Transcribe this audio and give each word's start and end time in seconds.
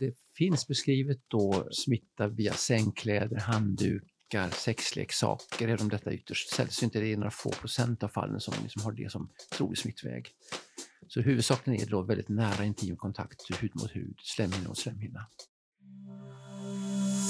Det 0.00 0.14
finns 0.36 0.68
beskrivet 0.68 1.18
då 1.28 1.68
smitta 1.70 2.28
via 2.28 2.52
sängkläder, 2.52 3.36
handdukar, 3.36 4.50
sexleksaker, 4.50 5.68
även 5.68 5.80
om 5.80 5.88
detta 5.88 6.12
ytterst 6.12 6.54
sällsynt. 6.54 6.92
Det 6.92 7.12
är 7.12 7.16
några 7.16 7.30
få 7.30 7.50
procent 7.50 8.02
av 8.02 8.08
fallen 8.08 8.40
som 8.40 8.54
liksom 8.62 8.82
har 8.82 8.92
det 8.92 9.12
som 9.12 9.30
trolig 9.52 9.78
smittväg. 9.78 10.28
Så 11.08 11.20
huvudsaken 11.20 11.74
är 11.74 11.86
då 11.86 12.02
väldigt 12.02 12.28
nära 12.28 12.64
intim 12.64 12.96
kontakt, 12.96 13.62
hud 13.62 13.70
mot 13.74 13.96
hud, 13.96 14.16
slemhinna 14.22 14.68
mot 14.68 14.78
slemhinna. 14.78 15.26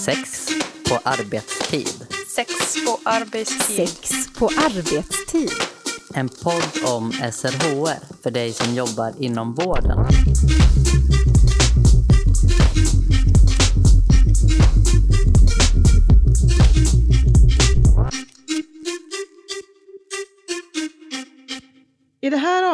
Sex 0.04 0.48
på 0.88 0.96
arbetstid. 1.04 2.06
Sex 2.36 2.50
på 2.86 2.98
arbetstid. 3.04 3.88
Sex 3.88 4.38
på 4.38 4.46
arbetstid. 4.46 5.50
En 6.14 6.28
podd 6.28 6.94
om 6.96 7.12
SRHR 7.12 8.22
för 8.22 8.30
dig 8.30 8.52
som 8.52 8.74
jobbar 8.74 9.22
inom 9.22 9.54
vården. 9.54 10.06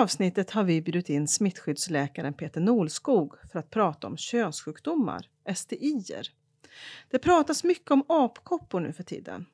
Avsnittet 0.04 0.50
har 0.50 0.64
vi 0.64 0.82
bjudit 0.82 1.08
in 1.08 1.28
smittskyddsläkaren 1.28 2.34
Peter 2.34 2.60
Nolskog 2.60 3.34
för 3.52 3.58
att 3.58 3.70
prata 3.70 4.06
om 4.06 4.16
könssjukdomar, 4.16 5.27
STIer. 5.54 6.28
Det 7.10 7.18
pratas 7.18 7.64
mycket 7.64 7.90
om 7.90 8.04
apkoppor 8.08 8.80
nu 8.80 8.92
för 8.92 9.02
tiden. 9.02 9.46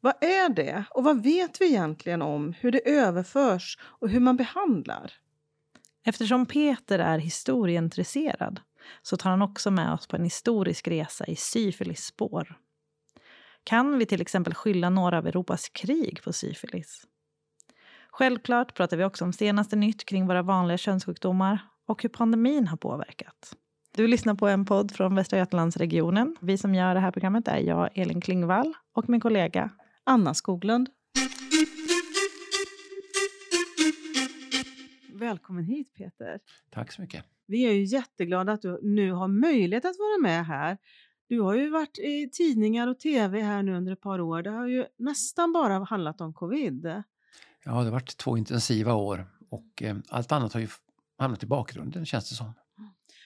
Vad 0.00 0.24
är 0.24 0.48
det 0.48 0.84
och 0.90 1.04
vad 1.04 1.22
vet 1.22 1.60
vi 1.60 1.66
egentligen 1.66 2.22
om 2.22 2.54
hur 2.60 2.72
det 2.72 2.88
överförs 2.90 3.78
och 3.82 4.08
hur 4.08 4.20
man 4.20 4.36
behandlar? 4.36 5.12
Eftersom 6.04 6.46
Peter 6.46 6.98
är 6.98 7.18
historieintresserad 7.18 8.60
så 9.02 9.16
tar 9.16 9.30
han 9.30 9.42
också 9.42 9.70
med 9.70 9.92
oss 9.92 10.06
på 10.06 10.16
en 10.16 10.24
historisk 10.24 10.88
resa 10.88 11.26
i 11.26 11.36
syfilis 11.36 12.04
spår. 12.04 12.58
Kan 13.64 13.98
vi 13.98 14.06
till 14.06 14.20
exempel 14.20 14.54
skylla 14.54 14.90
några 14.90 15.18
av 15.18 15.26
Europas 15.26 15.68
krig 15.68 16.22
på 16.24 16.32
syfilis? 16.32 17.06
Självklart 18.12 18.74
pratar 18.74 18.96
vi 18.96 19.04
också 19.04 19.24
om 19.24 19.32
senaste 19.32 19.76
nytt 19.76 20.04
kring 20.04 20.26
våra 20.26 20.42
vanliga 20.42 20.78
könssjukdomar 20.78 21.58
och 21.86 22.02
hur 22.02 22.08
pandemin 22.08 22.66
har 22.66 22.76
påverkat. 22.76 23.56
Du 23.96 24.06
lyssnar 24.06 24.34
på 24.34 24.48
en 24.48 24.64
podd 24.64 24.92
från 24.92 25.14
Västra 25.14 25.38
Götalandsregionen. 25.38 26.36
Vi 26.40 26.58
som 26.58 26.74
gör 26.74 26.94
det 26.94 27.00
här 27.00 27.10
programmet 27.10 27.48
är 27.48 27.58
jag, 27.58 27.98
Elin 27.98 28.20
Klingvall, 28.20 28.74
och 28.92 29.08
min 29.08 29.20
kollega 29.20 29.70
Anna 30.04 30.34
Skoglund. 30.34 30.88
Välkommen 35.12 35.64
hit 35.64 35.94
Peter. 35.94 36.40
Tack 36.70 36.92
så 36.92 37.02
mycket. 37.02 37.24
Vi 37.46 37.66
är 37.66 37.72
ju 37.72 37.84
jätteglada 37.84 38.52
att 38.52 38.62
du 38.62 38.80
nu 38.82 39.12
har 39.12 39.28
möjlighet 39.28 39.84
att 39.84 39.96
vara 39.98 40.18
med 40.22 40.46
här. 40.46 40.78
Du 41.28 41.40
har 41.40 41.54
ju 41.54 41.70
varit 41.70 41.98
i 41.98 42.30
tidningar 42.32 42.88
och 42.88 42.98
tv 42.98 43.40
här 43.40 43.62
nu 43.62 43.76
under 43.76 43.92
ett 43.92 44.00
par 44.00 44.20
år. 44.20 44.42
Det 44.42 44.50
har 44.50 44.66
ju 44.66 44.84
nästan 44.98 45.52
bara 45.52 45.84
handlat 45.84 46.20
om 46.20 46.34
covid. 46.34 47.02
Ja, 47.64 47.70
det 47.70 47.76
har 47.76 47.90
varit 47.90 48.16
två 48.16 48.36
intensiva 48.36 48.94
år 48.94 49.26
och 49.50 49.82
eh, 49.82 49.96
allt 50.08 50.32
annat 50.32 50.52
har 50.52 50.60
ju 50.60 50.68
hamnat 51.18 51.42
i 51.42 51.46
bakgrunden 51.46 52.06
känns 52.06 52.30
det 52.30 52.36
som. 52.36 52.52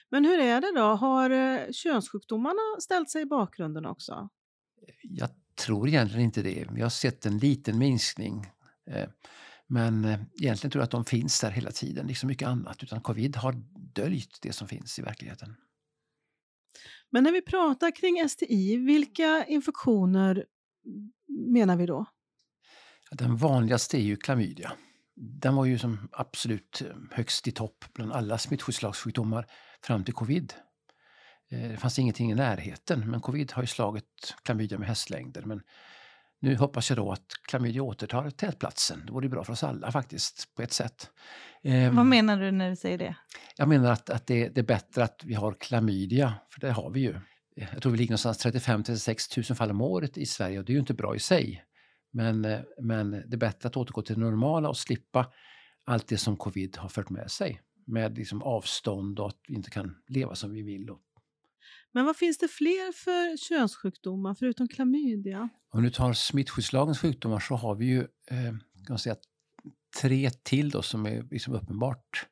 Men 0.09 0.25
hur 0.25 0.39
är 0.39 0.61
det 0.61 0.71
då? 0.75 0.85
Har 0.85 1.29
eh, 1.29 1.71
könssjukdomarna 1.71 2.79
ställt 2.79 3.09
sig 3.09 3.21
i 3.21 3.25
bakgrunden 3.25 3.85
också? 3.85 4.29
Jag 5.01 5.29
tror 5.65 5.87
egentligen 5.87 6.25
inte 6.25 6.41
det. 6.41 6.67
Vi 6.71 6.81
har 6.81 6.89
sett 6.89 7.25
en 7.25 7.37
liten 7.37 7.77
minskning. 7.77 8.45
Eh, 8.91 9.09
men 9.67 10.05
egentligen 10.41 10.71
tror 10.71 10.81
jag 10.81 10.83
att 10.83 10.91
de 10.91 11.05
finns 11.05 11.41
där 11.41 11.51
hela 11.51 11.71
tiden, 11.71 12.07
liksom 12.07 12.27
mycket 12.27 12.47
annat. 12.47 12.83
Utan 12.83 13.01
covid 13.01 13.35
har 13.35 13.53
döljt 13.93 14.41
det 14.41 14.53
som 14.53 14.67
finns 14.67 14.99
i 14.99 15.01
verkligheten. 15.01 15.55
Men 17.09 17.23
när 17.23 17.31
vi 17.31 17.41
pratar 17.41 17.95
kring 17.95 18.29
STI, 18.29 18.77
vilka 18.77 19.45
infektioner 19.45 20.45
menar 21.27 21.77
vi 21.77 21.85
då? 21.85 22.05
Den 23.17 23.35
vanligaste 23.37 23.97
är 23.97 24.01
ju 24.01 24.15
klamydia. 24.15 24.71
Den 25.15 25.55
var 25.55 25.65
ju 25.65 25.77
som 25.77 26.09
absolut 26.11 26.81
högst 27.11 27.47
i 27.47 27.51
topp 27.51 27.85
bland 27.93 28.13
alla 28.13 28.37
smittskyddslagssjukdomar 28.37 29.45
fram 29.81 30.03
till 30.03 30.13
covid. 30.13 30.53
Eh, 31.51 31.69
det 31.69 31.77
fanns 31.77 31.99
ingenting 31.99 32.31
i 32.31 32.35
närheten, 32.35 33.11
men 33.11 33.21
covid 33.21 33.51
har 33.51 33.63
ju 33.63 33.67
slagit 33.67 34.35
klamydia 34.43 34.77
med 34.77 34.87
hästlängder. 34.87 35.41
Men 35.41 35.61
nu 36.39 36.55
hoppas 36.55 36.89
jag 36.89 36.97
då 36.97 37.11
att 37.11 37.25
klamydia 37.47 37.83
återtar 37.83 38.29
tätplatsen. 38.29 39.05
Det 39.05 39.11
vore 39.11 39.29
bra 39.29 39.43
för 39.43 39.53
oss 39.53 39.63
alla 39.63 39.91
faktiskt, 39.91 40.55
på 40.55 40.61
ett 40.61 40.73
sätt. 40.73 41.09
Ehm, 41.63 41.95
Vad 41.95 42.05
menar 42.05 42.39
du 42.39 42.51
när 42.51 42.69
du 42.69 42.75
säger 42.75 42.97
det? 42.97 43.15
Jag 43.55 43.67
menar 43.67 43.91
att, 43.91 44.09
att 44.09 44.27
det, 44.27 44.49
det, 44.49 44.61
är 44.61 44.65
bättre 44.65 45.03
att 45.03 45.21
vi 45.23 45.33
har 45.33 45.53
klamydia, 45.53 46.33
för 46.49 46.61
det 46.61 46.71
har 46.71 46.89
vi 46.89 46.99
ju. 46.99 47.19
Jag 47.55 47.81
tror 47.81 47.91
vi 47.91 47.97
ligger 47.97 48.11
någonstans 48.11 48.45
35-36 48.45 49.49
000 49.51 49.57
fall 49.57 49.71
om 49.71 49.81
året 49.81 50.17
i 50.17 50.25
Sverige 50.25 50.59
och 50.59 50.65
det 50.65 50.71
är 50.71 50.73
ju 50.73 50.79
inte 50.79 50.93
bra 50.93 51.15
i 51.15 51.19
sig. 51.19 51.65
Men, 52.15 52.45
eh, 52.45 52.59
men 52.81 53.11
det 53.11 53.33
är 53.33 53.37
bättre 53.37 53.67
att 53.67 53.77
återgå 53.77 54.01
till 54.01 54.15
det 54.15 54.21
normala 54.21 54.69
och 54.69 54.77
slippa 54.77 55.31
allt 55.85 56.07
det 56.07 56.17
som 56.17 56.37
covid 56.37 56.77
har 56.77 56.89
fört 56.89 57.09
med 57.09 57.31
sig. 57.31 57.61
Med 57.85 58.17
liksom 58.17 58.41
avstånd 58.43 59.19
och 59.19 59.27
att 59.27 59.39
vi 59.47 59.55
inte 59.55 59.69
kan 59.69 59.95
leva 60.07 60.35
som 60.35 60.53
vi 60.53 60.61
vill. 60.61 60.89
Men 61.91 62.05
vad 62.05 62.17
finns 62.17 62.37
det 62.37 62.47
fler 62.47 62.91
för 62.91 63.37
könssjukdomar 63.37 64.35
förutom 64.35 64.67
klamydia? 64.67 65.49
Om 65.69 65.83
du 65.83 65.89
tar 65.89 66.13
smittskyddslagens 66.13 66.99
sjukdomar 66.99 67.39
så 67.39 67.55
har 67.55 67.75
vi 67.75 67.85
ju 67.85 67.99
eh, 67.99 68.51
kan 68.85 68.89
man 68.89 68.99
säga, 68.99 69.15
tre 70.01 70.29
till 70.29 70.69
då 70.69 70.81
som 70.81 71.05
är 71.05 71.27
liksom 71.31 71.53
uppenbart 71.53 72.27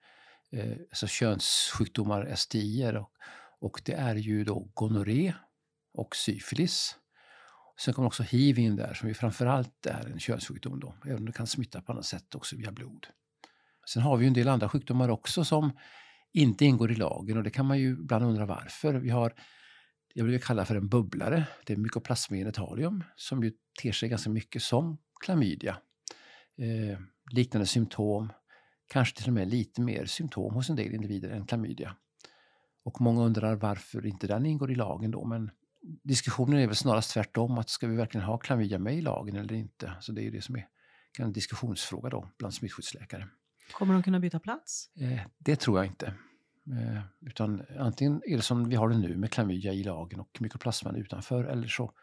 eh, 0.51 0.71
alltså 0.71 1.07
könssjukdomar, 1.07 2.35
STIer. 2.35 2.95
Och, 2.95 3.11
och 3.59 3.81
det 3.85 3.93
är 3.93 4.15
ju 4.15 4.43
då 4.43 4.69
gonorré 4.73 5.33
och 5.93 6.15
syfilis. 6.15 6.97
Sen 7.79 7.93
kommer 7.93 8.07
också 8.07 8.23
hiv 8.23 8.59
in 8.59 8.75
där 8.75 8.93
som 8.93 9.07
ju 9.07 9.13
framförallt 9.13 9.85
är 9.85 10.05
en 10.11 10.19
könssjukdom 10.19 10.79
då, 10.79 10.95
även 11.05 11.17
om 11.17 11.25
det 11.25 11.31
kan 11.31 11.47
smitta 11.47 11.81
på 11.81 11.91
annat 11.91 12.05
sätt 12.05 12.35
också 12.35 12.55
via 12.55 12.71
blod. 12.71 13.07
Sen 13.89 14.01
har 14.01 14.17
vi 14.17 14.27
en 14.27 14.33
del 14.33 14.47
andra 14.47 14.69
sjukdomar 14.69 15.09
också 15.09 15.43
som 15.43 15.71
inte 16.33 16.65
ingår 16.65 16.91
i 16.91 16.95
lagen 16.95 17.37
och 17.37 17.43
det 17.43 17.49
kan 17.49 17.65
man 17.65 17.79
ju 17.79 17.91
ibland 17.91 18.25
undra 18.25 18.45
varför. 18.45 18.93
Vi 18.93 19.09
har 19.09 19.33
jag 20.13 20.25
brukar 20.25 20.45
kalla 20.45 20.65
för 20.65 20.75
en 20.75 20.89
bubblare. 20.89 21.47
Det 21.65 21.73
är 21.73 21.77
Mycoplasma 21.77 22.37
genitalium 22.37 23.03
som 23.15 23.43
ju 23.43 23.51
ter 23.81 23.91
sig 23.91 24.09
ganska 24.09 24.29
mycket 24.29 24.63
som 24.63 24.97
klamydia. 25.25 25.77
Eh, 26.57 26.99
liknande 27.31 27.65
symptom, 27.65 28.33
kanske 28.87 29.17
till 29.17 29.27
och 29.27 29.33
med 29.33 29.47
lite 29.47 29.81
mer 29.81 30.05
symptom 30.05 30.53
hos 30.53 30.69
en 30.69 30.75
del 30.75 30.93
individer 30.93 31.29
än 31.29 31.45
klamydia. 31.45 31.95
Och 32.83 33.01
många 33.01 33.21
undrar 33.21 33.55
varför 33.55 34.05
inte 34.05 34.27
den 34.27 34.45
ingår 34.45 34.71
i 34.71 34.75
lagen 34.75 35.11
då, 35.11 35.25
men 35.25 35.51
diskussionen 35.83 36.59
är 36.59 36.67
väl 36.67 36.75
snarast 36.75 37.11
tvärtom, 37.11 37.57
att 37.57 37.69
ska 37.69 37.87
vi 37.87 37.95
verkligen 37.95 38.25
ha 38.27 38.37
klamydia 38.37 38.79
med 38.79 38.95
i 38.95 39.01
lagen 39.01 39.35
eller 39.35 39.53
inte? 39.53 39.93
Så 39.99 40.11
det 40.11 40.21
är 40.21 40.23
ju 40.23 40.31
det 40.31 40.41
som 40.41 40.55
är 40.55 40.67
en 41.19 41.33
diskussionsfråga 41.33 42.09
då 42.09 42.29
bland 42.37 42.53
smittskyddsläkare. 42.53 43.27
Kommer 43.71 43.93
de 43.93 44.03
kunna 44.03 44.19
byta 44.19 44.39
plats? 44.39 44.89
Eh, 44.95 45.21
det 45.37 45.55
tror 45.55 45.77
jag 45.77 45.85
inte. 45.85 46.05
Eh, 46.67 47.01
utan 47.21 47.63
antingen 47.79 48.21
är 48.25 48.35
det 48.35 48.41
som 48.41 48.69
vi 48.69 48.75
har 48.75 48.89
det 48.89 48.97
nu 48.97 49.17
med 49.17 49.31
klamydia 49.31 49.73
i 49.73 49.83
lagen 49.83 50.19
och 50.19 50.37
mykoplasman 50.39 50.95
utanför 50.95 51.43
eller 51.43 51.67
så 51.67 51.93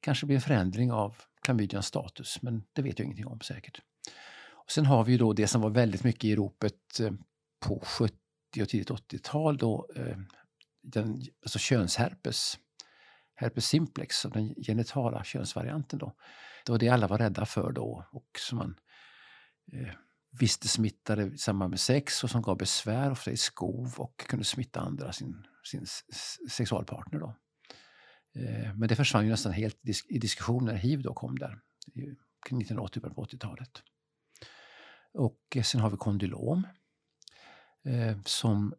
kanske 0.00 0.24
det 0.24 0.26
blir 0.26 0.36
en 0.36 0.42
förändring 0.42 0.92
av 0.92 1.16
klamydians 1.42 1.86
status, 1.86 2.42
men 2.42 2.62
det 2.72 2.82
vet 2.82 2.98
jag 2.98 3.06
ingenting 3.06 3.26
om 3.26 3.40
säkert. 3.40 3.80
Och 4.52 4.70
sen 4.70 4.86
har 4.86 5.04
vi 5.04 5.16
då 5.16 5.32
det 5.32 5.46
som 5.46 5.60
var 5.60 5.70
väldigt 5.70 6.04
mycket 6.04 6.24
i 6.24 6.36
ropet 6.36 7.00
eh, 7.00 7.12
på 7.60 7.82
70 7.84 8.16
och 8.62 8.68
tidigt 8.68 8.90
80-tal 8.90 9.56
då 9.56 9.86
den, 10.82 11.22
alltså 11.42 11.58
könsherpes, 11.58 12.58
herpes 13.36 13.66
simplex, 13.66 14.22
den 14.22 14.54
genitala 14.54 15.24
könsvarianten 15.24 15.98
då. 15.98 16.16
Det 16.64 16.72
var 16.72 16.78
det 16.78 16.88
alla 16.88 17.06
var 17.06 17.18
rädda 17.18 17.46
för 17.46 17.72
då 17.72 18.04
och 18.12 18.28
som 18.38 18.58
man 18.58 18.78
eh, 19.72 19.94
visste 20.38 20.68
smittade 20.68 21.22
i 21.22 21.38
samband 21.38 21.70
med 21.70 21.80
sex 21.80 22.24
och 22.24 22.30
som 22.30 22.42
gav 22.42 22.56
besvär, 22.56 23.10
ofta 23.10 23.30
i 23.30 23.36
skov 23.36 23.94
och 23.96 24.18
kunde 24.18 24.44
smitta 24.44 24.80
andra, 24.80 25.12
sin, 25.12 25.46
sin 25.64 25.86
sexualpartner. 26.50 27.20
Då. 27.20 27.36
Eh, 28.36 28.74
men 28.74 28.88
det 28.88 28.96
försvann 28.96 29.24
ju 29.24 29.30
nästan 29.30 29.52
helt 29.52 29.78
i 30.08 30.18
diskussion 30.18 30.64
när 30.64 30.74
hiv 30.74 31.02
då 31.02 31.14
kom 31.14 31.38
där, 31.38 31.58
kring 32.46 32.60
1980 32.60 33.00
på 33.00 33.24
80-talet. 33.24 33.82
Och 35.12 35.40
eh, 35.56 35.62
sen 35.62 35.80
har 35.80 35.90
vi 35.90 35.96
kondylom 35.96 36.66
eh, 37.84 38.18
som 38.24 38.74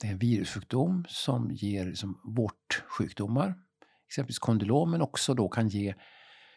det 0.00 0.06
är 0.06 0.12
en 0.12 0.18
virussjukdom 0.18 1.04
som 1.08 1.50
ger 1.50 1.86
liksom 1.86 2.20
vårtsjukdomar, 2.24 3.54
exempelvis 4.06 4.38
kondylom, 4.38 4.90
men 4.90 5.02
också 5.02 5.34
då 5.34 5.48
kan 5.48 5.68
ge 5.68 5.94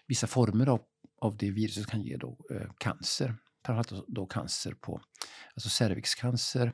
vissa 0.07 0.27
former 0.27 0.67
av, 0.67 0.81
av 1.21 1.37
det 1.37 1.51
viruset 1.51 1.87
kan 1.87 2.01
ge 2.01 2.17
då, 2.17 2.37
eh, 2.51 2.71
cancer 2.77 3.35
framförallt 3.65 4.07
då 4.07 4.25
cancer 4.25 4.73
på, 4.73 5.01
alltså 5.53 5.69
cervixcancer 5.69 6.73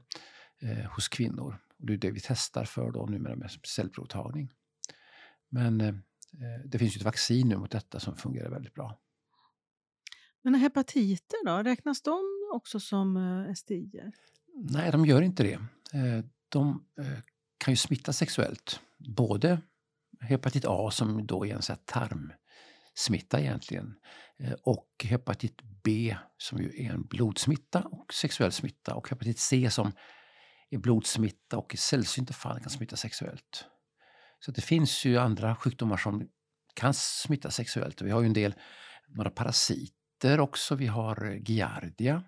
eh, 0.62 0.92
hos 0.92 1.08
kvinnor. 1.08 1.58
Och 1.80 1.86
det 1.86 1.94
är 1.94 1.98
det 1.98 2.12
vi 2.12 2.20
testar 2.24 2.66
för 2.66 2.92
då 2.92 3.06
numera 3.06 3.36
med 3.36 3.52
cellprovtagning. 3.52 4.52
Men 5.50 5.82
eh, 5.82 5.94
det 6.66 6.80
finns 6.80 6.96
ju 6.96 6.98
ett 6.98 7.06
vaccin 7.06 7.48
nu 7.50 7.58
mot 7.58 7.72
detta 7.72 8.00
som 8.00 8.18
fungerar 8.18 8.50
väldigt 8.50 8.74
bra. 8.74 9.00
Men 10.42 10.56
hepatiter 10.56 11.46
då, 11.46 11.64
räknas 11.64 12.02
de 12.02 12.20
också 12.54 12.80
som 12.80 13.18
eh, 13.18 13.54
STIer? 13.54 14.12
Nej, 14.54 14.92
de 14.92 15.06
gör 15.06 15.22
inte 15.22 15.44
det. 15.44 15.60
De 16.50 16.86
eh, 17.00 17.20
kan 17.58 17.72
ju 17.72 17.78
smitta 17.78 18.14
sexuellt. 18.14 18.80
Både 18.98 19.62
hepatit 20.22 20.66
A 20.68 20.92
som 20.92 21.28
då 21.28 21.46
är 21.46 21.54
en 21.54 21.78
tarmsmitta 21.86 23.40
egentligen 23.40 23.96
eh, 24.40 24.54
och 24.64 24.88
hepatit 25.04 25.62
B 25.84 26.18
som 26.38 26.62
ju 26.62 26.86
är 26.86 26.94
en 26.94 27.04
blodsmitta 27.04 27.82
och 27.82 28.14
sexuell 28.14 28.52
smitta 28.52 28.96
och 28.96 29.10
hepatit 29.10 29.40
C 29.40 29.70
som 29.72 29.92
är 30.70 30.78
blodsmitta 30.78 31.58
och 31.58 31.74
i 31.74 31.78
sällsynta 31.78 32.34
fall 32.34 32.60
kan 32.60 32.70
smitta 32.70 32.96
sexuellt. 32.96 33.66
Så 34.40 34.52
det 34.52 34.62
finns 34.62 35.06
ju 35.06 35.18
andra 35.18 35.56
sjukdomar 35.56 35.98
som 35.98 36.30
kan 36.74 36.94
smitta 36.94 37.52
sexuellt. 37.52 38.02
Vi 38.02 38.12
har 38.12 38.22
ju 38.22 38.28
en 38.28 38.34
del, 38.34 38.56
några 39.08 39.30
parasiter 39.30 40.40
också. 40.40 40.76
Vi 40.76 40.88
har 40.88 41.40
Giardia 41.46 42.24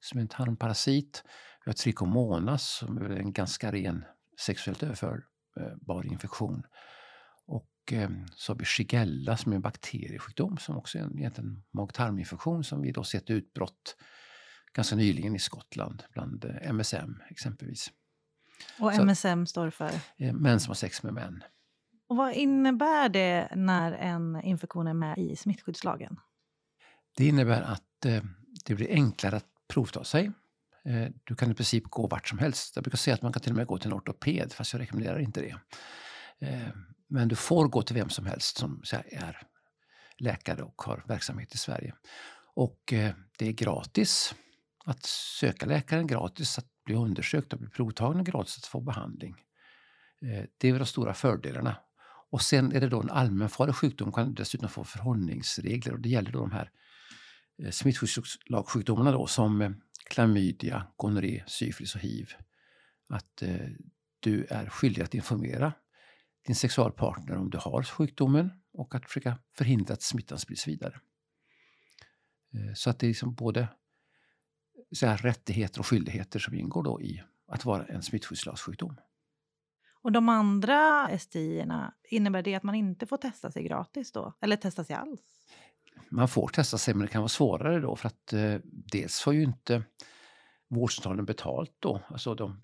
som 0.00 0.18
är 0.18 0.22
en 0.22 0.28
tarmparasit. 0.28 1.24
Vi 1.66 1.70
har 1.70 1.74
Trichomonas 1.74 2.68
som 2.68 2.98
är 2.98 3.10
en 3.10 3.32
ganska 3.32 3.72
ren 3.72 4.04
sexuellt 4.40 4.82
överförbar 4.82 6.06
infektion. 6.06 6.62
Och 7.46 7.92
eh, 7.92 8.10
så 8.34 8.52
har 8.52 8.58
vi 8.58 8.64
Shigella 8.64 9.36
som 9.36 9.52
är 9.52 9.56
en 9.56 9.62
bakteriesjukdom 9.62 10.56
som 10.58 10.76
också 10.76 10.98
är 10.98 11.02
en 11.02 11.18
egentligen 11.18 11.62
mag-tarminfektion 11.70 12.64
som 12.64 12.80
vi 12.82 12.92
då 12.92 13.04
sett 13.04 13.30
utbrott 13.30 13.96
ganska 14.72 14.96
nyligen 14.96 15.36
i 15.36 15.38
Skottland 15.38 16.02
bland 16.12 16.44
eh, 16.44 16.68
MSM 16.72 17.22
exempelvis. 17.30 17.92
Och 18.80 18.94
Så- 18.94 19.02
MSM 19.02 19.46
står 19.46 19.70
för? 19.70 19.90
Eh, 20.16 20.32
Män 20.32 20.60
som 20.60 20.70
har 20.70 20.74
sex 20.74 21.02
med 21.02 21.14
män. 21.14 21.44
Och 22.08 22.16
vad 22.16 22.32
innebär 22.32 23.08
det 23.08 23.48
när 23.56 23.92
en 23.92 24.40
infektion 24.42 24.86
är 24.86 24.94
med 24.94 25.18
i 25.18 25.36
smittskyddslagen? 25.36 26.16
Det 27.16 27.26
innebär 27.26 27.62
att 27.62 28.04
eh, 28.04 28.22
det 28.64 28.74
blir 28.74 28.90
enklare 28.90 29.36
att 29.36 29.46
provta 29.68 30.04
sig. 30.04 30.32
Eh, 30.86 31.08
du 31.24 31.34
kan 31.34 31.50
i 31.50 31.54
princip 31.54 31.84
gå 31.84 32.06
vart 32.06 32.28
som 32.28 32.38
helst. 32.38 32.76
Jag 32.76 32.84
brukar 32.84 32.96
säga 32.98 33.14
att 33.14 33.22
man 33.22 33.32
kan 33.32 33.42
till 33.42 33.52
och 33.52 33.56
med 33.56 33.66
gå 33.66 33.78
till 33.78 33.90
en 33.90 33.96
ortoped, 33.96 34.52
fast 34.52 34.72
jag 34.72 34.80
rekommenderar 34.80 35.18
inte 35.18 35.40
det. 35.40 35.56
Eh, 36.46 36.68
men 37.08 37.28
du 37.28 37.36
får 37.36 37.68
gå 37.68 37.82
till 37.82 37.94
vem 37.94 38.08
som 38.08 38.26
helst 38.26 38.56
som 38.58 38.82
är 39.10 39.42
läkare 40.18 40.62
och 40.62 40.82
har 40.82 41.04
verksamhet 41.08 41.54
i 41.54 41.58
Sverige. 41.58 41.94
Och 42.54 42.92
eh, 42.92 43.14
det 43.38 43.48
är 43.48 43.52
gratis 43.52 44.34
att 44.84 45.02
söka 45.40 45.66
läkaren, 45.66 46.06
gratis 46.06 46.58
att 46.58 46.66
bli 46.84 46.94
undersökt 46.94 47.52
och 47.52 47.58
bli 47.58 47.68
provtagen 47.68 48.20
och 48.20 48.26
gratis 48.26 48.58
att 48.58 48.66
få 48.66 48.80
behandling. 48.80 49.36
Det 50.58 50.68
är 50.68 50.72
väl 50.72 50.78
de 50.78 50.86
stora 50.86 51.14
fördelarna. 51.14 51.76
Och 52.30 52.42
sen 52.42 52.72
är 52.72 52.80
det 52.80 52.88
då 52.88 53.00
en 53.00 53.10
allmänfarlig 53.10 53.74
sjukdom 53.74 54.12
kan 54.12 54.34
dessutom 54.34 54.68
få 54.68 54.84
förhållningsregler 54.84 55.92
och 55.92 56.00
det 56.00 56.08
gäller 56.08 56.30
då 56.32 56.40
de 56.40 56.52
här 56.52 56.70
smittskyddslagsjukdomarna 57.70 59.12
då 59.12 59.26
som 59.26 59.74
klamydia, 60.10 60.86
gonorré, 60.96 61.42
syfilis 61.46 61.94
och 61.94 62.00
hiv. 62.00 62.30
Att 63.08 63.42
eh, 63.42 63.68
du 64.20 64.44
är 64.44 64.66
skyldig 64.66 65.02
att 65.02 65.14
informera 65.14 65.72
din 66.46 66.56
sexualpartner 66.56 67.36
om 67.36 67.50
du 67.50 67.58
har 67.58 67.82
sjukdomen 67.82 68.50
och 68.72 68.94
att 68.94 69.06
försöka 69.06 69.38
förhindra 69.52 69.94
att 69.94 70.02
smittan 70.02 70.38
sprids 70.38 70.68
vidare. 70.68 71.00
Eh, 72.54 72.74
så 72.74 72.90
att 72.90 72.98
det 72.98 73.06
är 73.06 73.08
liksom 73.08 73.34
både 73.34 73.68
så 74.92 75.06
här, 75.06 75.16
rättigheter 75.16 75.80
och 75.80 75.86
skyldigheter 75.86 76.38
som 76.38 76.54
ingår 76.54 76.82
då 76.82 77.00
i 77.02 77.22
att 77.48 77.64
vara 77.64 77.86
en 77.86 78.02
smittskyddslagssjukdom. 78.02 78.96
Och 80.02 80.12
de 80.12 80.28
andra 80.28 81.08
STI-erna, 81.18 81.94
innebär 82.10 82.42
det 82.42 82.54
att 82.54 82.62
man 82.62 82.74
inte 82.74 83.06
får 83.06 83.16
testa 83.16 83.50
sig 83.50 83.64
gratis 83.64 84.12
då? 84.12 84.32
Eller 84.40 84.56
testa 84.56 84.84
sig 84.84 84.96
alls? 84.96 85.35
Man 86.10 86.28
får 86.28 86.48
testa 86.48 86.78
sig 86.78 86.94
men 86.94 87.06
det 87.06 87.12
kan 87.12 87.20
vara 87.20 87.28
svårare 87.28 87.80
då 87.80 87.96
för 87.96 88.08
att 88.08 88.32
eh, 88.32 88.54
dels 88.64 89.20
får 89.20 89.34
ju 89.34 89.42
inte 89.42 89.82
vårdcentralen 90.68 91.24
betalt 91.24 91.76
då. 91.78 92.00
Alltså 92.08 92.34
de, 92.34 92.62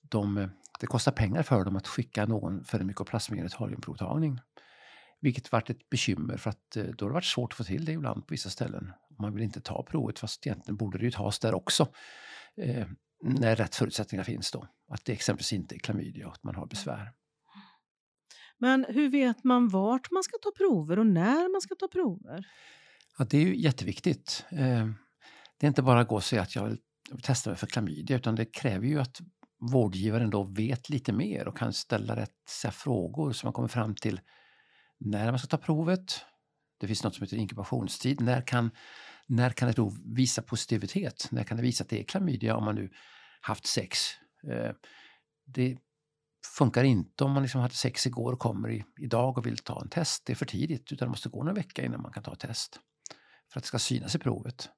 de, 0.00 0.38
eh, 0.38 0.48
det 0.80 0.86
kostar 0.86 1.12
pengar 1.12 1.42
för 1.42 1.64
dem 1.64 1.76
att 1.76 1.86
skicka 1.86 2.26
någon 2.26 2.64
för 2.64 2.80
en 2.80 2.86
mykoplasmagenitaliumprovtagning. 2.86 4.38
Vilket 5.20 5.52
varit 5.52 5.70
ett 5.70 5.90
bekymmer 5.90 6.36
för 6.36 6.50
att 6.50 6.76
eh, 6.76 6.84
då 6.84 7.04
har 7.04 7.10
det 7.10 7.14
varit 7.14 7.24
svårt 7.24 7.52
att 7.52 7.56
få 7.56 7.64
till 7.64 7.84
det 7.84 7.92
ibland 7.92 8.26
på 8.26 8.32
vissa 8.32 8.50
ställen. 8.50 8.92
Man 9.18 9.34
vill 9.34 9.42
inte 9.42 9.60
ta 9.60 9.82
provet 9.82 10.18
fast 10.18 10.46
egentligen 10.46 10.76
borde 10.76 10.98
det 10.98 11.04
ju 11.04 11.10
tas 11.10 11.38
där 11.38 11.54
också. 11.54 11.88
Eh, 12.56 12.86
när 13.22 13.56
rätt 13.56 13.74
förutsättningar 13.74 14.24
finns 14.24 14.50
då. 14.50 14.66
Att 14.88 15.04
det 15.04 15.12
exempelvis 15.12 15.52
inte 15.52 15.74
är 15.74 15.78
klamydia 15.78 16.26
och 16.26 16.32
att 16.32 16.42
man 16.42 16.54
har 16.54 16.66
besvär. 16.66 17.12
Men 18.62 18.86
hur 18.88 19.08
vet 19.08 19.44
man 19.44 19.68
vart 19.68 20.10
man 20.10 20.22
ska 20.22 20.38
ta 20.42 20.50
prover 20.56 20.98
och 20.98 21.06
när 21.06 21.52
man 21.52 21.60
ska 21.60 21.74
ta 21.74 21.88
prover? 21.88 22.46
Ja, 23.18 23.24
det 23.30 23.36
är 23.36 23.40
ju 23.40 23.56
jätteviktigt. 23.56 24.44
Eh, 24.50 24.86
det 25.58 25.66
är 25.66 25.68
inte 25.68 25.82
bara 25.82 26.00
att 26.00 26.08
gå 26.08 26.14
och 26.14 26.24
säga 26.24 26.42
att 26.42 26.56
jag 26.56 26.64
vill 26.64 26.78
testa 27.22 27.50
mig 27.50 27.56
för 27.56 27.66
klamydia 27.66 28.16
utan 28.16 28.34
det 28.34 28.44
kräver 28.44 28.86
ju 28.86 29.00
att 29.00 29.20
vårdgivaren 29.72 30.30
då 30.30 30.42
vet 30.42 30.88
lite 30.88 31.12
mer 31.12 31.48
och 31.48 31.56
kan 31.56 31.72
ställa 31.72 32.16
rätt 32.16 32.30
frågor 32.72 33.32
så 33.32 33.46
man 33.46 33.52
kommer 33.52 33.68
fram 33.68 33.94
till 33.94 34.20
när 35.00 35.30
man 35.30 35.38
ska 35.38 35.48
ta 35.48 35.58
provet. 35.58 36.20
Det 36.80 36.86
finns 36.86 37.04
något 37.04 37.14
som 37.14 37.24
heter 37.24 37.36
inkubationstid. 37.36 38.20
När 38.20 38.46
kan, 38.46 38.70
när 39.26 39.50
kan 39.50 39.68
ett 39.68 39.76
prov 39.76 39.98
visa 40.04 40.42
positivitet? 40.42 41.28
När 41.30 41.44
kan 41.44 41.56
det 41.56 41.62
visa 41.62 41.84
att 41.84 41.90
det 41.90 42.00
är 42.00 42.04
klamydia 42.04 42.56
om 42.56 42.64
man 42.64 42.74
nu 42.74 42.90
haft 43.40 43.66
sex? 43.66 43.98
Eh, 44.48 44.72
det 45.46 45.78
funkar 46.58 46.84
inte 46.84 47.24
om 47.24 47.32
man 47.32 47.42
liksom 47.42 47.60
hade 47.60 47.74
sex 47.74 48.06
igår 48.06 48.32
och 48.32 48.38
kommer 48.38 48.70
i, 48.70 48.84
idag 48.98 49.38
och 49.38 49.46
vill 49.46 49.58
ta 49.58 49.80
en 49.82 49.88
test. 49.88 50.22
Det 50.26 50.32
är 50.32 50.36
för 50.36 50.46
tidigt 50.46 50.92
utan 50.92 51.06
det 51.06 51.10
måste 51.10 51.28
gå 51.28 51.38
några 51.38 51.54
vecka 51.54 51.84
innan 51.84 52.02
man 52.02 52.12
kan 52.12 52.22
ta 52.22 52.32
ett 52.32 52.40
test. 52.40 52.80
För 53.52 53.60
att 53.60 53.64
det 53.64 53.68
ska 53.68 53.78
synas 53.78 54.14
i 54.14 54.18
provet. 54.18 54.70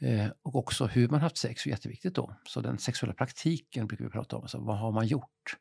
Eh, 0.00 0.30
och 0.42 0.56
också 0.56 0.86
hur 0.86 1.08
man 1.08 1.20
haft 1.20 1.36
sex 1.36 1.66
är 1.66 1.70
jätteviktigt 1.70 2.14
då. 2.14 2.36
Så 2.44 2.60
den 2.60 2.78
sexuella 2.78 3.14
praktiken 3.14 3.86
brukar 3.86 4.04
vi 4.04 4.10
prata 4.10 4.36
om. 4.36 4.42
Alltså, 4.42 4.58
vad 4.58 4.78
har 4.78 4.92
man 4.92 5.06
gjort? 5.06 5.56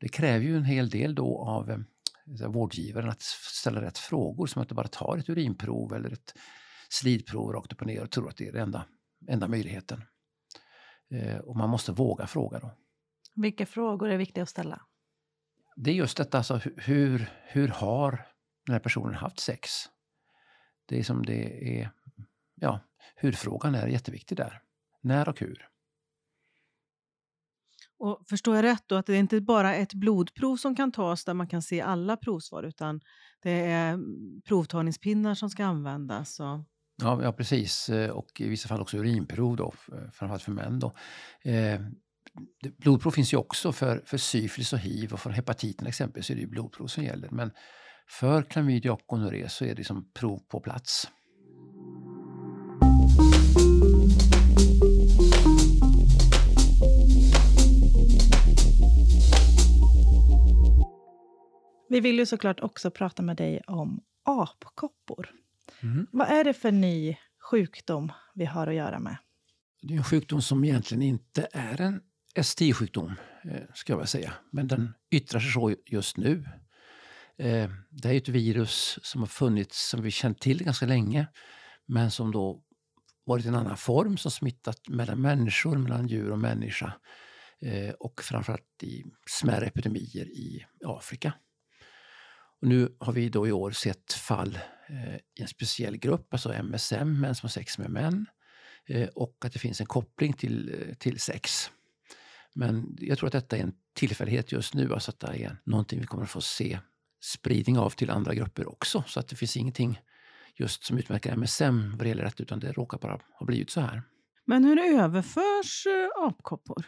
Det 0.00 0.08
kräver 0.08 0.44
ju 0.44 0.56
en 0.56 0.64
hel 0.64 0.90
del 0.90 1.14
då 1.14 1.44
av 1.44 1.70
eh, 1.70 2.48
vårdgivaren 2.48 3.08
att 3.08 3.22
ställa 3.22 3.82
rätt 3.82 3.98
frågor 3.98 4.46
som 4.46 4.62
inte 4.62 4.74
bara 4.74 4.88
tar 4.88 5.18
ett 5.18 5.28
urinprov 5.28 5.94
eller 5.94 6.12
ett 6.12 6.34
slidprov 6.88 7.52
rakt 7.52 7.72
upp 7.72 7.80
och 7.80 7.86
ner 7.86 8.02
och 8.02 8.10
tror 8.10 8.28
att 8.28 8.36
det 8.36 8.48
är 8.48 8.52
den 8.52 8.62
enda, 8.62 8.86
enda 9.28 9.48
möjligheten. 9.48 10.02
Eh, 11.10 11.38
och 11.38 11.56
man 11.56 11.70
måste 11.70 11.92
våga 11.92 12.26
fråga 12.26 12.58
då. 12.58 12.70
Vilka 13.34 13.66
frågor 13.66 14.08
är 14.08 14.16
viktiga 14.16 14.42
att 14.42 14.48
ställa? 14.48 14.82
Det 15.76 15.90
är 15.90 15.94
just 15.94 16.16
detta, 16.16 16.38
alltså, 16.38 16.54
hu- 16.56 16.80
hur, 16.80 17.30
hur 17.42 17.68
har 17.68 18.10
den 18.66 18.72
här 18.72 18.80
personen 18.80 19.14
haft 19.14 19.40
sex? 19.40 19.70
Det 20.86 20.98
är 20.98 21.02
som 21.02 21.26
det 21.26 21.78
är, 21.80 21.90
ja, 22.54 22.80
hur-frågan 23.16 23.74
är 23.74 23.86
jätteviktig 23.86 24.36
där. 24.36 24.62
När 25.00 25.28
och 25.28 25.40
hur. 25.40 25.68
Och 27.98 28.22
förstår 28.28 28.56
jag 28.56 28.62
rätt 28.62 28.84
då 28.86 28.96
att 28.96 29.06
det 29.06 29.12
är 29.14 29.18
inte 29.18 29.40
bara 29.40 29.74
ett 29.74 29.94
blodprov 29.94 30.56
som 30.56 30.76
kan 30.76 30.92
tas 30.92 31.24
där 31.24 31.34
man 31.34 31.46
kan 31.48 31.62
se 31.62 31.80
alla 31.80 32.16
provsvar 32.16 32.62
utan 32.62 33.00
det 33.42 33.50
är 33.50 33.98
provtagningspinnar 34.48 35.34
som 35.34 35.50
ska 35.50 35.64
användas? 35.64 36.40
Och... 36.40 36.64
Ja, 37.02 37.22
ja, 37.22 37.32
precis. 37.32 37.88
Eh, 37.88 38.10
Och 38.10 38.40
i 38.40 38.48
vissa 38.48 38.68
fall 38.68 38.80
också 38.80 38.96
urinprov 38.96 39.56
då, 39.56 39.72
framförallt 40.12 40.42
för 40.42 40.52
män. 40.52 40.78
Då. 40.78 40.92
Blodprov 42.76 43.10
finns 43.10 43.32
ju 43.32 43.36
också 43.36 43.72
för, 43.72 44.02
för 44.06 44.18
syfilis 44.18 44.72
och 44.72 44.78
hiv 44.78 45.12
och 45.12 45.20
för 45.20 45.30
hepatiten 45.30 45.86
exempelvis 45.86 46.30
är 46.30 46.34
det 46.34 46.40
ju 46.40 46.46
blodprov 46.46 46.86
som 46.86 47.04
gäller. 47.04 47.28
Men 47.30 47.50
för 48.08 48.42
klamydia 48.42 48.92
och 48.92 49.02
gonorré 49.06 49.48
så 49.48 49.64
är 49.64 49.74
det 49.74 49.84
som 49.84 50.10
prov 50.14 50.38
på 50.38 50.60
plats. 50.60 51.08
Vi 61.88 62.00
vill 62.00 62.18
ju 62.18 62.26
såklart 62.26 62.60
också 62.60 62.90
prata 62.90 63.22
med 63.22 63.36
dig 63.36 63.60
om 63.66 64.02
apkoppor. 64.22 65.30
Vad 66.10 66.28
är 66.28 66.44
det 66.44 66.54
för 66.54 66.72
ny 66.72 67.16
sjukdom 67.50 68.12
vi 68.34 68.44
har 68.44 68.66
att 68.66 68.74
göra 68.74 68.98
med? 68.98 69.16
Det 69.82 69.94
är 69.94 69.98
en 69.98 70.04
sjukdom 70.04 70.42
som 70.42 70.64
egentligen 70.64 71.02
inte 71.02 71.48
är 71.52 71.80
en 71.80 72.00
STI-sjukdom, 72.34 73.14
eh, 73.44 73.62
ska 73.74 73.92
jag 73.92 73.98
väl 73.98 74.06
säga. 74.06 74.34
Men 74.50 74.68
den 74.68 74.94
yttrar 75.10 75.40
sig 75.40 75.52
så 75.52 75.74
just 75.86 76.16
nu. 76.16 76.44
Eh, 77.38 77.70
Det 77.90 78.08
är 78.08 78.14
ett 78.16 78.28
virus 78.28 78.98
som 79.02 79.20
har 79.20 79.26
funnits, 79.28 79.88
som 79.88 80.02
vi 80.02 80.10
känt 80.10 80.40
till 80.40 80.64
ganska 80.64 80.86
länge, 80.86 81.26
men 81.86 82.10
som 82.10 82.32
då 82.32 82.62
varit 83.24 83.46
en 83.46 83.54
annan 83.54 83.76
form, 83.76 84.16
som 84.16 84.30
smittat 84.30 84.88
mellan 84.88 85.20
människor, 85.20 85.78
mellan 85.78 86.08
djur 86.08 86.30
och 86.30 86.38
människa. 86.38 86.92
eh, 87.60 87.90
Och 87.90 88.22
framförallt 88.22 88.82
i 88.82 89.04
smärre 89.26 89.66
epidemier 89.66 90.26
i 90.26 90.66
Afrika. 90.84 91.32
Och 92.60 92.68
nu 92.68 92.96
har 93.00 93.12
vi 93.12 93.28
då 93.28 93.48
i 93.48 93.52
år 93.52 93.70
sett 93.70 94.12
fall 94.12 94.58
i 95.38 95.42
en 95.42 95.48
speciell 95.48 95.96
grupp, 95.96 96.32
alltså 96.34 96.52
MSM, 96.52 97.20
män 97.20 97.34
som 97.34 97.46
har 97.46 97.50
sex 97.50 97.78
med 97.78 97.90
män 97.90 98.26
och 99.14 99.36
att 99.44 99.52
det 99.52 99.58
finns 99.58 99.80
en 99.80 99.86
koppling 99.86 100.32
till, 100.32 100.94
till 100.98 101.20
sex. 101.20 101.70
Men 102.54 102.96
jag 103.00 103.18
tror 103.18 103.26
att 103.26 103.32
detta 103.32 103.56
är 103.56 103.62
en 103.62 103.74
tillfällighet 103.94 104.52
just 104.52 104.74
nu, 104.74 104.94
alltså 104.94 105.10
att 105.10 105.20
det 105.20 105.44
är 105.44 105.56
någonting 105.64 106.00
vi 106.00 106.06
kommer 106.06 106.24
att 106.24 106.30
få 106.30 106.40
se 106.40 106.78
spridning 107.22 107.78
av 107.78 107.90
till 107.90 108.10
andra 108.10 108.34
grupper 108.34 108.68
också. 108.68 109.04
Så 109.06 109.20
att 109.20 109.28
det 109.28 109.36
finns 109.36 109.56
ingenting 109.56 110.00
just 110.54 110.84
som 110.84 110.98
utmärker 110.98 111.32
MSM 111.32 111.90
vad 111.90 111.98
det 111.98 112.08
gäller 112.08 112.24
detta, 112.24 112.42
utan 112.42 112.60
det 112.60 112.72
råkar 112.72 112.98
bara 112.98 113.20
ha 113.38 113.46
blivit 113.46 113.70
så 113.70 113.80
här. 113.80 114.02
Men 114.44 114.64
hur 114.64 114.78
överförs 114.78 115.86
eh, 115.86 116.26
apkoppor? 116.28 116.84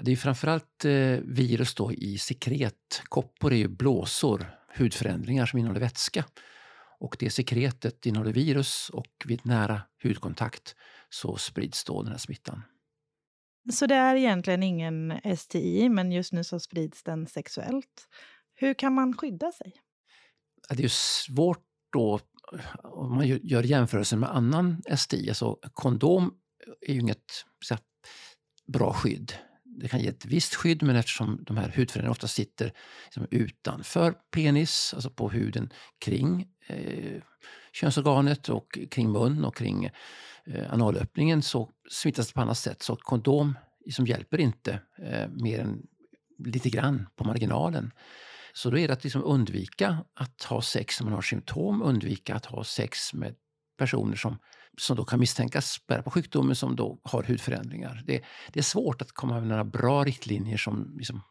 Det 0.00 0.12
är 0.12 0.16
framförallt 0.16 0.84
eh, 0.84 1.18
virus 1.24 1.74
då 1.74 1.92
i 1.92 2.18
sekret. 2.18 3.02
Koppor 3.04 3.52
är 3.52 3.56
ju 3.56 3.68
blåsor, 3.68 4.46
hudförändringar 4.76 5.46
som 5.46 5.58
innehåller 5.58 5.80
vätska. 5.80 6.24
Och 6.98 7.16
det 7.18 7.30
sekretet 7.30 8.06
innehåller 8.06 8.32
virus 8.32 8.90
och 8.92 9.12
vid 9.24 9.46
nära 9.46 9.82
hudkontakt 10.02 10.74
så 11.08 11.36
sprids 11.36 11.84
då 11.84 12.02
den 12.02 12.12
här 12.12 12.18
smittan. 12.18 12.62
Så 13.72 13.86
det 13.86 13.94
är 13.94 14.16
egentligen 14.16 14.62
ingen 14.62 15.20
STI, 15.36 15.88
men 15.88 16.12
just 16.12 16.32
nu 16.32 16.44
så 16.44 16.60
sprids 16.60 17.02
den 17.02 17.26
sexuellt. 17.26 18.08
Hur 18.54 18.74
kan 18.74 18.94
man 18.94 19.16
skydda 19.16 19.52
sig? 19.52 19.72
Det 20.68 20.78
är 20.78 20.82
ju 20.82 20.88
svårt 20.88 21.64
då 21.92 22.20
om 22.82 23.14
man 23.14 23.26
gör 23.26 23.62
jämförelsen 23.62 24.20
med 24.20 24.36
annan 24.36 24.82
STI. 24.96 25.28
Alltså 25.28 25.58
kondom 25.72 26.34
är 26.80 26.92
ju 26.92 27.00
inget 27.00 27.44
så 27.64 27.74
här, 27.74 27.82
bra 28.66 28.92
skydd. 28.92 29.32
Det 29.64 29.88
kan 29.88 30.00
ge 30.00 30.08
ett 30.08 30.24
visst 30.24 30.54
skydd 30.54 30.82
men 30.82 30.96
eftersom 30.96 31.44
de 31.46 31.56
här 31.56 31.68
hudförändringarna 31.68 32.10
ofta 32.10 32.28
sitter 32.28 32.72
liksom 33.04 33.26
utanför 33.30 34.14
penis, 34.30 34.94
alltså 34.94 35.10
på 35.10 35.30
huden 35.30 35.72
kring 35.98 36.48
eh, 36.66 37.22
könsorganet 37.72 38.48
och 38.48 38.78
kring 38.90 39.12
mun 39.12 39.44
och 39.44 39.56
kring 39.56 39.84
eh, 39.84 39.92
Eh, 40.46 40.72
analöppningen 40.72 41.42
så 41.42 41.70
smittas 41.90 42.28
det 42.28 42.34
på 42.34 42.40
annat 42.40 42.58
sätt. 42.58 42.82
Så 42.82 42.96
kondom 42.96 43.58
som 43.90 44.06
hjälper 44.06 44.40
inte 44.40 44.80
eh, 44.98 45.28
mer 45.28 45.58
än 45.58 45.82
lite 46.38 46.70
grann 46.70 47.06
på 47.16 47.24
marginalen. 47.24 47.90
Så 48.52 48.70
då 48.70 48.78
är 48.78 48.88
det 48.88 48.94
att 48.94 49.04
liksom 49.04 49.24
undvika 49.24 49.98
att 50.14 50.42
ha 50.42 50.62
sex 50.62 51.00
om 51.00 51.04
man 51.06 51.14
har 51.14 51.22
symptom, 51.22 51.82
undvika 51.82 52.34
att 52.34 52.46
ha 52.46 52.64
sex 52.64 53.14
med 53.14 53.34
personer 53.78 54.16
som, 54.16 54.38
som 54.78 54.96
då 54.96 55.04
kan 55.04 55.20
misstänkas 55.20 55.86
bära 55.86 56.02
på 56.02 56.10
sjukdomen 56.10 56.56
som 56.56 56.76
då 56.76 57.00
har 57.02 57.22
hudförändringar. 57.22 58.02
Det, 58.06 58.22
det 58.52 58.60
är 58.60 58.64
svårt 58.64 59.02
att 59.02 59.12
komma 59.12 59.40
med 59.40 59.48
några 59.48 59.64
bra 59.64 60.04
riktlinjer 60.04 60.56
som 60.56 60.94
liksom 60.96 61.22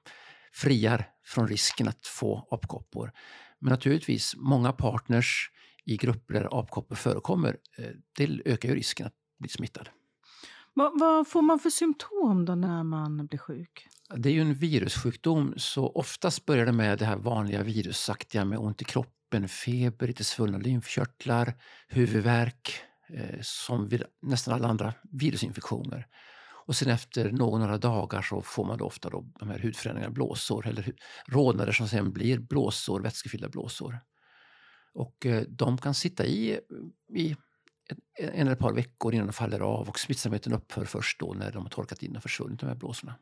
friar 0.53 1.09
från 1.25 1.47
risken 1.47 1.87
att 1.87 2.07
få 2.07 2.47
apkoppor. 2.51 3.11
Men 3.59 3.71
naturligtvis, 3.71 4.35
många 4.37 4.71
partners 4.71 5.49
i 5.85 5.97
grupper 5.97 6.33
där 6.33 6.59
apkoppor 6.59 6.95
förekommer, 6.95 7.57
eh, 7.77 7.85
det 8.17 8.41
ökar 8.45 8.69
ju 8.69 8.75
risken 8.75 9.07
att 9.07 9.13
bli 9.39 9.49
smittad. 9.49 9.89
Vad, 10.73 10.99
vad, 10.99 11.27
får 11.27 11.41
man 11.41 11.59
för 11.59 11.69
symptom 11.69 12.45
då 12.45 12.55
när 12.55 12.83
man 12.83 13.27
blir 13.27 13.39
sjuk? 13.39 13.87
Det 14.15 14.29
är 14.29 14.33
ju 14.33 14.41
en 14.41 14.53
virussjukdom 14.53 15.53
så 15.57 15.87
oftast 15.87 16.45
börjar 16.45 16.65
det 16.65 16.71
med 16.71 16.99
det 16.99 17.05
här 17.05 17.17
vanliga 17.17 17.63
virusaktiga 17.63 18.45
med 18.45 18.59
ont 18.59 18.81
i 18.81 18.85
kroppen, 18.85 19.47
feber, 19.47 20.07
lite 20.07 20.23
svullna 20.23 20.57
lymfkörtlar, 20.57 21.53
huvudvärk 21.87 22.73
eh, 23.09 23.39
som 23.41 23.87
vid 23.87 24.03
nästan 24.21 24.53
alla 24.53 24.67
andra 24.67 24.93
virusinfektioner. 25.11 26.07
Och 26.65 26.75
sen 26.75 26.89
efter 26.89 27.31
någon 27.31 27.61
några 27.61 27.77
dagar 27.77 28.21
så 28.21 28.41
får 28.41 28.65
man 28.65 28.77
då 28.77 28.85
ofta 28.85 29.09
då 29.09 29.25
de 29.39 29.49
här 29.49 29.59
hudförändringarna, 29.59 30.13
blåsor 30.13 30.67
eller 30.67 30.93
rodnader 31.27 31.71
som 31.71 31.87
sen 31.87 32.13
blir 32.13 32.39
blåsor, 32.39 33.01
vätskefyllda 33.01 33.49
blåsor. 33.49 33.99
Och 34.93 35.25
eh, 35.25 35.41
de 35.41 35.77
kan 35.77 35.93
sitta 35.93 36.25
i, 36.25 36.59
i 37.13 37.35
en 38.19 38.29
eller 38.29 38.51
ett 38.51 38.59
par 38.59 38.73
veckor 38.73 39.13
innan 39.13 39.27
de 39.27 39.33
faller 39.33 39.59
av 39.59 39.89
och 39.89 39.99
smittsamheten 39.99 40.53
upphör 40.53 40.85
först 40.85 41.19
då 41.19 41.33
när 41.33 41.51
de 41.51 41.63
har 41.63 41.69
torkat 41.69 42.03
in 42.03 42.15
och 42.15 42.23
försvunnit 42.23 42.59
de 42.59 42.65
här 42.65 42.75
blåsorna. 42.75 43.15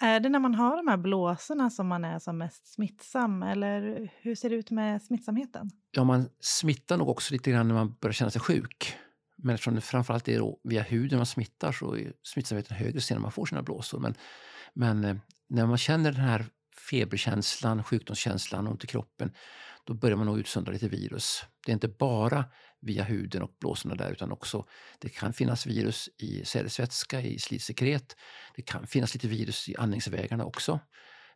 Är 0.00 0.20
det 0.20 0.28
när 0.28 0.38
man 0.38 0.54
har 0.54 0.76
de 0.76 0.88
här 0.88 0.96
blåsorna 0.96 1.70
som 1.70 1.86
man 1.86 2.04
är 2.04 2.18
som 2.18 2.38
mest 2.38 2.74
smittsam 2.74 3.42
eller 3.42 4.10
hur 4.20 4.34
ser 4.34 4.50
det 4.50 4.56
ut 4.56 4.70
med 4.70 5.02
smittsamheten? 5.02 5.70
Ja, 5.90 6.04
man 6.04 6.28
smittar 6.40 6.96
nog 6.96 7.08
också 7.08 7.32
lite 7.32 7.50
grann 7.50 7.68
när 7.68 7.74
man 7.74 7.96
börjar 8.00 8.12
känna 8.12 8.30
sig 8.30 8.40
sjuk. 8.40 8.96
Men 9.36 9.54
eftersom 9.54 9.74
det 9.74 9.80
framförallt 9.80 10.28
är 10.28 10.56
via 10.64 10.82
huden 10.82 11.18
man 11.18 11.26
smittar 11.26 11.72
så 11.72 11.96
är 11.96 12.12
smittsamheten 12.22 12.76
högre 12.76 13.00
sen 13.00 13.14
när 13.14 13.22
man 13.22 13.32
får 13.32 13.46
sina 13.46 13.62
blåsor. 13.62 13.98
Men, 13.98 14.14
men 14.74 15.04
eh, 15.04 15.16
när 15.48 15.66
man 15.66 15.78
känner 15.78 16.12
den 16.12 16.20
här 16.20 16.44
feberkänslan, 16.90 17.84
sjukdomskänslan, 17.84 18.66
ont 18.66 18.84
i 18.84 18.86
kroppen, 18.86 19.32
då 19.86 19.94
börjar 19.94 20.16
man 20.16 20.26
nog 20.26 20.38
utsöndra 20.38 20.72
lite 20.72 20.88
virus. 20.88 21.44
Det 21.66 21.72
är 21.72 21.74
inte 21.74 21.88
bara 21.88 22.44
via 22.80 23.04
huden 23.04 23.42
och 23.42 23.56
blåsorna 23.60 23.94
där 23.94 24.12
utan 24.12 24.32
också 24.32 24.66
det 24.98 25.08
kan 25.08 25.32
finnas 25.32 25.66
virus 25.66 26.08
i 26.18 26.44
sädesvätska, 26.44 27.20
i 27.20 27.38
slidsekret. 27.38 28.16
Det 28.56 28.62
kan 28.62 28.86
finnas 28.86 29.14
lite 29.14 29.28
virus 29.28 29.68
i 29.68 29.76
andningsvägarna 29.76 30.44
också. 30.44 30.80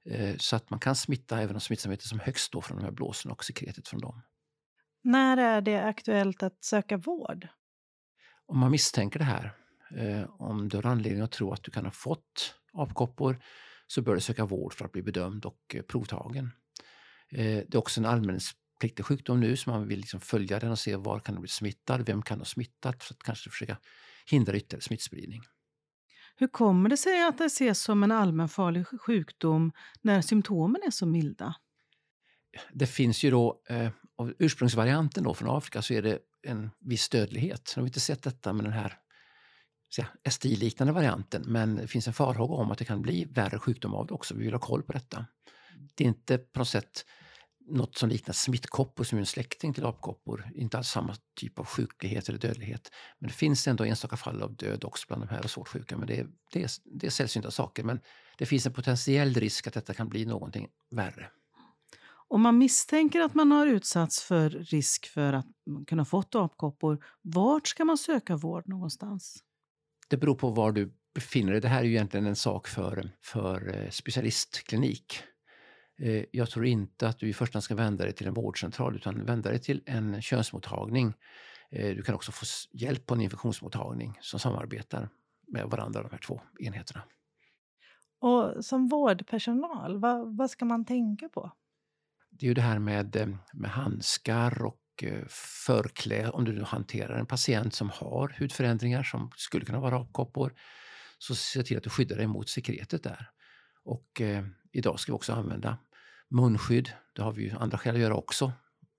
Eh, 0.05 0.37
så 0.37 0.57
att 0.57 0.71
man 0.71 0.81
kan 0.81 0.97
smitta 0.97 1.41
även 1.41 1.57
om 1.57 1.61
smittsamheten 1.61 2.07
som 2.07 2.21
högst 2.21 2.53
då 2.53 2.61
från 2.61 2.79
de 2.79 2.85
här 2.85 2.93
blåsorna 2.93 3.35
och 3.35 3.45
sekretet 3.45 3.89
från 3.89 4.01
dem. 4.01 4.23
När 5.03 5.37
är 5.37 5.61
det 5.61 5.83
aktuellt 5.85 6.43
att 6.43 6.65
söka 6.65 6.97
vård? 6.97 7.49
Om 8.47 8.59
man 8.59 8.71
misstänker 8.71 9.19
det 9.19 9.25
här, 9.25 9.53
eh, 9.97 10.31
om 10.39 10.69
du 10.69 10.77
har 10.77 10.87
anledning 10.87 11.23
att 11.23 11.33
tro 11.33 11.53
att 11.53 11.63
du 11.63 11.71
kan 11.71 11.85
ha 11.85 11.93
fått 11.93 12.55
apkoppor 12.73 13.43
så 13.87 14.03
bör 14.03 14.15
du 14.15 14.21
söka 14.21 14.45
vård 14.45 14.75
för 14.75 14.85
att 14.85 14.93
bli 14.93 15.03
bedömd 15.03 15.45
och 15.45 15.75
eh, 15.75 15.83
provtagen. 15.83 16.51
Det 17.31 17.75
är 17.75 17.77
också 17.77 18.01
en 18.01 18.07
allmänpliktig 18.07 19.05
sjukdom 19.05 19.41
nu 19.41 19.57
så 19.57 19.71
man 19.71 19.89
vill 19.89 19.99
liksom 19.99 20.21
följa 20.21 20.59
den 20.59 20.71
och 20.71 20.79
se 20.79 20.97
var 20.97 21.21
kan 21.21 21.35
du 21.35 21.41
bli 21.41 21.49
smittad, 21.49 22.07
vem 22.07 22.23
kan 22.23 22.39
ha 22.39 22.45
smittat 22.45 23.05
för 23.05 23.15
att 23.15 23.23
kanske 23.23 23.51
försöka 23.51 23.77
hindra 24.27 24.57
ytterligare 24.57 24.83
smittspridning. 24.83 25.43
Hur 26.37 26.49
kommer 26.49 26.89
det 26.89 26.97
sig 26.97 27.27
att 27.27 27.39
det 27.39 27.45
ses 27.45 27.83
som 27.83 28.03
en 28.03 28.13
allmänfarlig 28.13 28.87
sjukdom 28.87 29.73
när 30.03 30.23
symptomen 30.23 30.83
är 30.87 30.91
så 30.91 31.07
milda? 31.07 31.55
Det 32.73 32.87
finns 32.87 33.23
ju 33.23 33.31
då, 33.31 33.63
eh, 33.69 33.91
av 34.17 34.35
ursprungsvarianten 34.39 35.25
då 35.25 35.35
från 35.35 35.57
Afrika 35.57 35.83
så 35.83 35.95
är 35.95 36.03
det 36.03 36.19
en 36.43 36.71
viss 36.81 37.09
dödlighet. 37.09 37.73
Nu 37.77 37.81
har 37.81 37.85
vi 37.85 37.89
inte 37.89 38.01
sett 38.01 38.23
detta 38.23 38.53
med 38.53 38.65
den 38.65 38.73
här 38.73 38.99
STI-liknande 40.31 40.93
varianten 40.93 41.43
men 41.47 41.77
det 41.77 41.87
finns 41.87 42.07
en 42.07 42.13
farhåga 42.13 42.55
om 42.55 42.71
att 42.71 42.79
det 42.79 42.85
kan 42.85 43.03
bli 43.03 43.25
värre 43.25 43.59
sjukdom 43.59 43.95
av 43.95 44.07
det 44.07 44.15
också. 44.15 44.35
Vi 44.35 44.45
vill 44.45 44.53
ha 44.53 44.61
koll 44.61 44.83
på 44.83 44.93
detta. 44.93 45.27
Det 45.95 46.05
är 46.05 46.09
inte 46.09 46.39
på 46.39 46.59
något 46.59 46.69
sätt 46.69 47.05
något 47.71 47.99
som 47.99 48.09
liknar 48.09 48.33
smittkoppor 48.33 49.05
som 49.05 49.19
är 49.19 49.21
en 49.21 49.27
släkting 49.27 49.75
till 49.75 49.85
apkoppor. 49.87 50.51
Inte 50.55 50.79
alls 50.79 50.89
samma 50.89 51.17
typ 51.37 51.59
av 51.59 51.65
sjuklighet 51.65 52.29
eller 52.29 52.39
dödlighet. 52.39 52.91
Men 53.19 53.29
det 53.29 53.35
finns 53.35 53.69
ändå 53.69 53.85
enstaka 53.85 54.17
fall 54.17 54.43
av 54.43 54.57
död 54.57 54.85
också 54.85 55.05
bland 55.09 55.23
de 55.23 55.29
här 55.29 55.43
svårt 55.43 55.69
sjuka. 55.69 55.97
Men 55.97 56.07
det 56.07 56.19
är, 56.19 56.27
det 56.53 56.63
är, 56.63 56.71
det 56.85 57.07
är 57.07 57.11
sällsynta 57.11 57.51
saker. 57.51 57.85
Men 57.85 58.01
det 58.39 58.47
finns 58.47 58.67
en 58.67 58.73
potentiell 58.73 59.35
risk 59.35 59.67
att 59.67 59.75
detta 59.75 59.95
kan 59.95 60.09
bli 60.09 60.25
någonting 60.25 60.69
värre. 60.91 61.31
Om 62.29 62.41
man 62.41 62.59
misstänker 62.59 63.21
att 63.21 63.35
man 63.35 63.53
har 63.53 63.67
utsatts 63.67 64.23
för 64.23 64.51
risk 64.51 65.07
för 65.07 65.33
att 65.33 65.47
kunna 65.87 66.05
fått 66.05 66.35
apkoppor, 66.35 67.05
vart 67.23 67.69
ska 67.69 67.85
man 67.85 67.99
söka 67.99 68.37
vård 68.37 68.69
någonstans? 68.69 69.45
Det 70.09 70.17
beror 70.17 70.35
på 70.35 70.51
var 70.51 70.73
du 70.73 70.93
befinner 71.15 71.53
dig. 71.53 71.61
Det 71.61 71.69
här 71.69 71.81
är 71.81 71.85
ju 71.85 71.91
egentligen 71.91 72.27
en 72.27 72.37
sak 72.37 72.69
för, 72.69 73.11
för 73.21 73.77
eh, 73.77 73.91
specialistklinik. 73.91 75.23
Eh, 76.01 76.25
jag 76.31 76.51
tror 76.51 76.67
inte 76.67 77.09
att 77.09 77.19
du 77.19 77.29
i 77.29 77.33
första 77.33 77.57
hand 77.57 77.65
ska 77.65 77.75
vända 77.75 78.05
dig 78.05 78.13
till 78.13 78.27
en 78.27 78.35
vårdcentral 78.35 78.97
utan 78.97 79.25
vända 79.25 79.51
dig 79.51 79.59
till 79.59 79.83
en 79.87 80.23
könsmottagning. 80.23 81.15
Eh, 81.71 81.97
du 81.97 82.03
kan 82.03 82.15
också 82.15 82.33
få 82.33 82.45
hjälp 82.73 83.07
på 83.07 83.15
en 83.15 83.21
infektionsmottagning 83.21 84.19
som 84.21 84.41
samarbetar 84.41 85.09
med 85.49 85.67
varandra, 85.67 86.03
de 86.03 86.11
här 86.11 86.19
två 86.19 86.41
enheterna. 86.61 87.03
Och 88.21 88.65
som 88.65 88.89
vårdpersonal, 88.89 89.99
vad, 89.99 90.37
vad 90.37 90.51
ska 90.51 90.65
man 90.65 90.85
tänka 90.85 91.29
på? 91.29 91.53
Det 92.31 92.47
är 92.47 92.49
ju 92.49 92.55
det 92.55 92.61
här 92.61 92.79
med, 92.79 93.17
eh, 93.17 93.29
med 93.53 93.71
handskar 93.71 94.65
och 94.65 94.77
förklä. 95.67 96.31
Om 96.31 96.45
du 96.45 96.63
hanterar 96.63 97.19
en 97.19 97.27
patient 97.27 97.75
som 97.75 97.91
har 97.91 98.37
hudförändringar 98.39 99.03
som 99.03 99.31
skulle 99.37 99.65
kunna 99.65 99.81
vara 99.81 99.99
apkoppor, 100.01 100.55
så 101.19 101.35
se 101.35 101.63
till 101.63 101.77
att 101.77 101.83
du 101.83 101.91
skyddar 101.91 102.17
dig 102.17 102.27
mot 102.27 102.49
sekretet 102.49 103.03
där. 103.03 103.31
Och 103.85 104.21
eh, 104.21 104.45
idag 104.73 105.01
ska 105.01 105.13
vi 105.13 105.17
också 105.17 105.33
använda 105.33 105.79
munskydd. 106.31 106.93
Det 107.15 107.23
har 107.23 107.33
vi 107.33 107.43
ju 107.43 107.51
andra 107.51 107.79
skäl 107.79 107.95
att 107.95 108.01
göra 108.01 108.15
också 108.15 108.53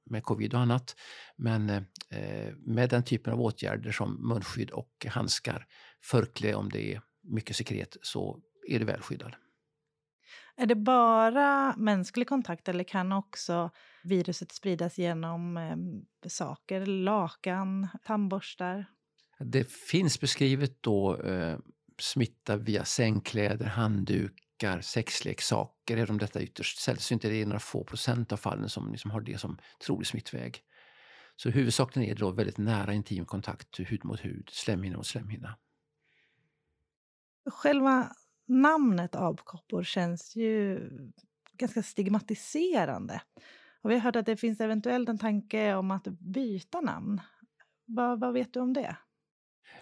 med 0.05 0.23
covid 0.23 0.53
och 0.53 0.59
annat. 0.59 0.95
Men 1.35 1.69
eh, 1.69 2.53
med 2.57 2.89
den 2.89 3.03
typen 3.03 3.33
av 3.33 3.41
åtgärder 3.41 3.91
som 3.91 4.27
munskydd 4.27 4.71
och 4.71 5.05
handskar, 5.09 5.65
förklä 6.03 6.53
om 6.55 6.69
det 6.69 6.93
är 6.93 7.01
mycket 7.23 7.55
sekret, 7.55 7.97
så 8.01 8.39
är 8.67 8.79
det 8.79 8.85
väl 8.85 9.01
skyddad. 9.01 9.35
Är 10.55 10.65
det 10.65 10.75
bara 10.75 11.75
mänsklig 11.77 12.27
kontakt 12.27 12.67
eller 12.67 12.83
kan 12.83 13.11
också 13.11 13.69
viruset 14.03 14.51
spridas 14.51 14.97
genom 14.97 15.57
eh, 15.57 15.77
saker, 16.29 16.85
lakan, 16.85 17.87
tandborstar? 18.03 18.85
Det 19.39 19.71
finns 19.71 20.19
beskrivet 20.19 20.83
då 20.83 21.21
eh, 21.21 21.57
smitta 22.01 22.57
via 22.57 22.85
sängkläder, 22.85 23.65
handduk, 23.65 24.33
lekar, 24.61 24.81
sexleksaker, 24.81 25.97
även 25.97 26.09
om 26.09 26.17
detta 26.17 26.39
är 26.39 26.43
ytterst 26.43 26.79
sällsynt, 26.79 27.21
det 27.21 27.41
är 27.41 27.45
några 27.45 27.59
få 27.59 27.83
procent 27.83 28.31
av 28.31 28.37
fallen 28.37 28.69
som 28.69 28.91
liksom 28.91 29.11
har 29.11 29.21
det 29.21 29.37
som 29.37 29.57
trolig 29.85 30.07
smittväg. 30.07 30.63
Så 31.35 31.49
huvudsakligen 31.49 32.09
är 32.09 32.15
det 32.15 32.19
då 32.19 32.31
väldigt 32.31 32.57
nära 32.57 32.93
intim 32.93 33.25
kontakt, 33.25 33.79
hud 33.79 34.05
mot 34.05 34.25
hud, 34.25 34.49
slemhinna 34.51 34.97
mot 34.97 35.07
slemhinna. 35.07 35.57
Själva 37.45 38.11
namnet 38.47 39.15
apkoppor 39.15 39.83
känns 39.83 40.35
ju 40.35 40.89
ganska 41.53 41.83
stigmatiserande. 41.83 43.21
Och 43.81 43.89
vi 43.89 43.93
har 43.93 44.01
hört 44.01 44.15
att 44.15 44.25
det 44.25 44.37
finns 44.37 44.61
eventuellt 44.61 45.09
en 45.09 45.17
tanke 45.17 45.73
om 45.73 45.91
att 45.91 46.07
byta 46.07 46.81
namn. 46.81 47.21
Vad, 47.85 48.19
vad 48.19 48.33
vet 48.33 48.53
du 48.53 48.59
om 48.59 48.73
det? 48.73 48.97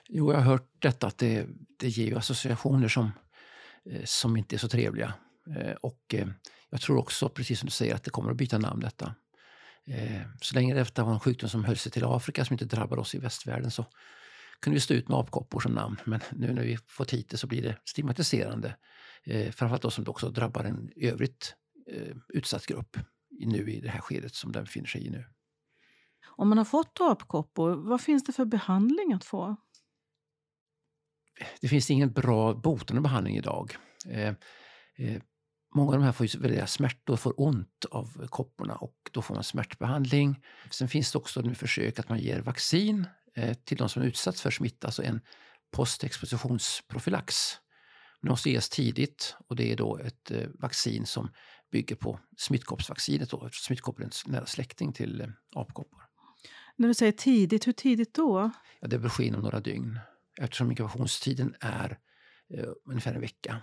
Jo, 0.07 0.31
jag 0.31 0.39
har 0.39 0.45
hört 0.45 0.69
detta 0.79 1.07
att 1.07 1.17
det, 1.17 1.47
det 1.79 1.87
ger 1.87 2.17
associationer 2.17 2.87
som 2.87 3.11
Eh, 3.91 4.01
som 4.05 4.37
inte 4.37 4.55
är 4.55 4.57
så 4.57 4.69
trevliga. 4.69 5.13
Eh, 5.55 5.71
och 5.71 6.13
eh, 6.13 6.27
jag 6.69 6.81
tror 6.81 6.97
också, 6.97 7.29
precis 7.29 7.59
som 7.59 7.65
du 7.67 7.71
säger, 7.71 7.95
att 7.95 8.03
det 8.03 8.11
kommer 8.11 8.31
att 8.31 8.37
byta 8.37 8.57
namn 8.57 8.79
detta. 8.79 9.15
Så 10.41 10.55
länge 10.55 10.73
detta 10.73 11.03
var 11.03 11.13
en 11.13 11.19
sjukdom 11.19 11.49
som 11.49 11.65
höll 11.65 11.77
sig 11.77 11.91
till 11.91 12.03
Afrika 12.05 12.45
som 12.45 12.53
inte 12.53 12.65
drabbade 12.65 13.01
oss 13.01 13.15
i 13.15 13.19
västvärlden 13.19 13.71
så 13.71 13.85
kunde 14.61 14.75
vi 14.75 14.79
stå 14.79 14.93
ut 14.93 15.07
med 15.07 15.17
apkoppor 15.17 15.59
som 15.59 15.71
namn. 15.71 15.97
Men 16.03 16.19
nu 16.31 16.53
när 16.53 16.63
vi 16.63 16.77
fått 16.87 17.13
hit 17.13 17.29
det 17.29 17.37
så 17.37 17.47
blir 17.47 17.61
det 17.61 17.77
stigmatiserande. 17.85 18.75
Eh, 19.23 19.51
framförallt 19.51 19.81
då 19.81 19.91
som 19.91 20.03
det 20.03 20.09
också 20.09 20.29
drabbar 20.29 20.63
en 20.63 20.91
övrigt 20.95 21.55
eh, 21.91 22.15
utsatt 22.29 22.65
grupp 22.65 22.97
nu 23.29 23.71
i 23.71 23.81
det 23.81 23.89
här 23.89 24.01
skedet 24.01 24.35
som 24.35 24.51
den 24.51 24.63
befinner 24.63 24.87
sig 24.87 25.07
i 25.07 25.09
nu. 25.09 25.25
Om 26.25 26.49
man 26.49 26.57
har 26.57 26.65
fått 26.65 26.97
apkoppor, 27.01 27.75
vad 27.75 28.01
finns 28.01 28.23
det 28.23 28.33
för 28.33 28.45
behandling 28.45 29.13
att 29.13 29.25
få? 29.25 29.55
Det 31.61 31.67
finns 31.67 31.91
ingen 31.91 32.11
bra 32.11 32.53
botande 32.53 33.01
behandling 33.01 33.37
idag. 33.37 33.75
Eh, 34.09 34.33
eh, 34.97 35.21
många 35.75 35.87
av 35.87 35.93
de 35.93 36.03
här 36.03 36.11
får 36.11 36.25
ju 36.25 36.39
väldiga 36.39 36.67
smärtor, 36.67 37.15
får 37.15 37.41
ont 37.41 37.85
av 37.91 38.27
kopporna 38.27 38.75
och 38.75 38.95
då 39.11 39.21
får 39.21 39.35
man 39.35 39.43
smärtbehandling. 39.43 40.39
Sen 40.71 40.87
finns 40.87 41.11
det 41.11 41.17
också 41.17 41.41
nu 41.41 41.55
försök 41.55 41.99
att 41.99 42.09
man 42.09 42.19
ger 42.19 42.41
vaccin 42.41 43.07
eh, 43.35 43.53
till 43.53 43.77
de 43.77 43.89
som 43.89 44.03
utsatts 44.03 44.41
för 44.41 44.51
smitta, 44.51 44.87
alltså 44.87 45.03
en 45.03 45.21
postexpositionsprofylax. 45.71 47.35
Det 48.21 48.29
måste 48.29 48.49
ges 48.49 48.69
tidigt 48.69 49.35
och 49.47 49.55
det 49.55 49.71
är 49.71 49.75
då 49.75 49.97
ett 49.97 50.31
eh, 50.31 50.47
vaccin 50.59 51.05
som 51.05 51.31
bygger 51.71 51.95
på 51.95 52.19
smittkoppsvaccinet. 52.37 53.29
Då, 53.29 53.45
eftersom 53.45 53.65
smittkoppor 53.65 54.01
är 54.01 54.05
en 54.05 54.31
nära 54.31 54.45
släkting 54.45 54.93
till 54.93 55.21
eh, 55.21 55.27
apkoppor. 55.55 55.99
När 56.75 56.87
du 56.87 56.93
säger 56.93 57.11
tidigt, 57.11 57.67
hur 57.67 57.73
tidigt 57.73 58.13
då? 58.13 58.51
Ja, 58.79 58.87
det 58.87 58.99
bör 58.99 59.09
ske 59.09 59.23
inom 59.23 59.41
några 59.41 59.59
dygn 59.59 59.99
eftersom 60.39 60.71
inkubationstiden 60.71 61.55
är 61.59 61.99
eh, 62.53 62.69
ungefär 62.85 63.13
en 63.13 63.21
vecka. 63.21 63.61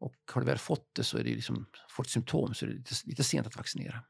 Och 0.00 0.16
har 0.32 0.40
du 0.40 0.46
väl 0.46 0.58
fått 0.58 0.94
det 0.94 1.04
så 1.04 1.18
är 1.18 1.24
det 1.24 1.30
liksom, 1.30 1.66
fått 1.88 2.08
symptom 2.08 2.54
så 2.54 2.64
är 2.64 2.68
det 2.68 2.74
lite, 2.76 2.94
lite 3.04 3.24
sent 3.24 3.46
att 3.46 3.56
vaccinera. 3.56 4.04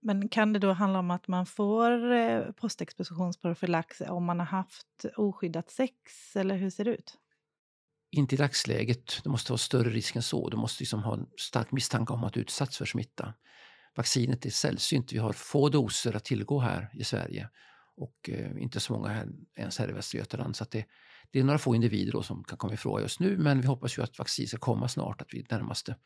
Men 0.00 0.28
kan 0.28 0.52
det 0.52 0.58
då 0.58 0.72
handla 0.72 0.98
om 0.98 1.10
att 1.10 1.28
man 1.28 1.46
får 1.46 2.12
eh, 2.12 2.52
postexpositionsprofylax 2.52 4.00
om 4.00 4.24
man 4.24 4.38
har 4.38 4.46
haft 4.46 5.04
oskyddat 5.16 5.70
sex, 5.70 5.94
eller 6.36 6.56
hur 6.56 6.70
ser 6.70 6.84
det 6.84 6.90
ut? 6.90 7.14
Inte 8.10 8.34
i 8.34 8.38
dagsläget. 8.38 9.20
Det 9.24 9.30
måste 9.30 9.52
vara 9.52 9.58
större 9.58 9.90
risk 9.90 10.16
än 10.16 10.22
så. 10.22 10.48
Du 10.48 10.56
måste 10.56 10.82
liksom 10.82 11.02
ha 11.02 11.14
en 11.14 11.26
stark 11.36 11.72
misstanke 11.72 12.12
om 12.12 12.24
att 12.24 12.32
du 12.32 12.40
utsatts 12.40 12.78
för 12.78 12.84
smitta. 12.84 13.34
Vaccinet 13.96 14.46
är 14.46 14.50
sällsynt. 14.50 15.12
Vi 15.12 15.18
har 15.18 15.32
få 15.32 15.68
doser 15.68 16.16
att 16.16 16.24
tillgå 16.24 16.60
här 16.60 16.90
i 16.94 17.04
Sverige 17.04 17.48
och 17.96 18.30
eh, 18.30 18.62
inte 18.62 18.80
så 18.80 18.92
många 18.92 19.08
här, 19.08 19.28
ens 19.56 19.78
här 19.78 19.90
i 19.90 19.92
Västra 19.92 20.18
Götaland. 20.18 20.56
Så 20.56 20.64
det, 20.70 20.84
det 21.32 21.38
är 21.38 21.44
några 21.44 21.58
få 21.58 21.74
individer 21.74 22.12
då 22.12 22.22
som 22.22 22.44
kan 22.44 22.58
komma 22.58 22.74
ifråga 22.74 23.02
just 23.02 23.20
nu 23.20 23.38
men 23.38 23.60
vi 23.60 23.66
hoppas 23.66 23.98
ju 23.98 24.02
att 24.02 24.18
vaccin 24.18 24.48
ska 24.48 24.58
komma 24.58 24.88
snart, 24.88 25.20
att 25.20 25.34
vi 25.34 25.42
de 25.42 25.54
närmaste 25.54 25.96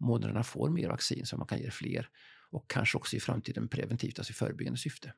månaderna 0.00 0.42
får 0.42 0.70
mer 0.70 0.88
vaccin 0.88 1.26
så 1.26 1.36
man 1.36 1.46
kan 1.46 1.58
ge 1.58 1.70
fler 1.70 2.08
och 2.50 2.70
kanske 2.70 2.98
också 2.98 3.16
i 3.16 3.20
framtiden 3.20 3.68
preventivt, 3.68 4.18
alltså 4.18 4.30
i 4.30 4.34
förebyggande 4.34 4.78
syfte. 4.78 5.12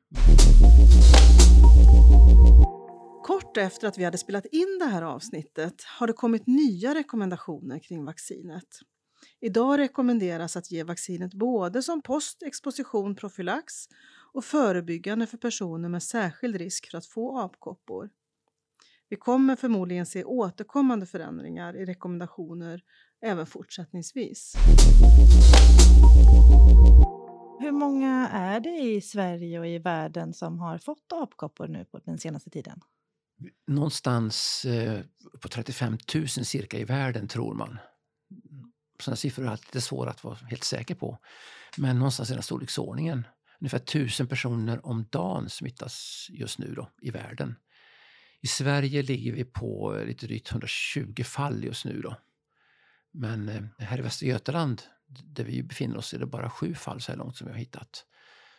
Kort 3.23 3.57
efter 3.57 3.87
att 3.87 3.97
vi 3.97 4.03
hade 4.03 4.17
spelat 4.17 4.45
in 4.45 4.79
det 4.79 4.85
här 4.85 5.01
avsnittet 5.01 5.83
har 5.99 6.07
det 6.07 6.13
kommit 6.13 6.47
nya 6.47 6.95
rekommendationer 6.95 7.79
kring 7.79 8.05
vaccinet. 8.05 8.67
Idag 9.41 9.77
rekommenderas 9.77 10.57
att 10.57 10.71
ge 10.71 10.83
vaccinet 10.83 11.33
både 11.33 11.83
som 11.83 12.01
postexposition 12.01 13.15
profylax 13.15 13.73
och 14.33 14.45
förebyggande 14.45 15.27
för 15.27 15.37
personer 15.37 15.89
med 15.89 16.03
särskild 16.03 16.55
risk 16.55 16.91
för 16.91 16.97
att 16.97 17.05
få 17.05 17.39
apkoppor. 17.39 18.09
Vi 19.09 19.15
kommer 19.15 19.55
förmodligen 19.55 20.05
se 20.05 20.23
återkommande 20.23 21.05
förändringar 21.05 21.75
i 21.75 21.85
rekommendationer 21.85 22.81
även 23.21 23.45
fortsättningsvis. 23.45 24.53
Hur 27.59 27.71
många 27.71 28.29
är 28.29 28.59
det 28.59 28.79
i 28.79 29.01
Sverige 29.01 29.59
och 29.59 29.67
i 29.67 29.77
världen 29.79 30.33
som 30.33 30.59
har 30.59 30.77
fått 30.77 31.11
apkoppor 31.13 31.67
nu 31.67 31.85
på 31.85 31.99
den 32.05 32.17
senaste 32.17 32.49
tiden? 32.49 32.81
Någonstans 33.67 34.65
eh, 34.65 35.01
på 35.41 35.47
35 35.47 35.97
000 36.15 36.27
cirka 36.27 36.77
i 36.77 36.83
världen 36.83 37.27
tror 37.27 37.53
man. 37.53 37.77
Sådana 38.99 39.15
siffror 39.15 39.45
är 39.45 39.49
alltid 39.49 39.83
svåra 39.83 40.09
att 40.09 40.23
vara 40.23 40.35
helt 40.35 40.63
säker 40.63 40.95
på. 40.95 41.17
Men 41.77 41.99
någonstans 41.99 42.31
i 42.31 42.33
den 42.33 42.43
storleksordningen. 42.43 43.27
Ungefär 43.59 43.77
1000 43.77 44.27
personer 44.27 44.85
om 44.85 45.05
dagen 45.09 45.49
smittas 45.49 46.27
just 46.29 46.59
nu 46.59 46.73
då, 46.75 46.89
i 47.01 47.11
världen. 47.11 47.55
I 48.41 48.47
Sverige 48.47 49.01
ligger 49.01 49.33
vi 49.33 49.45
på 49.45 50.01
lite 50.07 50.27
drygt 50.27 50.51
120 50.51 51.23
fall 51.23 51.63
just 51.63 51.85
nu. 51.85 52.01
Då. 52.01 52.15
Men 53.11 53.49
eh, 53.49 53.61
här 53.79 53.99
i 53.99 54.01
Västra 54.01 54.27
Götaland, 54.27 54.81
där 55.23 55.43
vi 55.43 55.63
befinner 55.63 55.97
oss, 55.97 56.13
är 56.13 56.19
det 56.19 56.25
bara 56.25 56.49
sju 56.49 56.73
fall 56.73 57.01
så 57.01 57.11
här 57.11 57.19
långt 57.19 57.35
som 57.35 57.47
vi 57.47 57.53
har 57.53 57.59
hittat. 57.59 58.05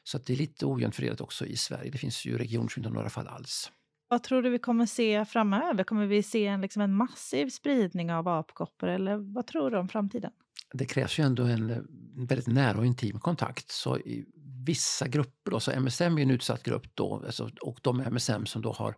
Så 0.05 0.19
det 0.19 0.33
är 0.33 0.37
lite 0.37 0.67
ojämnt 0.67 0.95
fördelat 0.95 1.21
också 1.21 1.47
i 1.47 1.57
Sverige. 1.57 1.91
Det 1.91 1.99
finns 1.99 2.25
ju 2.25 2.39
regioner 2.39 2.69
som 2.69 2.81
inte 2.81 2.89
har 2.89 2.95
några 2.95 3.11
fall 3.11 3.29
alls. 3.29 3.73
Vad 4.09 4.23
tror 4.23 4.43
du 4.43 4.51
vi 4.51 4.59
kommer 4.59 4.87
se 4.87 5.25
framöver? 5.25 5.85
Kommer 5.85 6.07
vi 6.07 6.23
se 6.23 6.47
en, 6.47 6.61
liksom 6.61 6.83
en 6.83 6.95
massiv 6.95 7.49
spridning 7.49 8.13
av 8.13 8.29
apkoppor 8.29 8.89
eller 8.89 9.35
vad 9.35 9.47
tror 9.47 9.71
du 9.71 9.79
om 9.79 9.89
framtiden? 9.89 10.33
Det 10.73 10.85
krävs 10.85 11.19
ju 11.19 11.25
ändå 11.25 11.43
en, 11.43 11.71
en 11.71 12.27
väldigt 12.27 12.47
nära 12.47 12.79
och 12.79 12.87
intim 12.87 13.21
kontakt. 13.21 13.71
Så 13.71 13.99
i 13.99 14.27
vissa 14.67 15.09
grupper, 15.09 15.51
då, 15.51 15.61
så 15.61 15.71
MSM 15.81 16.19
är 16.19 16.23
en 16.23 16.31
utsatt 16.31 16.63
grupp 16.63 16.97
då, 16.97 17.23
alltså, 17.27 17.51
och 17.61 17.79
de 17.83 18.01
MSM 18.01 18.47
som 18.47 18.63
då 18.63 18.73
har 18.73 18.95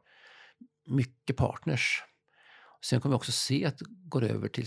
mycket 0.87 1.37
partners. 1.37 2.03
Sen 2.85 3.01
kommer 3.01 3.14
vi 3.14 3.18
också 3.18 3.33
se 3.33 3.64
att 3.64 3.79
det 3.79 3.85
går 3.88 4.25
över 4.25 4.49
till, 4.49 4.66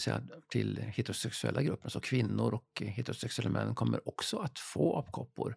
till 0.50 0.78
heterosexuella 0.78 1.62
grupper, 1.62 1.90
så 1.90 2.00
kvinnor 2.00 2.54
och 2.54 2.82
eh, 2.82 2.88
heterosexuella 2.88 3.50
män 3.50 3.76
kommer 3.76 4.08
också 4.08 4.38
att 4.38 4.60
få 4.60 4.98
apkoppor. 4.98 5.56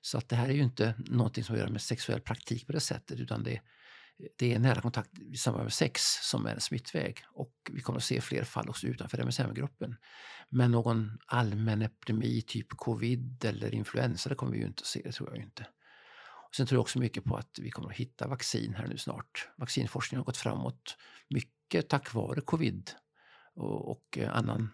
Så 0.00 0.18
att 0.18 0.28
det 0.28 0.36
här 0.36 0.48
är 0.48 0.52
ju 0.52 0.62
inte 0.62 0.94
någonting 0.98 1.44
som 1.44 1.52
har 1.52 1.56
att 1.56 1.60
göra 1.60 1.72
med 1.72 1.82
sexuell 1.82 2.20
praktik 2.20 2.66
på 2.66 2.72
det 2.72 2.80
sättet 2.80 3.20
utan 3.20 3.42
det, 3.42 3.60
det 4.38 4.54
är 4.54 4.58
nära 4.58 4.80
kontakt 4.80 5.18
i 5.18 5.36
samband 5.36 5.64
med 5.64 5.72
sex 5.72 6.02
som 6.22 6.46
är 6.46 6.54
en 6.54 6.60
smittväg 6.60 7.24
och 7.32 7.52
vi 7.72 7.80
kommer 7.80 7.98
att 7.98 8.04
se 8.04 8.20
fler 8.20 8.44
fall 8.44 8.68
också 8.68 8.86
utanför 8.86 9.18
MSM-gruppen. 9.18 9.96
Men 10.48 10.70
någon 10.70 11.18
allmän 11.26 11.82
epidemi 11.82 12.42
typ 12.42 12.68
covid 12.68 13.44
eller 13.44 13.74
influensa 13.74 14.28
det 14.28 14.34
kommer 14.34 14.52
vi 14.52 14.58
ju 14.58 14.66
inte 14.66 14.80
att 14.80 14.86
se, 14.86 15.00
det 15.04 15.12
tror 15.12 15.28
jag 15.28 15.42
inte. 15.42 15.66
Sen 16.56 16.66
tror 16.66 16.76
jag 16.76 16.82
också 16.82 16.98
mycket 16.98 17.24
på 17.24 17.36
att 17.36 17.58
vi 17.58 17.70
kommer 17.70 17.88
att 17.88 17.96
hitta 17.96 18.28
vaccin 18.28 18.74
här 18.74 18.86
nu 18.86 18.98
snart. 18.98 19.48
Vaccinforskningen 19.56 20.20
har 20.20 20.24
gått 20.24 20.36
framåt 20.36 20.96
mycket 21.28 21.88
tack 21.88 22.14
vare 22.14 22.40
covid 22.40 22.90
och, 23.54 23.90
och 23.90 24.18
eh, 24.18 24.36
annan 24.36 24.70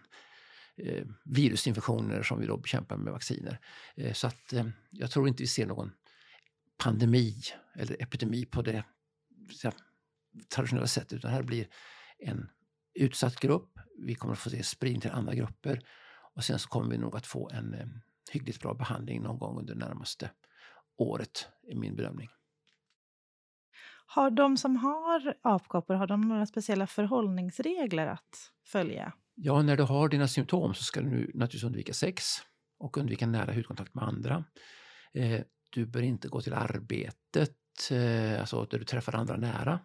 eh, 0.77 1.05
virusinfektioner 1.25 2.23
som 2.23 2.39
vi 2.39 2.45
då 2.45 2.57
bekämpar 2.57 2.97
med 2.97 3.13
vacciner. 3.13 3.59
Eh, 3.95 4.13
så 4.13 4.27
att 4.27 4.53
eh, 4.53 4.67
jag 4.89 5.11
tror 5.11 5.27
inte 5.27 5.43
vi 5.43 5.47
ser 5.47 5.67
någon 5.67 5.91
pandemi 6.77 7.41
eller 7.75 8.01
epidemi 8.03 8.45
på 8.45 8.61
det 8.61 8.83
traditionella 10.49 10.87
sättet 10.87 11.13
utan 11.13 11.31
här 11.31 11.43
blir 11.43 11.67
en 12.17 12.49
utsatt 12.93 13.39
grupp. 13.39 13.79
Vi 13.97 14.15
kommer 14.15 14.33
att 14.33 14.39
få 14.39 14.49
se 14.49 14.63
spridning 14.63 15.01
till 15.01 15.11
andra 15.11 15.33
grupper 15.33 15.81
och 16.33 16.43
sen 16.43 16.59
så 16.59 16.69
kommer 16.69 16.89
vi 16.89 16.97
nog 16.97 17.15
att 17.15 17.27
få 17.27 17.49
en 17.49 17.73
eh, 17.73 17.87
hyggligt 18.31 18.61
bra 18.61 18.73
behandling 18.73 19.21
någon 19.21 19.39
gång 19.39 19.59
under 19.59 19.73
det 19.73 19.85
närmaste 19.85 20.29
året, 21.03 21.47
är 21.71 21.75
min 21.75 21.95
bedömning. 21.95 22.29
Har 24.05 24.31
de 24.31 24.57
som 24.57 24.75
har 24.75 25.37
apkoppor, 25.41 25.93
har 25.93 26.07
de 26.07 26.21
några 26.21 26.45
speciella 26.45 26.87
förhållningsregler 26.87 28.07
att 28.07 28.51
följa? 28.65 29.13
Ja, 29.35 29.61
när 29.61 29.77
du 29.77 29.83
har 29.83 30.09
dina 30.09 30.27
symptom 30.27 30.73
så 30.73 30.83
ska 30.83 31.01
du 31.01 31.09
naturligtvis 31.09 31.63
undvika 31.63 31.93
sex 31.93 32.25
och 32.79 32.97
undvika 32.97 33.27
nära 33.27 33.53
hudkontakt 33.53 33.93
med 33.93 34.03
andra. 34.03 34.43
Eh, 35.13 35.41
du 35.69 35.85
bör 35.85 36.01
inte 36.01 36.27
gå 36.27 36.41
till 36.41 36.53
arbetet, 36.53 37.91
eh, 37.91 38.39
alltså 38.39 38.65
där 38.65 38.79
du 38.79 38.85
träffar 38.85 39.15
andra 39.15 39.37
nära. 39.37 39.79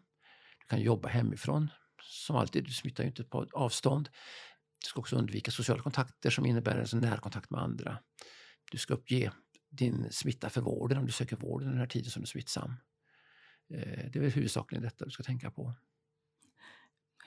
Du 0.60 0.66
kan 0.66 0.80
jobba 0.80 1.08
hemifrån, 1.08 1.70
som 2.02 2.36
alltid, 2.36 2.64
du 2.64 2.70
smittar 2.70 3.04
ju 3.04 3.08
inte 3.08 3.24
på 3.24 3.46
avstånd. 3.52 4.08
Du 4.80 4.86
ska 4.88 5.00
också 5.00 5.16
undvika 5.16 5.50
sociala 5.50 5.82
kontakter 5.82 6.30
som 6.30 6.46
innebär 6.46 6.80
alltså 6.80 6.96
närkontakt 6.96 7.50
med 7.50 7.60
andra. 7.60 7.98
Du 8.70 8.78
ska 8.78 8.94
uppge 8.94 9.32
din 9.70 10.12
smitta 10.12 10.50
för 10.50 10.60
vården 10.60 10.98
om 10.98 11.06
du 11.06 11.12
söker 11.12 11.36
vård 11.36 11.62
den 11.62 11.78
här 11.78 11.86
tiden 11.86 12.10
som 12.10 12.22
du 12.22 12.24
är 12.24 12.28
smittsam. 12.28 12.70
Eh, 13.70 14.10
det 14.12 14.16
är 14.16 14.20
väl 14.20 14.30
huvudsakligen 14.30 14.82
detta 14.82 15.04
du 15.04 15.10
ska 15.10 15.22
tänka 15.22 15.50
på. 15.50 15.74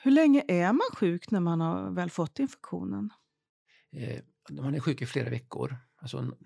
Hur 0.03 0.11
länge 0.11 0.43
är 0.47 0.73
man 0.73 0.87
sjuk 0.95 1.31
när 1.31 1.39
man 1.39 1.61
har 1.61 1.91
väl 1.91 2.09
fått 2.09 2.39
infektionen? 2.39 3.09
Eh, 3.91 4.21
man 4.49 4.75
är 4.75 4.79
sjuk 4.79 5.01
i 5.01 5.05
flera 5.05 5.29
veckor, 5.29 5.77
alltså 5.95 6.37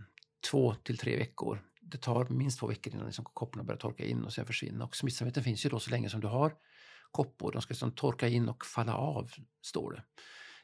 två 0.52 0.76
till 0.76 0.98
tre 0.98 1.18
veckor. 1.18 1.64
Det 1.82 1.98
tar 1.98 2.30
minst 2.30 2.60
två 2.60 2.68
veckor 2.68 2.94
innan 2.94 3.06
liksom 3.06 3.26
kopporna 3.26 3.64
börjar 3.64 3.80
torka 3.80 4.06
in 4.06 4.24
och 4.24 4.34
sen 4.34 4.46
försvinna. 4.46 4.86
Och 4.86 4.96
smittsamheten 4.96 5.44
finns 5.44 5.66
ju 5.66 5.70
då 5.70 5.80
så 5.80 5.92
länge 5.92 6.10
som 6.10 6.22
du 6.22 6.28
har 6.28 6.54
koppor. 7.12 7.52
De 7.52 7.62
ska 7.62 7.72
liksom 7.72 7.92
torka 7.92 8.28
in 8.28 8.50
och 8.50 8.66
falla 8.66 8.96
av, 8.96 9.32
står 9.62 9.92
det. 9.92 10.04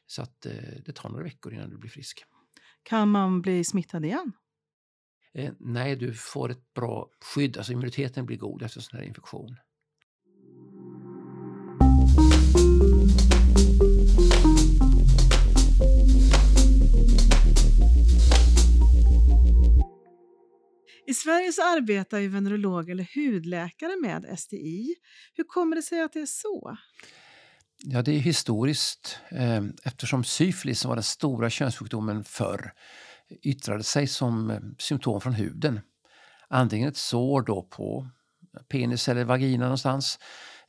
Så 0.06 0.22
att 0.22 0.46
eh, 0.46 0.54
det 0.86 0.94
tar 0.94 1.10
några 1.10 1.24
veckor 1.24 1.54
innan 1.54 1.70
du 1.70 1.78
blir 1.78 1.89
frisk. 1.89 2.26
Kan 2.84 3.10
man 3.10 3.41
bli 3.41 3.63
smittad 3.63 4.06
igen? 4.06 4.32
Eh, 5.34 5.52
nej, 5.60 5.96
du 5.96 6.13
får 6.13 6.52
ett 6.52 6.74
bra 6.74 7.10
skydd, 7.22 7.58
alltså 7.58 7.72
immuniteten 7.72 8.26
blir 8.26 8.38
god 8.38 8.63
efter 8.63 8.80
en 8.80 8.84
sån 8.84 9.00
här 9.00 9.06
infektion. 9.06 9.56
I 21.08 21.13
Sverige 21.13 21.52
så 21.52 21.62
arbetar 21.62 22.20
ju 22.20 22.28
venerologer 22.28 22.91
eller 22.91 23.10
hudläkare 23.15 24.02
med 24.02 24.39
STI. 24.39 24.96
Hur 25.34 25.44
kommer 25.44 25.76
det 25.76 25.82
sig 25.82 26.02
att 26.02 26.13
det 26.13 26.20
är 26.20 26.26
så? 26.26 26.78
Ja, 27.84 28.02
det 28.02 28.12
är 28.12 28.20
historiskt 28.20 29.20
eh, 29.32 29.63
eftersom 29.84 30.24
syfilis 30.24 30.86
var 30.86 30.96
den 30.96 31.04
stora 31.04 31.50
könssjukdomen 31.50 32.24
förr 32.24 32.74
yttrade 33.41 33.84
sig 33.84 34.08
som 34.08 34.52
eh, 34.52 34.60
symptom 34.78 35.22
från 35.22 35.34
huden. 35.34 35.80
Antingen 36.50 36.89
ett 36.89 36.98
sår 36.98 37.41
då 37.41 37.62
på 37.62 38.08
penis 38.70 39.10
eller 39.10 39.26
vagina 39.26 39.63
någonstans 39.63 40.20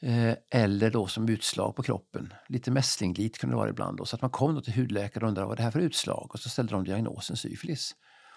eh, 0.01 0.35
eller 0.51 0.91
då 0.91 1.07
som 1.07 1.29
utslag 1.29 1.77
på 1.77 1.83
kroppen. 1.83 2.33
Lite 2.49 2.71
mässlinglit 2.71 3.39
kunde 3.39 3.55
det 3.55 3.59
vara 3.59 3.71
ibland. 3.71 3.99
Då, 3.99 4.05
så 4.05 4.17
att 4.17 4.23
man 4.23 4.31
kom 4.31 4.55
då 4.55 4.61
till 4.61 4.75
hudläkare 4.75 5.25
och 5.25 5.29
undrade 5.29 5.49
vad 5.49 5.57
det 5.57 5.63
här 5.63 5.71
för 5.71 5.81
utslag 5.81 6.31
och 6.33 6.41
så 6.41 6.49
ställde 6.49 6.73
de 6.73 6.85
diagnosen 6.85 7.37
syfilis. 7.37 7.95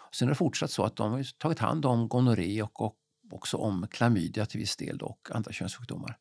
Och 0.07 0.15
sen 0.15 0.27
har 0.27 0.31
det 0.31 0.37
fortsatt 0.37 0.71
så 0.71 0.83
att 0.83 0.95
de 0.95 1.11
har 1.11 1.37
tagit 1.37 1.59
hand 1.59 1.85
om 1.85 2.07
gonorré 2.07 2.61
och, 2.61 2.81
och 2.81 2.95
också 3.31 3.57
om 3.57 3.87
klamydia 3.91 4.45
till 4.45 4.59
viss 4.59 4.77
del 4.77 4.97
då, 4.97 5.05
och 5.05 5.35
andra 5.35 5.51
könssjukdomar. 5.51 6.17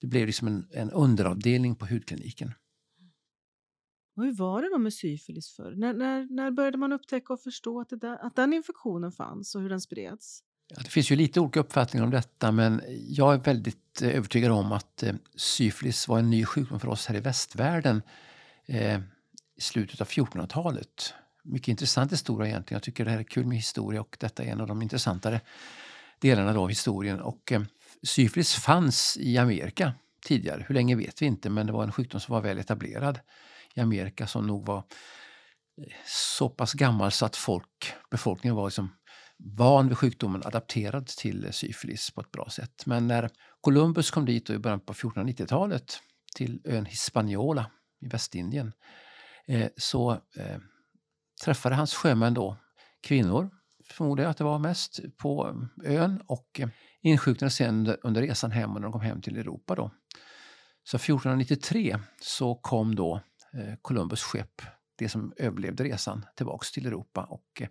Det 0.00 0.06
blev 0.06 0.26
liksom 0.26 0.48
en, 0.48 0.66
en 0.72 0.90
underavdelning 0.90 1.76
på 1.76 1.86
hudkliniken. 1.86 2.52
Och 4.20 4.26
hur 4.26 4.32
var 4.32 4.62
det 4.62 4.68
då 4.68 4.78
med 4.78 4.92
syfilis 4.92 5.50
förr? 5.56 5.74
När, 5.76 5.92
när, 5.94 6.26
när 6.30 6.50
började 6.50 6.78
man 6.78 6.92
upptäcka 6.92 7.32
och 7.32 7.40
förstå 7.40 7.80
att, 7.80 7.88
det 7.88 7.96
där, 7.96 8.26
att 8.26 8.36
den 8.36 8.52
infektionen 8.52 9.12
fanns 9.12 9.54
och 9.54 9.60
hur 9.62 9.68
den 9.68 9.80
spreds? 9.80 10.42
Ja, 10.68 10.76
det 10.84 10.90
finns 10.90 11.10
ju 11.12 11.16
lite 11.16 11.40
olika 11.40 11.60
uppfattningar 11.60 12.04
om 12.04 12.10
detta 12.10 12.52
men 12.52 12.82
jag 13.08 13.34
är 13.34 13.38
väldigt 13.38 14.02
eh, 14.02 14.16
övertygad 14.16 14.52
om 14.52 14.72
att 14.72 15.02
eh, 15.02 15.14
syfilis 15.34 16.08
var 16.08 16.18
en 16.18 16.30
ny 16.30 16.44
sjukdom 16.44 16.80
för 16.80 16.88
oss 16.88 17.06
här 17.06 17.16
i 17.16 17.20
västvärlden 17.20 18.02
eh, 18.66 19.00
i 19.56 19.60
slutet 19.60 20.00
av 20.00 20.06
1400-talet. 20.06 21.14
Mycket 21.44 21.68
intressant 21.68 22.12
historia 22.12 22.48
egentligen. 22.48 22.76
Jag 22.76 22.82
tycker 22.82 23.04
det 23.04 23.10
här 23.10 23.18
är 23.18 23.24
kul 23.24 23.46
med 23.46 23.56
historia 23.56 24.00
och 24.00 24.16
detta 24.20 24.42
är 24.42 24.52
en 24.52 24.60
av 24.60 24.66
de 24.66 24.82
intressantare 24.82 25.40
delarna 26.18 26.52
då 26.52 26.62
av 26.62 26.68
historien. 26.68 27.20
Och, 27.20 27.52
eh, 27.52 27.62
syfilis 28.02 28.54
fanns 28.54 29.16
i 29.20 29.38
Amerika 29.38 29.92
tidigare. 30.26 30.64
Hur 30.68 30.74
länge 30.74 30.96
vet 30.96 31.22
vi 31.22 31.26
inte 31.26 31.50
men 31.50 31.66
det 31.66 31.72
var 31.72 31.84
en 31.84 31.92
sjukdom 31.92 32.20
som 32.20 32.32
var 32.32 32.40
väl 32.40 32.58
etablerad 32.58 33.20
i 33.74 33.80
Amerika 33.80 34.26
som 34.26 34.46
nog 34.46 34.66
var 34.66 34.78
eh, 34.78 35.92
så 36.06 36.48
pass 36.48 36.72
gammal 36.72 37.12
så 37.12 37.26
att 37.26 37.36
folk, 37.36 37.92
befolkningen 38.10 38.56
var 38.56 38.64
liksom 38.64 38.96
van 39.56 39.88
vid 39.88 39.98
sjukdomen, 39.98 40.42
adapterad 40.44 41.06
till 41.06 41.44
eh, 41.44 41.50
syfilis 41.50 42.10
på 42.10 42.20
ett 42.20 42.32
bra 42.32 42.48
sätt. 42.50 42.86
Men 42.86 43.06
när 43.06 43.30
Columbus 43.60 44.10
kom 44.10 44.24
dit 44.24 44.50
i 44.50 44.58
början 44.58 44.80
på 44.80 44.92
1490-talet 44.92 46.00
till 46.36 46.60
ön 46.64 46.86
Hispaniola 46.86 47.70
i 48.00 48.08
Västindien 48.08 48.72
eh, 49.46 49.68
så 49.76 50.12
eh, 50.12 50.58
träffade 51.44 51.74
hans 51.74 51.94
sjömän 51.94 52.34
då 52.34 52.56
kvinnor, 53.02 53.50
förmodar 53.84 54.24
jag 54.24 54.30
att 54.30 54.36
det 54.36 54.44
var 54.44 54.58
mest, 54.58 55.00
på 55.16 55.56
ön 55.84 56.22
och 56.26 56.60
eh, 56.60 56.68
insjuknade 57.02 57.50
sen 57.50 57.78
under, 57.78 57.98
under 58.02 58.22
resan 58.22 58.50
hem 58.50 58.70
och 58.70 58.80
när 58.80 58.82
de 58.82 58.92
kom 58.92 59.00
hem 59.00 59.22
till 59.22 59.38
Europa. 59.38 59.74
Då. 59.74 59.90
Så 60.84 60.96
1493 60.96 61.98
så 62.20 62.54
kom 62.54 62.94
då 62.94 63.20
Eh, 63.52 63.74
Columbus 63.82 64.22
skepp, 64.22 64.62
det 64.96 65.08
som 65.08 65.32
överlevde 65.36 65.84
resan, 65.84 66.26
tillbaks 66.36 66.72
till 66.72 66.86
Europa 66.86 67.24
och 67.24 67.62
eh, 67.62 67.68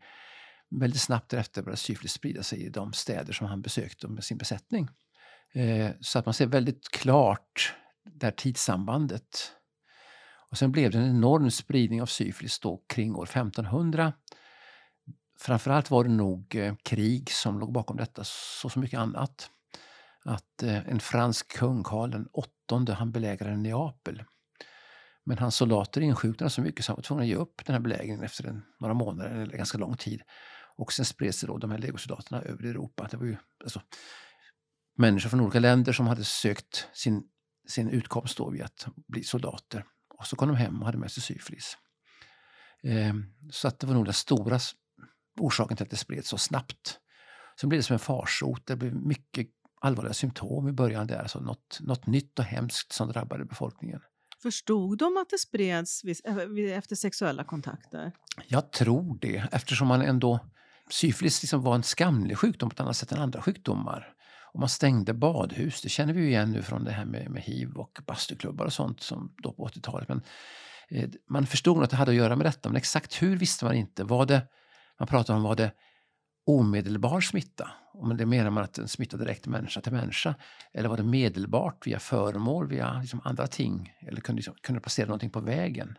väldigt 0.69 1.01
snabbt 1.01 1.31
därefter 1.31 1.61
började 1.61 1.77
syfilis 1.77 2.11
sprida 2.11 2.43
sig 2.43 2.65
i 2.65 2.69
de 2.69 2.93
städer 2.93 3.33
som 3.33 3.47
han 3.47 3.61
besökte 3.61 4.07
med 4.07 4.23
sin 4.23 4.37
besättning. 4.37 4.89
Eh, 5.53 5.91
så 5.99 6.19
att 6.19 6.25
man 6.25 6.33
ser 6.33 6.47
väldigt 6.47 6.89
klart 6.89 7.75
det 8.03 8.25
här 8.25 8.31
tidssambandet. 8.31 9.51
Och 10.49 10.57
sen 10.57 10.71
blev 10.71 10.91
det 10.91 10.97
en 10.97 11.09
enorm 11.09 11.51
spridning 11.51 12.01
av 12.01 12.05
syfilis 12.05 12.59
då 12.59 12.83
kring 12.87 13.15
år 13.15 13.23
1500. 13.23 14.13
Framförallt 15.39 15.91
var 15.91 16.03
det 16.03 16.09
nog 16.09 16.57
krig 16.83 17.31
som 17.31 17.59
låg 17.59 17.73
bakom 17.73 17.97
detta, 17.97 18.23
så 18.23 18.69
som 18.69 18.81
mycket 18.81 18.99
annat. 18.99 19.49
Att 20.25 20.63
en 20.63 20.99
fransk 20.99 21.57
kung, 21.57 21.83
Karl 21.83 22.11
den 22.11 22.27
åttonde, 22.31 22.93
han 22.93 23.11
belägrade 23.11 23.57
Neapel. 23.57 24.23
Men 25.29 25.37
hans 25.37 25.55
soldater 25.55 26.01
insjuknade 26.01 26.49
så 26.49 26.61
mycket 26.61 26.85
så 26.85 26.91
han 26.91 26.95
var 26.95 27.03
tvungen 27.03 27.23
att 27.23 27.27
ge 27.27 27.35
upp 27.35 27.65
den 27.65 27.73
här 27.73 27.79
belägringen 27.79 28.23
efter 28.23 28.47
en, 28.47 28.61
några 28.79 28.93
månader, 28.93 29.29
eller 29.29 29.57
ganska 29.57 29.77
lång 29.77 29.97
tid. 29.97 30.21
Och 30.77 30.93
sen 30.93 31.05
spred 31.05 31.35
sig 31.35 31.47
då 31.47 31.57
de 31.57 31.71
här 31.71 31.77
legosoldaterna 31.77 32.41
över 32.41 32.63
Europa. 32.63 33.07
Det 33.11 33.17
var 33.17 33.25
ju 33.25 33.37
alltså, 33.63 33.81
människor 34.97 35.29
från 35.29 35.39
olika 35.39 35.59
länder 35.59 35.93
som 35.93 36.07
hade 36.07 36.23
sökt 36.23 36.87
sin, 36.93 37.23
sin 37.67 37.89
utkomst 37.89 38.37
då 38.37 38.49
vid 38.49 38.61
att 38.61 38.87
bli 39.07 39.23
soldater. 39.23 39.85
Och 40.17 40.27
så 40.27 40.35
kom 40.35 40.47
de 40.47 40.57
hem 40.57 40.79
och 40.79 40.85
hade 40.85 40.97
med 40.97 41.11
sig 41.11 41.23
syfilis. 41.23 41.77
Eh, 42.83 43.13
så 43.51 43.67
att 43.67 43.79
det 43.79 43.87
var 43.87 43.93
nog 43.93 44.05
den 44.05 44.13
stora 44.13 44.59
orsaken 45.39 45.77
till 45.77 45.83
att 45.83 45.89
det 45.91 45.97
spreds 45.97 46.29
så 46.29 46.37
snabbt. 46.37 46.99
Sen 47.59 47.69
blev 47.69 47.79
det 47.79 47.83
som 47.83 47.93
en 47.93 47.99
farsot. 47.99 48.65
Det 48.65 48.75
blev 48.75 48.95
mycket 48.95 49.47
allvarliga 49.81 50.13
symptom 50.13 50.67
i 50.67 50.71
början 50.71 51.07
där, 51.07 51.19
alltså 51.19 51.39
något, 51.39 51.79
något 51.81 52.07
nytt 52.07 52.39
och 52.39 52.45
hemskt 52.45 52.93
som 52.93 53.07
drabbade 53.07 53.45
befolkningen. 53.45 54.01
Förstod 54.41 54.97
de 54.97 55.17
att 55.17 55.29
det 55.29 55.37
spreds 55.37 56.03
eh, 56.03 56.77
efter 56.77 56.95
sexuella 56.95 57.43
kontakter? 57.43 58.11
Jag 58.47 58.71
tror 58.71 59.17
det, 59.21 59.43
eftersom 59.51 59.87
man 59.87 60.01
ändå 60.01 60.39
syfilis 60.89 61.41
liksom 61.41 61.61
var 61.61 61.75
en 61.75 61.83
skamlig 61.83 62.37
sjukdom 62.37 62.69
på 62.69 62.73
ett 62.73 62.79
annat 62.79 62.97
sätt 62.97 63.11
än 63.11 63.21
andra 63.21 63.41
sjukdomar. 63.41 64.13
Och 64.53 64.59
man 64.59 64.69
stängde 64.69 65.13
badhus, 65.13 65.81
det 65.81 65.89
känner 65.89 66.13
vi 66.13 66.21
ju 66.21 66.27
igen 66.27 66.51
nu 66.51 66.61
från 66.61 66.83
det 66.83 66.91
här 66.91 67.05
med, 67.05 67.29
med 67.29 67.43
hiv 67.43 67.71
och 67.75 67.99
bastuklubbar 68.07 68.65
och 68.65 68.73
sånt 68.73 69.01
som 69.01 69.35
då 69.37 69.51
på 69.51 69.67
80-talet. 69.67 70.07
Men 70.07 70.21
eh, 70.89 71.09
man 71.29 71.47
förstod 71.47 71.83
att 71.83 71.89
det 71.89 71.95
hade 71.95 72.11
att 72.11 72.17
göra 72.17 72.35
med 72.35 72.45
detta, 72.45 72.69
men 72.69 72.75
exakt 72.75 73.21
hur 73.21 73.37
visste 73.37 73.65
man 73.65 73.75
inte. 73.75 74.03
Var 74.03 74.25
det, 74.25 74.41
man 74.99 75.07
pratade 75.07 75.37
om 75.37 75.43
var 75.43 75.55
det 75.55 75.71
omedelbar 76.49 77.21
smitta? 77.21 77.71
om 78.01 78.17
det 78.17 78.25
menar 78.25 78.49
man 78.49 78.63
att 78.63 78.73
den 78.73 78.87
smittar 78.87 79.17
direkt 79.17 79.47
människa 79.47 79.81
till 79.81 79.91
människa. 79.91 80.35
Eller 80.73 80.89
var 80.89 80.97
det 80.97 81.03
medelbart 81.03 81.87
via 81.87 81.99
föremål, 81.99 82.67
via 82.67 82.99
liksom 82.99 83.21
andra 83.23 83.47
ting? 83.47 83.93
Eller 83.99 84.21
kunde, 84.21 84.37
liksom, 84.37 84.55
kunde 84.61 84.81
passera 84.81 85.05
någonting 85.05 85.29
på 85.29 85.39
vägen? 85.39 85.97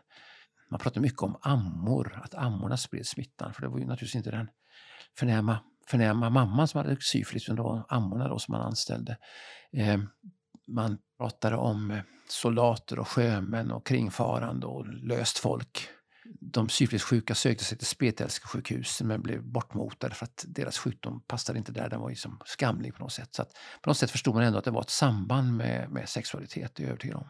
Man 0.69 0.79
pratar 0.79 1.01
mycket 1.01 1.21
om 1.21 1.37
ammor, 1.41 2.21
att 2.23 2.35
ammorna 2.35 2.77
spred 2.77 3.07
smittan. 3.07 3.53
För 3.53 3.61
det 3.61 3.67
var 3.67 3.79
ju 3.79 3.85
naturligtvis 3.85 4.15
inte 4.15 4.31
den 4.31 4.47
förnäma, 5.17 5.59
förnäma 5.87 6.29
mamman 6.29 6.67
som 6.67 6.77
hade 6.77 6.97
syfilis, 7.01 7.43
utan 7.43 7.55
det 7.55 7.61
var 7.61 7.85
ammorna 7.89 8.27
då 8.27 8.39
som 8.39 8.51
man 8.51 8.61
anställde. 8.61 9.17
Eh, 9.73 9.99
man 10.67 10.97
pratade 11.17 11.55
om 11.55 11.91
eh, 11.91 12.01
soldater 12.29 12.99
och 12.99 13.07
sjömän 13.07 13.71
och 13.71 13.87
kringfarande 13.87 14.67
och 14.67 14.87
löst 14.87 15.37
folk. 15.37 15.87
De 16.39 16.69
syfilissjuka 16.69 17.35
sökte 17.35 17.63
sig 17.63 17.77
till 17.77 17.87
spetälskesjukhusen 17.87 19.07
men 19.07 19.21
blev 19.21 19.43
bortmotade 19.43 20.15
för 20.15 20.25
att 20.25 20.45
deras 20.47 20.77
sjukdom 20.77 21.21
passade 21.27 21.59
inte 21.59 21.71
där. 21.71 21.89
Den 21.89 22.01
var 22.01 22.09
liksom 22.09 22.39
skamlig 22.45 22.95
på 22.95 23.03
något 23.03 23.11
sätt. 23.11 23.35
Så 23.35 23.41
att 23.41 23.53
på 23.81 23.89
något 23.89 23.97
sätt 23.97 24.11
förstod 24.11 24.35
man 24.35 24.43
ändå 24.43 24.59
att 24.59 24.65
det 24.65 24.71
var 24.71 24.81
ett 24.81 24.89
samband 24.89 25.57
med, 25.57 25.91
med 25.91 26.09
sexualitet, 26.09 26.75
det 26.75 26.83
är 26.83 26.85
jag 26.85 26.89
övertygad 26.89 27.17
om. 27.17 27.27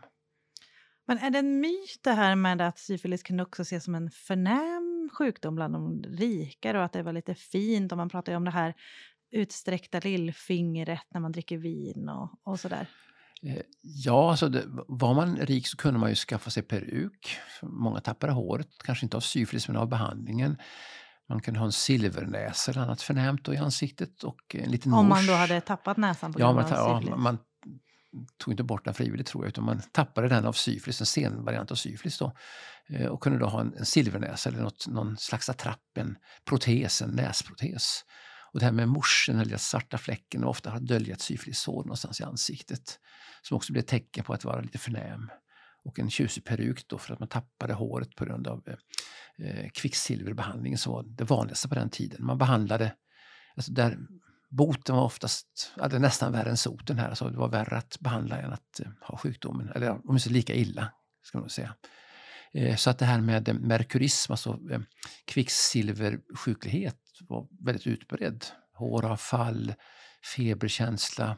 Men 1.07 1.17
är 1.17 1.29
det 1.29 1.39
en 1.39 1.59
myt 1.59 1.99
det 2.03 2.11
här 2.11 2.35
med 2.35 2.61
att 2.61 2.79
syfilis 2.79 3.23
kunde 3.23 3.43
också 3.43 3.61
ses 3.61 3.83
som 3.83 3.95
en 3.95 4.11
förnäm 4.11 5.09
sjukdom 5.13 5.55
bland 5.55 5.73
de 5.73 6.03
rika? 6.03 6.77
och 6.77 6.85
att 6.85 6.93
det 6.93 7.03
var 7.03 7.13
lite 7.13 7.35
fint? 7.35 7.91
Och 7.91 7.97
man 7.97 8.09
pratar 8.09 8.31
ju 8.31 8.35
om 8.35 8.45
det 8.45 8.51
här 8.51 8.73
utsträckta 9.31 9.99
lillfingret 9.99 11.07
när 11.09 11.21
man 11.21 11.31
dricker 11.31 11.57
vin 11.57 12.09
och, 12.09 12.39
och 12.43 12.59
sådär. 12.59 12.87
Eh, 13.47 13.62
ja, 13.82 14.30
alltså 14.30 14.49
det, 14.49 14.63
var 14.88 15.13
man 15.13 15.38
rik 15.38 15.67
så 15.67 15.77
kunde 15.77 15.99
man 15.99 16.10
ju 16.10 16.15
skaffa 16.15 16.49
sig 16.49 16.63
peruk. 16.63 17.38
Många 17.62 17.99
tappade 17.99 18.34
håret, 18.34 18.67
kanske 18.84 19.06
inte 19.06 19.17
av 19.17 19.21
syfilis 19.21 19.67
men 19.67 19.77
av 19.77 19.89
behandlingen. 19.89 20.58
Man 21.30 21.41
kunde 21.41 21.60
ha 21.60 21.65
en 21.65 21.71
silvernäsa 21.71 22.71
eller 22.71 22.82
annat 22.82 23.01
förnämt 23.01 23.49
i 23.49 23.58
ansiktet. 23.58 24.23
Och 24.23 24.56
en 24.56 24.71
liten 24.71 24.93
Om 24.93 25.10
man 25.10 25.25
då 25.25 25.34
hade 25.34 25.62
tappat 25.62 25.97
näsan 25.97 26.34
på 26.34 26.39
grund 26.39 26.49
ja, 26.49 26.54
man, 26.54 26.63
av 26.63 26.93
syfilis? 26.93 27.10
Ja, 27.10 27.17
man 27.17 27.38
tog 28.38 28.54
inte 28.54 28.63
bort 28.63 28.86
den 28.86 28.93
frivilligt 28.93 29.27
tror 29.27 29.43
jag, 29.43 29.49
utan 29.49 29.63
man 29.63 29.82
tappade 29.91 30.27
den 30.27 30.45
av 30.45 30.54
syfilis, 30.54 31.01
en 31.01 31.06
sen 31.06 31.43
variant 31.43 31.71
av 31.71 31.75
syfilis 31.75 32.17
då. 32.17 32.34
Eh, 32.89 33.06
och 33.06 33.23
kunde 33.23 33.39
då 33.39 33.45
ha 33.45 33.62
en, 33.62 33.73
en 33.77 33.86
silvernäsa 33.86 34.49
eller 34.49 34.62
något, 34.62 34.88
någon 34.88 35.17
slags 35.17 35.49
attrapp, 35.49 35.97
en 35.97 36.15
protes, 36.45 37.01
en 37.01 37.10
näsprotes. 37.10 38.04
Och 38.53 38.59
det 38.59 38.65
här 38.65 38.71
med 38.71 38.87
morsen, 38.89 39.39
eller 39.39 39.57
svarta 39.57 39.97
fläcken, 39.97 40.43
och 40.43 40.49
ofta 40.49 40.69
har 40.69 40.79
dölja 40.79 41.13
ett 41.13 41.21
någonstans 41.65 42.19
i 42.19 42.23
ansiktet. 42.23 42.99
Som 43.41 43.57
också 43.57 43.73
blir 43.73 43.83
ett 43.83 43.87
tecken 43.87 44.23
på 44.23 44.33
att 44.33 44.45
vara 44.45 44.61
lite 44.61 44.77
förnäm. 44.77 45.29
Och 45.83 45.99
en 45.99 46.09
tjusig 46.09 46.45
peruk 46.45 46.87
då 46.87 46.97
för 46.97 47.13
att 47.13 47.19
man 47.19 47.29
tappade 47.29 47.73
håret 47.73 48.15
på 48.15 48.25
grund 48.25 48.47
av 48.47 48.63
eh, 48.67 49.47
eh 49.47 49.69
kvicksilverbehandlingen 49.69 50.77
som 50.77 50.93
var 50.93 51.03
det 51.03 51.23
vanligaste 51.23 51.69
på 51.69 51.75
den 51.75 51.89
tiden. 51.89 52.25
Man 52.25 52.37
behandlade, 52.37 52.95
alltså 53.55 53.71
där 53.71 53.97
boten 54.51 54.95
var 54.95 55.03
oftast, 55.03 55.73
ja, 55.77 55.87
nästan 55.87 56.31
värre 56.31 56.49
än 56.49 56.57
soten 56.57 56.97
här, 56.97 57.09
alltså 57.09 57.29
det 57.29 57.37
var 57.37 57.49
värre 57.49 57.77
att 57.77 57.97
behandla 57.99 58.37
än 58.37 58.53
att 58.53 58.79
eh, 58.79 58.87
ha 59.01 59.17
sjukdomen, 59.17 59.69
eller 59.75 59.99
åtminstone 60.03 60.33
lika 60.33 60.53
illa, 60.53 60.91
ska 61.23 61.39
man 61.39 61.49
säga. 61.49 61.75
Eh, 62.53 62.75
så 62.75 62.89
att 62.89 62.99
det 62.99 63.05
här 63.05 63.21
med 63.21 63.49
eh, 63.49 63.55
merkurism, 63.55 64.31
alltså 64.31 64.59
kvicksilversjuklighet, 65.25 66.97
var 67.29 67.47
väldigt 67.65 67.88
utbredd. 67.88 68.45
Håravfall, 68.73 69.73
feberkänsla, 70.36 71.38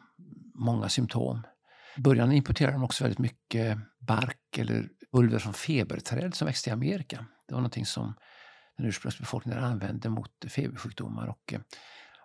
många 0.56 0.90
symptom. 0.90 1.44
I 1.98 2.02
början 2.02 2.32
importerade 2.32 2.74
de 2.74 2.84
också 2.84 3.04
väldigt 3.04 3.20
mycket 3.20 3.78
bark 4.00 4.58
eller 4.58 4.90
ulver 5.12 5.40
från 5.40 5.54
feberträd 5.54 6.36
som 6.36 6.46
växte 6.46 6.70
i 6.70 6.74
Amerika. 6.74 7.26
Det 7.48 7.54
var 7.54 7.62
någonting 7.62 7.86
som 7.86 8.14
den 8.78 8.86
ursprungsbefolkningen 8.86 9.64
använde 9.64 10.10
mot 10.10 10.32
febersjukdomar. 10.48 11.28
Och 11.28 11.54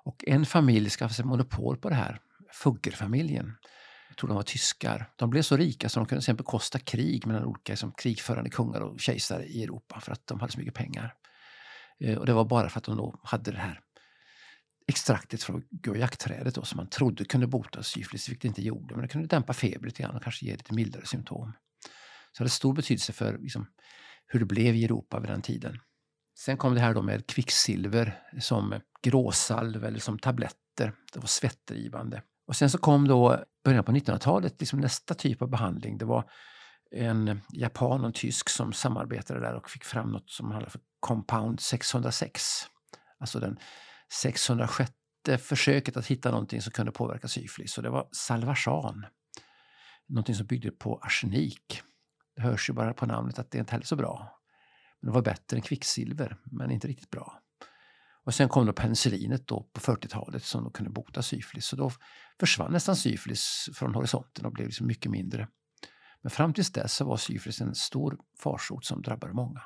Och 0.05 0.25
en 0.27 0.47
familj 0.47 0.91
skaffade 0.91 1.15
sig 1.15 1.25
monopol 1.25 1.77
på 1.77 1.89
det 1.89 1.95
här, 1.95 2.21
Fuggerfamiljen. 2.53 3.57
Jag 4.09 4.17
tror 4.17 4.29
de 4.29 4.37
var 4.37 4.43
tyskar. 4.43 5.11
De 5.17 5.31
blev 5.31 5.43
så 5.43 5.57
rika 5.57 5.89
så 5.89 6.01
de 6.01 6.07
kunde 6.07 6.23
sen 6.23 6.37
bekosta 6.37 6.79
krig 6.79 7.27
mellan 7.27 7.45
olika 7.45 7.73
liksom, 7.73 7.93
krigförande 7.93 8.51
kungar 8.51 8.81
och 8.81 9.01
kejsare 9.01 9.45
i 9.45 9.65
Europa 9.65 10.01
för 10.01 10.13
att 10.13 10.27
de 10.27 10.41
hade 10.41 10.53
så 10.53 10.59
mycket 10.59 10.75
pengar. 10.75 11.15
Eh, 12.01 12.19
och 12.19 12.27
det 12.27 12.33
var 12.33 12.45
bara 12.45 12.69
för 12.69 12.79
att 12.79 12.85
de 12.85 12.97
då 12.97 13.21
hade 13.23 13.51
det 13.51 13.59
här 13.59 13.81
extraktet 14.89 15.43
från 15.43 15.63
guayakträdet 15.71 16.67
som 16.67 16.77
man 16.77 16.89
trodde 16.89 17.25
kunde 17.25 17.47
bota 17.47 17.83
syfilis, 17.83 18.29
vilket 18.29 18.43
det 18.43 18.49
inte 18.49 18.63
gjorde. 18.63 18.95
Men 18.95 19.03
det 19.03 19.09
kunde 19.09 19.29
dämpa 19.29 19.53
feber 19.53 19.87
lite 19.87 20.03
grann 20.03 20.17
och 20.17 20.23
kanske 20.23 20.47
ge 20.47 20.53
lite 20.53 20.75
mildare 20.75 21.07
symptom. 21.07 21.53
Så 22.33 22.39
det 22.39 22.45
hade 22.45 22.51
stor 22.51 22.75
betydelse 22.75 23.13
för 23.13 23.39
liksom, 23.39 23.67
hur 24.27 24.41
det 24.41 24.47
blev 24.47 24.75
i 24.75 24.85
Europa 24.85 25.21
vid 25.21 25.31
den 25.31 25.43
tiden. 25.43 25.79
Sen 26.39 26.57
kom 26.57 26.75
det 26.75 26.81
här 26.81 26.95
då 26.95 27.03
med 27.03 27.27
kvicksilver 27.27 28.23
som 28.41 28.81
gråsalv 29.03 29.85
eller 29.85 29.99
som 29.99 30.19
tabletter. 30.19 30.93
Det 31.13 31.21
var 31.21 31.27
svettdrivande. 31.27 32.23
Och 32.47 32.57
sen 32.57 32.71
så 32.71 32.79
kom 32.79 33.09
då 33.09 33.45
början 33.65 33.85
på 33.85 33.93
1900-talet 33.93 34.61
liksom 34.61 34.81
nästa 34.81 35.15
typ 35.15 35.43
av 35.43 35.49
behandling. 35.49 35.99
Det 35.99 36.05
var 36.05 36.31
en 36.91 37.41
japan 37.53 38.01
och 38.01 38.07
en 38.07 38.13
tysk 38.13 38.49
som 38.49 38.73
samarbetade 38.73 39.41
där 39.41 39.55
och 39.55 39.71
fick 39.71 39.85
fram 39.85 40.13
något 40.13 40.31
som 40.31 40.51
kallas 40.51 40.73
för 40.73 40.81
Compound 41.01 41.61
606. 41.61 42.43
Alltså 43.19 43.41
den 43.41 43.59
606 44.13 44.93
försöket 45.39 45.97
att 45.97 46.07
hitta 46.07 46.31
någonting 46.31 46.63
som 46.63 46.73
kunde 46.73 46.93
påverka 46.93 47.29
syfilis. 47.29 47.77
Och 47.77 47.83
det 47.83 47.91
var 47.91 48.09
salvarsan. 48.13 49.07
Någonting 50.09 50.35
som 50.35 50.47
byggde 50.47 50.71
på 50.71 50.99
arsenik. 50.99 51.83
Det 52.37 52.43
hörs 52.43 52.71
ju 52.71 52.73
bara 52.73 52.95
på 52.95 53.07
namnet 53.07 53.39
att 53.39 53.51
det 53.51 53.59
inte 53.59 53.73
heller 53.73 53.85
är 53.85 53.87
så 53.87 53.97
bra. 53.97 54.41
Men 55.01 55.11
det 55.11 55.15
var 55.15 55.23
bättre 55.23 55.57
än 55.57 55.63
kvicksilver, 55.63 56.37
men 56.45 56.71
inte 56.71 56.89
riktigt 56.89 57.11
bra. 57.11 57.43
Och 58.25 58.35
sen 58.35 58.49
kom 58.49 58.67
då 58.67 58.73
penicillinet 58.73 59.47
då 59.47 59.63
på 59.73 59.81
40-talet 59.81 60.45
som 60.45 60.65
då 60.65 60.71
kunde 60.71 60.91
bota 60.91 61.23
syfilis. 61.23 61.67
Så 61.67 61.77
då 61.77 61.91
försvann 62.41 62.73
nästan 62.73 62.97
syfilis 62.97 63.69
från 63.75 63.95
horisonten 63.95 64.47
och 64.47 64.53
blev 64.53 64.67
liksom 64.67 64.87
mycket 64.87 65.11
mindre. 65.11 65.49
Men 66.23 66.31
fram 66.31 66.55
tills 66.55 66.73
dess 66.73 66.95
så 66.95 67.05
var 67.05 67.17
syfilis 67.17 67.61
en 67.61 67.75
stor 67.75 68.19
farsot 68.43 68.85
som 68.85 69.03
drabbade 69.03 69.33
många. 69.33 69.63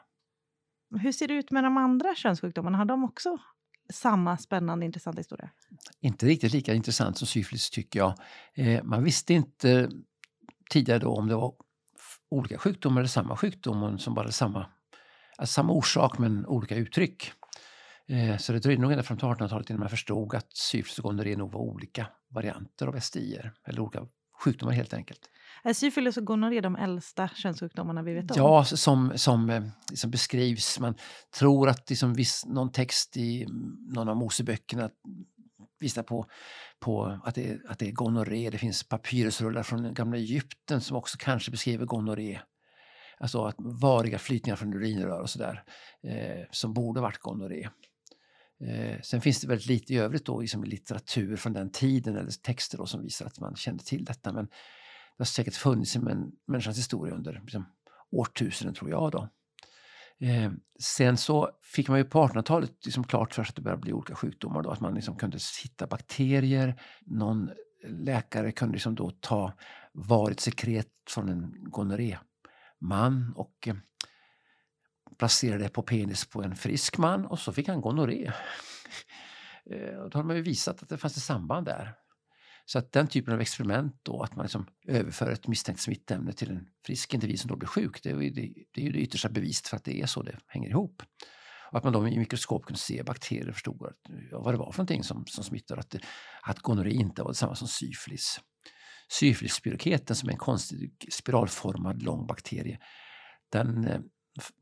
Hur 1.00 1.12
ser 1.12 1.28
det 1.28 1.34
ut 1.34 1.50
med 1.50 1.64
de 1.64 1.76
andra 1.76 2.14
könssjukdomarna? 2.14 2.78
Har 2.78 2.84
de 2.84 3.04
också 3.04 3.38
samma 3.92 4.36
spännande 4.36 4.86
intressanta 4.86 5.20
historia? 5.20 5.50
Inte 6.00 6.26
riktigt 6.26 6.52
lika 6.52 6.74
intressant 6.74 7.18
som 7.18 7.26
syfilis 7.26 7.70
tycker 7.70 7.98
jag. 7.98 8.14
Eh, 8.54 8.82
man 8.84 9.04
visste 9.04 9.34
inte 9.34 9.90
tidigare 10.70 10.98
då 10.98 11.14
om 11.14 11.28
det 11.28 11.34
var 11.34 11.54
olika 12.30 12.58
sjukdomar 12.58 13.00
eller 13.00 13.08
samma 13.08 13.36
sjukdom 13.36 13.98
som 13.98 14.14
bara 14.14 14.30
samma, 14.30 14.66
alltså 15.36 15.52
samma 15.52 15.72
orsak 15.72 16.18
men 16.18 16.46
olika 16.46 16.76
uttryck. 16.76 17.32
Eh, 18.08 18.36
så 18.36 18.52
det 18.52 18.58
dröjde 18.58 18.82
nog 18.82 18.92
ända 18.92 19.02
fram 19.02 19.18
till 19.18 19.28
1800-talet 19.28 19.70
innan 19.70 19.80
man 19.80 19.88
förstod 19.88 20.34
att 20.34 20.56
syfilis 20.56 20.98
och 20.98 21.04
gonorré 21.04 21.36
nog 21.36 21.52
var 21.52 21.60
olika 21.60 22.06
varianter 22.28 22.86
av 22.86 23.00
STI 23.00 23.38
eller 23.64 23.80
olika 23.80 24.06
sjukdomar 24.44 24.72
helt 24.72 24.94
enkelt. 24.94 25.28
Är 25.64 25.72
syfilis 25.72 26.16
och 26.16 26.24
gonorré 26.24 26.60
de 26.60 26.76
äldsta 26.76 27.28
könssjukdomarna 27.34 28.02
vi 28.02 28.14
vet 28.14 28.30
om? 28.30 28.36
Ja, 28.36 28.64
som, 28.64 29.12
som, 29.16 29.50
eh, 29.50 29.62
som 29.94 30.10
beskrivs. 30.10 30.80
Man 30.80 30.94
tror 31.38 31.68
att 31.68 31.90
liksom 31.90 32.14
viss, 32.14 32.46
någon 32.46 32.72
text 32.72 33.16
i 33.16 33.46
någon 33.94 34.08
av 34.08 34.16
Moseböckerna 34.16 34.90
visar 35.80 36.02
på, 36.02 36.26
på 36.80 37.20
att, 37.24 37.34
det, 37.34 37.60
att 37.68 37.78
det 37.78 37.88
är 37.88 37.92
gonorré. 37.92 38.50
Det 38.50 38.58
finns 38.58 38.88
papyrusrullar 38.88 39.62
från 39.62 39.94
gamla 39.94 40.16
Egypten 40.16 40.80
som 40.80 40.96
också 40.96 41.18
kanske 41.20 41.50
beskriver 41.50 41.86
gonorré. 41.86 42.40
Alltså 43.18 43.44
att 43.44 43.56
variga 43.58 44.18
flytningar 44.18 44.56
från 44.56 44.74
urinrör 44.74 45.20
och 45.20 45.30
sådär 45.30 45.62
eh, 46.06 46.46
som 46.50 46.74
borde 46.74 47.00
varit 47.00 47.18
gonorré. 47.18 47.68
Eh, 48.66 49.00
sen 49.02 49.20
finns 49.20 49.40
det 49.40 49.46
väldigt 49.48 49.66
lite 49.66 49.94
i 49.94 49.98
övrigt 49.98 50.26
då, 50.26 50.40
liksom 50.40 50.64
litteratur 50.64 51.36
från 51.36 51.52
den 51.52 51.70
tiden 51.70 52.16
eller 52.16 52.30
texter 52.30 52.78
då, 52.78 52.86
som 52.86 53.02
visar 53.02 53.26
att 53.26 53.40
man 53.40 53.56
kände 53.56 53.84
till 53.84 54.04
detta. 54.04 54.32
Men 54.32 54.44
det 54.44 55.18
har 55.18 55.24
säkert 55.24 55.54
funnits 55.54 55.96
i 55.96 56.00
människans 56.46 56.78
historia 56.78 57.14
under 57.14 57.40
liksom, 57.42 57.66
årtusenden 58.10 58.74
tror 58.74 58.90
jag. 58.90 59.10
Då. 59.12 59.28
Eh, 60.26 60.52
sen 60.80 61.16
så 61.16 61.50
fick 61.62 61.88
man 61.88 61.98
ju 61.98 62.04
på 62.04 62.26
1800-talet 62.26 62.72
liksom 62.84 63.04
klart 63.04 63.34
för 63.34 63.44
sig 63.44 63.50
att 63.50 63.56
det 63.56 63.62
började 63.62 63.82
bli 63.82 63.92
olika 63.92 64.14
sjukdomar. 64.14 64.62
Då, 64.62 64.70
att 64.70 64.80
man 64.80 64.94
liksom 64.94 65.16
kunde 65.16 65.38
hitta 65.62 65.86
bakterier. 65.86 66.80
Någon 67.06 67.50
läkare 67.86 68.52
kunde 68.52 68.72
liksom 68.72 68.94
då 68.94 69.10
ta 69.10 69.52
varit 69.92 70.40
sekret 70.40 70.88
från 71.10 71.28
en 71.28 71.54
gonorré-man 71.58 73.32
och 73.36 73.68
eh, 73.68 73.74
placerade 75.18 75.64
det 75.64 75.68
på 75.68 75.82
penis 75.82 76.24
på 76.24 76.42
en 76.42 76.56
frisk 76.56 76.98
man 76.98 77.26
och 77.26 77.38
så 77.38 77.52
fick 77.52 77.68
han 77.68 77.80
gonorré. 77.80 78.32
Eh, 79.70 80.04
då 80.10 80.18
har 80.18 80.22
man 80.24 80.36
ju 80.36 80.42
visat 80.42 80.82
att 80.82 80.88
det 80.88 80.98
fanns 80.98 81.16
ett 81.16 81.22
samband 81.22 81.66
där. 81.66 81.94
Så 82.64 82.78
att 82.78 82.92
den 82.92 83.06
typen 83.06 83.34
av 83.34 83.40
experiment 83.40 83.96
då, 84.02 84.22
att 84.22 84.36
man 84.36 84.44
liksom 84.44 84.66
överför 84.86 85.30
ett 85.30 85.46
misstänkt 85.46 85.80
smittämne 85.80 86.32
till 86.32 86.50
en 86.50 86.66
frisk 86.86 87.14
individ 87.14 87.40
som 87.40 87.48
då 87.48 87.56
blir 87.56 87.68
sjuk, 87.68 88.02
det 88.02 88.10
är, 88.10 88.14
det, 88.14 88.52
det 88.74 88.80
är 88.80 88.84
ju 88.84 88.92
det 88.92 88.98
yttersta 88.98 89.28
beviset 89.28 89.66
för 89.66 89.76
att 89.76 89.84
det 89.84 90.00
är 90.00 90.06
så 90.06 90.22
det 90.22 90.38
hänger 90.46 90.68
ihop. 90.68 91.02
Och 91.70 91.78
att 91.78 91.84
man 91.84 91.92
då 91.92 92.08
i 92.08 92.18
mikroskop 92.18 92.64
kunde 92.64 92.78
se 92.78 93.02
bakterier 93.02 93.48
och 93.48 93.54
förstod 93.54 93.86
att, 93.86 93.96
vad 94.32 94.54
det 94.54 94.58
var 94.58 94.72
för 94.72 94.78
någonting 94.78 95.04
som, 95.04 95.26
som 95.26 95.44
smittar, 95.44 95.76
att, 95.76 95.94
att 96.42 96.58
gonorré 96.58 96.90
inte 96.90 97.22
var 97.22 97.30
detsamma 97.30 97.54
som 97.54 97.68
syfilis. 97.68 98.40
Syfilisspiroketen 99.08 100.16
som 100.16 100.28
är 100.28 100.32
en 100.32 100.38
konstig 100.38 101.08
spiralformad 101.12 102.02
lång 102.02 102.26
bakterie, 102.26 102.78
den 103.52 103.84
eh, 103.84 104.00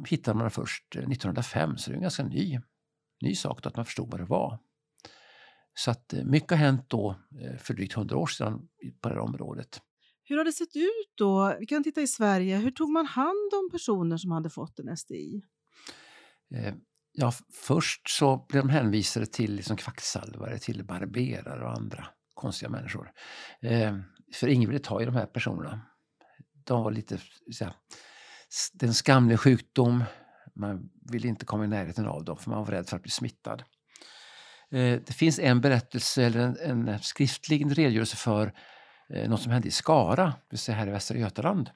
hittade 0.08 0.38
man 0.38 0.50
först 0.50 0.96
1905 0.96 1.76
så 1.76 1.90
det 1.90 1.94
är 1.94 1.96
en 1.96 2.02
ganska 2.02 2.24
ny, 2.24 2.60
ny 3.22 3.34
sak 3.34 3.66
att 3.66 3.76
man 3.76 3.84
förstod 3.84 4.10
vad 4.10 4.20
det 4.20 4.24
var. 4.24 4.58
Så 5.74 5.90
att 5.90 6.12
eh, 6.12 6.24
mycket 6.24 6.50
har 6.50 6.56
hänt 6.56 6.84
då 6.88 7.16
eh, 7.40 7.56
för 7.58 7.74
drygt 7.74 7.96
100 7.96 8.16
år 8.16 8.26
sedan 8.26 8.68
på 9.00 9.08
det 9.08 9.14
här 9.14 9.22
området. 9.22 9.80
Hur 10.24 10.36
har 10.36 10.44
det 10.44 10.52
sett 10.52 10.76
ut 10.76 11.12
då? 11.14 11.56
Vi 11.60 11.66
kan 11.66 11.84
titta 11.84 12.00
i 12.00 12.06
Sverige. 12.06 12.56
Hur 12.56 12.70
tog 12.70 12.90
man 12.90 13.06
hand 13.06 13.54
om 13.54 13.70
personer 13.72 14.16
som 14.16 14.30
hade 14.30 14.50
fått 14.50 14.78
en 14.78 14.96
STI? 14.96 15.42
Eh, 16.54 16.74
ja, 17.12 17.32
först 17.52 18.10
så 18.10 18.46
blev 18.48 18.62
de 18.62 18.68
hänvisade 18.70 19.26
till 19.26 19.54
liksom 19.54 19.76
kvacksalvare, 19.76 20.58
till 20.58 20.84
barberare 20.84 21.64
och 21.64 21.72
andra 21.72 22.06
konstiga 22.34 22.70
människor. 22.70 23.12
För 24.34 24.48
ingen 24.48 24.70
ville 24.70 24.82
ta 24.82 25.02
i 25.02 25.04
de 25.04 25.14
här 25.14 25.26
personerna. 25.26 25.80
De 26.64 26.82
var 26.82 26.90
lite, 26.90 27.18
så 27.52 27.64
här, 27.64 27.74
det 28.72 28.86
är 28.86 28.88
en 28.88 28.94
skamlig 28.94 29.40
sjukdom. 29.40 30.04
Man 30.54 30.90
ville 31.10 31.28
inte 31.28 31.44
komma 31.44 31.64
i 31.64 31.68
närheten 31.68 32.06
av 32.06 32.24
dem 32.24 32.36
för 32.36 32.50
man 32.50 32.64
var 32.64 32.72
rädd 32.72 32.88
för 32.88 32.96
att 32.96 33.02
bli 33.02 33.10
smittad. 33.10 33.62
Eh, 34.70 35.00
det 35.06 35.12
finns 35.12 35.38
en 35.38 35.60
berättelse 35.60 36.24
eller 36.24 36.40
en, 36.40 36.88
en 36.88 37.00
skriftlig 37.00 37.78
redogörelse 37.78 38.16
för 38.16 38.54
eh, 39.14 39.30
något 39.30 39.42
som 39.42 39.52
hände 39.52 39.68
i 39.68 39.70
Skara, 39.70 40.24
det 40.26 40.50
vill 40.50 40.58
säga 40.58 40.78
här 40.78 40.86
i 40.86 40.90
Västra 40.90 41.18
Götaland. 41.18 41.70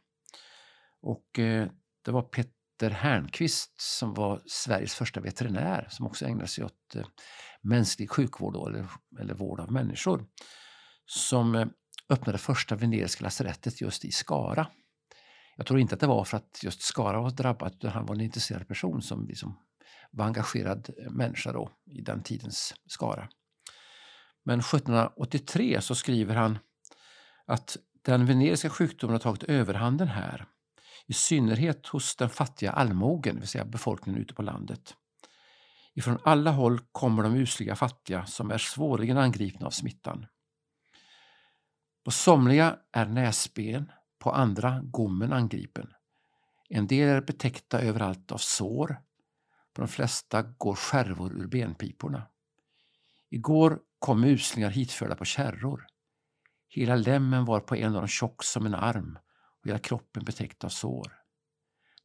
Och 1.02 1.38
eh, 1.38 1.68
det 2.04 2.10
var 2.10 2.22
Peter 2.22 2.90
Hernqvist 2.90 3.80
som 3.80 4.14
var 4.14 4.42
Sveriges 4.46 4.94
första 4.94 5.20
veterinär 5.20 5.88
som 5.90 6.06
också 6.06 6.26
ägnade 6.26 6.48
sig 6.48 6.64
åt 6.64 6.96
mänsklig 7.62 8.10
sjukvård 8.10 8.52
då, 8.52 8.68
eller, 8.68 8.86
eller 9.20 9.34
vård 9.34 9.60
av 9.60 9.72
människor. 9.72 10.26
Som 11.06 11.70
öppnade 12.08 12.38
första 12.38 12.76
veneriska 12.76 13.24
lasarettet 13.24 13.80
just 13.80 14.04
i 14.04 14.10
Skara. 14.10 14.66
Jag 15.56 15.66
tror 15.66 15.80
inte 15.80 15.94
att 15.94 16.00
det 16.00 16.06
var 16.06 16.24
för 16.24 16.36
att 16.36 16.60
just 16.62 16.82
Skara 16.82 17.20
var 17.20 17.30
drabbat 17.30 17.74
utan 17.74 17.90
han 17.90 18.06
var 18.06 18.14
en 18.14 18.20
intresserad 18.20 18.68
person 18.68 19.02
som 19.02 19.26
liksom 19.26 19.58
var 20.10 20.24
engagerad 20.24 20.90
eh, 20.98 21.10
människa 21.10 21.52
då 21.52 21.70
i 21.84 22.00
den 22.00 22.22
tidens 22.22 22.74
Skara. 22.86 23.28
Men 24.44 24.60
1783 24.60 25.80
så 25.80 25.94
skriver 25.94 26.34
han 26.34 26.58
att 27.46 27.76
den 28.02 28.26
veneriska 28.26 28.70
sjukdomen 28.70 29.12
har 29.12 29.20
tagit 29.20 29.42
överhanden 29.42 30.08
här. 30.08 30.46
I 31.06 31.12
synnerhet 31.12 31.86
hos 31.86 32.16
den 32.16 32.28
fattiga 32.28 32.72
allmogen, 32.72 33.34
det 33.34 33.40
vill 33.40 33.48
säga 33.48 33.64
befolkningen 33.64 34.22
ute 34.22 34.34
på 34.34 34.42
landet. 34.42 34.94
Ifrån 35.94 36.18
alla 36.24 36.50
håll 36.50 36.80
kommer 36.92 37.22
de 37.22 37.34
usliga 37.34 37.76
fattiga 37.76 38.26
som 38.26 38.50
är 38.50 38.58
svårligen 38.58 39.18
angripna 39.18 39.66
av 39.66 39.70
smittan. 39.70 40.26
På 42.04 42.10
somliga 42.10 42.76
är 42.92 43.06
näsben, 43.06 43.92
på 44.24 44.30
andra 44.30 44.80
gommen 44.84 45.32
angripen. 45.32 45.92
En 46.68 46.86
del 46.86 47.08
är 47.08 47.20
betäckta 47.20 47.80
överallt 47.80 48.32
av 48.32 48.38
sår, 48.38 49.00
på 49.72 49.80
de 49.80 49.88
flesta 49.88 50.42
går 50.42 50.74
skärvor 50.74 51.32
ur 51.32 51.46
benpiporna. 51.46 52.22
Igår 53.30 53.80
kom 53.98 54.20
muslingar 54.20 54.70
hitförda 54.70 55.16
på 55.16 55.24
kärror. 55.24 55.86
Hela 56.68 56.96
lämmen 56.96 57.44
var 57.44 57.60
på 57.60 57.76
en 57.76 57.94
av 57.94 58.00
dem 58.00 58.08
tjock 58.08 58.44
som 58.44 58.66
en 58.66 58.74
arm 58.74 59.18
och 59.60 59.66
hela 59.66 59.78
kroppen 59.78 60.24
betäckt 60.24 60.64
av 60.64 60.68
sår. 60.68 61.12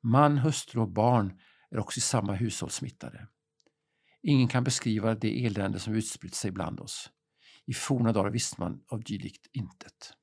Man, 0.02 0.38
hustru 0.38 0.82
och 0.82 0.92
barn 0.92 1.40
är 1.72 1.80
också 1.80 1.98
i 1.98 2.02
samma 2.02 2.34
hushåll 2.34 2.70
smittade. 2.70 3.28
Ingen 4.22 4.48
kan 4.48 4.64
beskriva 4.64 5.16
det 5.16 5.46
elände 5.46 5.80
som 5.80 5.94
utspritt 5.94 6.36
sig 6.36 6.52
bland 6.52 6.80
oss. 6.80 7.10
I 7.66 7.74
forna 7.74 8.14
dagar 8.14 8.32
visste 8.32 8.62
man 8.62 8.84
av 8.88 9.04
dylikt 9.04 9.48
intet. 9.52 10.14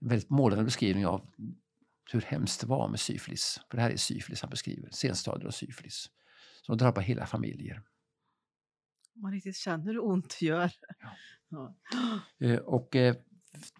Väldigt 0.00 0.30
målande 0.30 0.64
beskrivning 0.64 1.06
av 1.06 1.30
hur 2.12 2.20
hemskt 2.20 2.60
det 2.60 2.66
var 2.66 2.88
med 2.88 3.00
syfilis. 3.00 3.60
För 3.70 3.76
det 3.76 3.82
här 3.82 3.90
är 3.90 3.96
syfilis 3.96 4.40
han 4.42 4.50
beskriver, 4.50 4.90
senstadier 4.90 5.46
av 5.46 5.50
syfilis. 5.50 6.10
Som 6.62 6.76
drabbar 6.76 7.02
hela 7.02 7.26
familjer. 7.26 7.82
Man 9.14 9.32
riktigt 9.32 9.56
känner 9.56 9.84
hur 9.84 10.04
ont 10.04 10.36
det 10.40 10.46
gör. 10.46 10.70
Ja. 11.48 11.76
Eh, 12.38 12.58
Och 12.58 12.96
eh, 12.96 13.16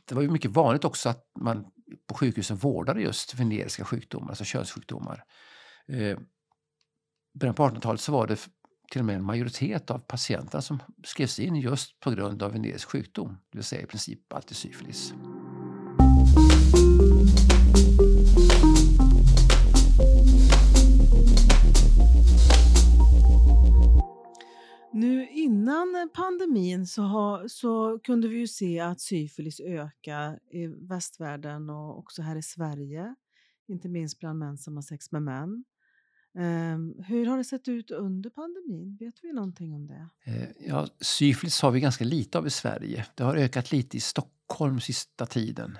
det 0.04 0.14
var 0.14 0.22
ju 0.22 0.30
mycket 0.30 0.50
vanligt 0.50 0.84
också 0.84 1.08
att 1.08 1.30
man 1.40 1.70
på 2.06 2.14
sjukhusen 2.14 2.56
vårdade 2.56 3.02
just 3.02 3.34
veneriska 3.34 3.84
sjukdomar, 3.84 4.28
alltså 4.28 4.44
könssjukdomar. 4.44 5.24
Eh, 5.88 6.18
början 7.34 7.54
på 7.54 7.62
1800-talet 7.68 8.00
så 8.00 8.12
var 8.12 8.26
det 8.26 8.48
till 8.90 9.00
och 9.00 9.04
med 9.04 9.16
en 9.16 9.24
majoritet 9.24 9.90
av 9.90 9.98
patienterna 9.98 10.62
som 10.62 10.82
skrevs 11.04 11.38
in 11.38 11.56
just 11.56 12.00
på 12.00 12.10
grund 12.10 12.42
av 12.42 12.52
venerisk 12.52 12.88
sjukdom, 12.88 13.38
det 13.50 13.58
vill 13.58 13.64
säga 13.64 13.82
i 13.82 13.86
princip 13.86 14.32
alltid 14.32 14.56
syfilis. 14.56 15.14
Nu 24.92 25.28
innan 25.28 26.10
pandemin 26.14 26.86
så, 26.86 27.02
ha, 27.02 27.48
så 27.48 27.98
kunde 27.98 28.28
vi 28.28 28.36
ju 28.36 28.46
se 28.46 28.80
att 28.80 29.00
syfilis 29.00 29.60
ökar 29.60 30.38
i 30.50 30.66
västvärlden 30.66 31.70
och 31.70 31.98
också 31.98 32.22
här 32.22 32.36
i 32.36 32.42
Sverige. 32.42 33.14
Inte 33.68 33.88
minst 33.88 34.18
bland 34.18 34.38
män 34.38 34.58
som 34.58 34.74
har 34.74 34.82
sex 34.82 35.12
med 35.12 35.22
män. 35.22 35.64
Um, 36.34 37.04
hur 37.06 37.26
har 37.26 37.38
det 37.38 37.44
sett 37.44 37.68
ut 37.68 37.90
under 37.90 38.30
pandemin? 38.30 38.96
Vet 39.00 39.14
vi 39.22 39.32
någonting 39.32 39.74
om 39.74 39.86
det? 39.86 40.08
Eh, 40.24 40.48
ja, 40.68 40.86
syfilis 41.00 41.62
har 41.62 41.70
vi 41.70 41.80
ganska 41.80 42.04
lite 42.04 42.38
av 42.38 42.46
i 42.46 42.50
Sverige. 42.50 43.06
Det 43.14 43.22
har 43.22 43.36
ökat 43.36 43.72
lite 43.72 43.96
i 43.96 44.00
Stockholm 44.00 44.80
sista 44.80 45.26
tiden. 45.26 45.78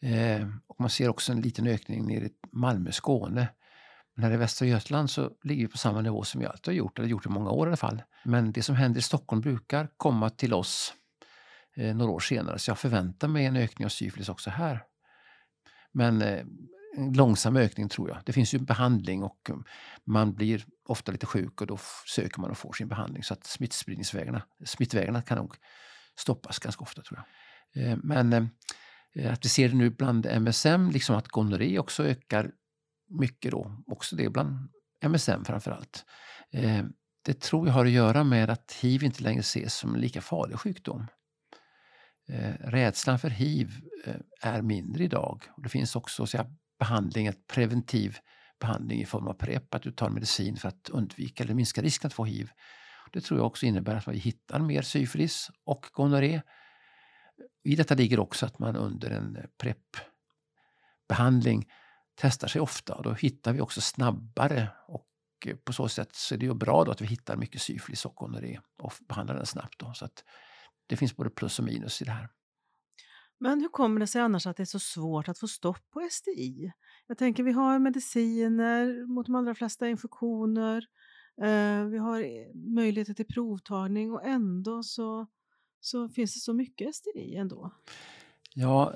Eh, 0.00 0.48
och 0.66 0.80
man 0.80 0.90
ser 0.90 1.08
också 1.08 1.32
en 1.32 1.40
liten 1.40 1.66
ökning 1.66 2.06
nere 2.06 2.24
i 2.24 2.30
Malmö, 2.52 2.92
Skåne. 2.92 3.48
Men 4.14 4.24
här 4.24 4.32
i 4.32 4.36
Västra 4.36 4.66
Götaland 4.66 5.10
så 5.10 5.30
ligger 5.42 5.66
vi 5.66 5.72
på 5.72 5.78
samma 5.78 6.00
nivå 6.00 6.22
som 6.22 6.40
vi 6.40 6.46
alltid 6.46 6.66
har 6.66 6.72
gjort, 6.72 6.98
eller 6.98 7.08
gjort 7.08 7.26
i 7.26 7.28
många 7.28 7.50
år 7.50 7.66
i 7.66 7.68
alla 7.68 7.76
fall. 7.76 8.02
Men 8.24 8.52
det 8.52 8.62
som 8.62 8.76
händer 8.76 8.98
i 8.98 9.02
Stockholm 9.02 9.40
brukar 9.40 9.88
komma 9.96 10.30
till 10.30 10.54
oss 10.54 10.94
eh, 11.76 11.96
några 11.96 12.12
år 12.12 12.20
senare, 12.20 12.58
så 12.58 12.70
jag 12.70 12.78
förväntar 12.78 13.28
mig 13.28 13.46
en 13.46 13.56
ökning 13.56 13.86
av 13.86 13.90
syfilis 13.90 14.28
också 14.28 14.50
här. 14.50 14.82
Men 15.92 16.22
eh, 16.22 16.44
en 16.96 17.12
långsam 17.12 17.56
ökning 17.56 17.88
tror 17.88 18.08
jag. 18.08 18.18
Det 18.24 18.32
finns 18.32 18.54
ju 18.54 18.58
behandling 18.58 19.22
och 19.22 19.50
eh, 19.50 19.56
man 20.04 20.34
blir 20.34 20.64
ofta 20.86 21.12
lite 21.12 21.26
sjuk 21.26 21.60
och 21.60 21.66
då 21.66 21.78
söker 22.06 22.40
man 22.40 22.50
och 22.50 22.58
får 22.58 22.72
sin 22.72 22.88
behandling. 22.88 23.22
Så 23.22 23.34
att 23.34 23.44
smittspridningsvägarna, 23.44 24.42
smittvägarna 24.64 25.22
kan 25.22 25.38
nog 25.38 25.54
stoppas 26.18 26.58
ganska 26.58 26.82
ofta 26.82 27.02
tror 27.02 27.22
jag. 27.74 27.84
Eh, 27.84 27.98
Men 28.02 28.32
eh, 28.32 29.32
att 29.32 29.44
vi 29.44 29.48
ser 29.48 29.68
det 29.68 29.74
nu 29.74 29.90
bland 29.90 30.26
MSM, 30.26 30.90
liksom 30.90 31.16
att 31.16 31.28
gonorré 31.28 31.78
också 31.78 32.04
ökar 32.04 32.50
mycket 33.08 33.50
då, 33.50 33.82
också 33.86 34.16
det 34.16 34.30
bland 34.30 34.68
MSM 35.00 35.44
framförallt. 35.44 36.04
Eh, 36.52 36.84
Det 37.26 37.40
tror 37.40 37.66
jag 37.66 37.74
har 37.74 37.86
att 37.86 37.92
göra 37.92 38.24
med 38.24 38.50
att 38.50 38.72
hiv 38.72 39.02
inte 39.02 39.22
längre 39.22 39.40
ses 39.40 39.74
som 39.74 39.94
en 39.94 40.00
lika 40.00 40.20
farlig 40.20 40.58
sjukdom. 40.58 41.06
Eh, 42.28 42.52
Rädslan 42.60 43.18
för 43.18 43.30
hiv 43.30 43.80
eh, 44.04 44.14
är 44.40 44.62
mindre 44.62 45.04
idag. 45.04 45.42
Det 45.56 45.68
finns 45.68 45.96
också 45.96 46.26
så 46.26 46.36
jag, 46.36 46.46
behandling, 46.78 47.26
ett 47.26 47.46
preventiv 47.46 48.18
behandling 48.60 49.00
i 49.00 49.06
form 49.06 49.28
av 49.28 49.32
PREP, 49.34 49.74
att 49.74 49.82
du 49.82 49.92
tar 49.92 50.10
medicin 50.10 50.56
för 50.56 50.68
att 50.68 50.88
undvika 50.90 51.44
eller 51.44 51.54
minska 51.54 51.82
risken 51.82 52.06
att 52.06 52.14
få 52.14 52.24
hiv. 52.24 52.50
Det 53.12 53.20
tror 53.20 53.38
jag 53.40 53.46
också 53.46 53.66
innebär 53.66 53.94
att 53.94 54.08
vi 54.08 54.18
hittar 54.18 54.60
mer 54.60 54.82
syfilis 54.82 55.50
och 55.64 55.86
gonorré. 55.92 56.42
I 57.64 57.76
detta 57.76 57.94
ligger 57.94 58.20
också 58.20 58.46
att 58.46 58.58
man 58.58 58.76
under 58.76 59.10
en 59.10 59.36
eh, 59.36 59.44
PREP-behandling 59.58 61.66
testar 62.14 62.48
sig 62.48 62.60
ofta 62.60 62.94
och 62.94 63.02
då 63.02 63.12
hittar 63.12 63.52
vi 63.52 63.60
också 63.60 63.80
snabbare 63.80 64.68
och 64.86 65.08
eh, 65.46 65.56
på 65.56 65.72
så 65.72 65.88
sätt 65.88 66.14
så 66.14 66.34
är 66.34 66.38
det 66.38 66.46
ju 66.46 66.54
bra 66.54 66.84
då 66.84 66.90
att 66.90 67.00
vi 67.00 67.06
hittar 67.06 67.36
mycket 67.36 67.60
syfilis 67.60 68.06
och 68.06 68.14
gonorré 68.14 68.60
och 68.78 68.92
behandlar 69.08 69.34
den 69.34 69.46
snabbt. 69.46 69.80
Då, 69.80 69.92
så 69.94 70.04
att 70.04 70.24
det 70.86 70.96
finns 70.96 71.16
både 71.16 71.30
plus 71.30 71.58
och 71.58 71.64
minus 71.64 72.02
i 72.02 72.04
det 72.04 72.10
här. 72.10 72.28
Men 73.38 73.60
hur 73.60 73.68
kommer 73.68 74.00
det 74.00 74.06
sig 74.06 74.20
annars 74.20 74.46
att 74.46 74.56
det 74.56 74.62
är 74.62 74.64
så 74.64 74.78
svårt 74.78 75.28
att 75.28 75.38
få 75.38 75.48
stopp 75.48 75.90
på 75.90 76.08
STI? 76.10 76.72
Jag 77.06 77.18
tänker 77.18 77.42
vi 77.42 77.52
har 77.52 77.78
mediciner 77.78 79.06
mot 79.06 79.26
de 79.26 79.34
allra 79.34 79.54
flesta 79.54 79.88
infektioner. 79.88 80.86
Eh, 81.42 81.84
vi 81.84 81.98
har 81.98 82.20
eh, 82.20 82.54
möjligheter 82.54 83.14
till 83.14 83.26
provtagning 83.26 84.12
och 84.12 84.24
ändå 84.24 84.82
så, 84.82 85.26
så 85.80 86.08
finns 86.08 86.34
det 86.34 86.40
så 86.40 86.52
mycket 86.52 86.94
STI 86.94 87.36
ändå. 87.36 87.70
Ja, 88.54 88.94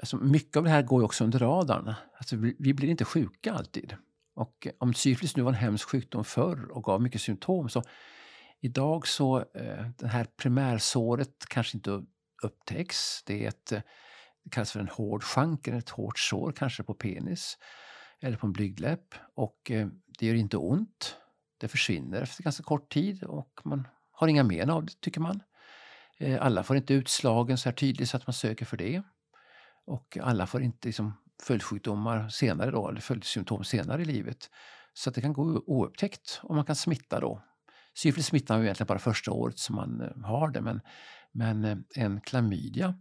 alltså 0.00 0.16
mycket 0.16 0.56
av 0.56 0.64
det 0.64 0.70
här 0.70 0.82
går 0.82 1.00
ju 1.00 1.04
också 1.04 1.24
under 1.24 1.38
radarn. 1.38 1.94
Alltså 2.18 2.36
vi, 2.36 2.56
vi 2.58 2.74
blir 2.74 2.88
inte 2.88 3.04
sjuka 3.04 3.52
alltid. 3.52 3.96
Och 4.34 4.66
eh, 4.66 4.72
om 4.78 4.94
syfilis 4.94 5.36
nu 5.36 5.42
var 5.42 5.50
en 5.50 5.58
hemsk 5.58 5.88
sjukdom 5.88 6.24
förr 6.24 6.70
och 6.70 6.84
gav 6.84 7.02
mycket 7.02 7.20
symptom 7.20 7.68
så 7.68 7.82
idag 8.60 9.06
så 9.06 9.38
eh, 9.38 9.86
det 9.98 10.06
här 10.06 10.26
primärsåret 10.36 11.34
kanske 11.48 11.76
inte 11.76 12.04
upptäcks. 12.42 13.22
Det 13.26 13.44
är 13.44 13.48
ett, 13.48 13.72
eh, 13.72 13.80
det 14.44 14.50
kallas 14.50 14.72
för 14.72 14.80
en 14.80 14.88
hård 14.88 15.22
schanker, 15.22 15.72
ett 15.72 15.90
hårt 15.90 16.18
sår 16.18 16.52
kanske 16.52 16.82
på 16.82 16.94
penis 16.94 17.58
eller 18.20 18.36
på 18.36 18.46
en 18.46 18.52
blygdläpp 18.52 19.14
och 19.34 19.70
eh, 19.70 19.88
det 20.18 20.26
gör 20.26 20.34
inte 20.34 20.56
ont. 20.56 21.16
Det 21.58 21.68
försvinner 21.68 22.22
efter 22.22 22.42
ganska 22.42 22.62
kort 22.62 22.92
tid 22.92 23.24
och 23.24 23.60
man 23.64 23.88
har 24.10 24.28
inga 24.28 24.44
men 24.44 24.70
av 24.70 24.84
det 24.84 25.00
tycker 25.00 25.20
man. 25.20 25.42
Eh, 26.18 26.46
Alla 26.46 26.62
får 26.62 26.76
inte 26.76 26.94
utslagen 26.94 27.58
så 27.58 27.68
här 27.68 27.76
tydligt 27.76 28.08
så 28.08 28.16
att 28.16 28.26
man 28.26 28.34
söker 28.34 28.64
för 28.64 28.76
det. 28.76 29.02
Och 29.86 30.18
alla 30.22 30.46
får 30.46 30.62
inte 30.62 30.88
liksom 30.88 31.12
följdsjukdomar 31.42 32.28
senare 32.28 32.70
då, 32.70 32.88
eller 32.88 33.00
följsymptom 33.00 33.64
senare 33.64 34.02
i 34.02 34.04
livet. 34.04 34.50
Så 34.92 35.08
att 35.08 35.14
det 35.14 35.20
kan 35.20 35.32
gå 35.32 35.62
oupptäckt 35.66 36.40
och 36.42 36.54
man 36.54 36.64
kan 36.64 36.76
smitta 36.76 37.20
då. 37.20 37.42
Syfilis 37.94 38.26
smittar 38.26 38.58
ju 38.58 38.64
egentligen 38.64 38.86
bara 38.86 38.98
första 38.98 39.32
året 39.32 39.58
som 39.58 39.76
man 39.76 40.00
eh, 40.00 40.24
har 40.24 40.50
det 40.50 40.60
men, 40.60 40.80
men 41.32 41.64
eh, 41.64 41.76
en 41.94 42.20
klamydia 42.20 42.94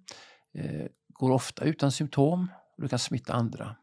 eh, 0.54 0.86
går 1.08 1.32
ofta 1.32 1.64
utan 1.64 1.92
symptom 1.92 2.52
och 2.78 2.84
du 2.84 2.88
kan 2.90 3.00
smitta 3.00 3.34
andra. 3.34 3.76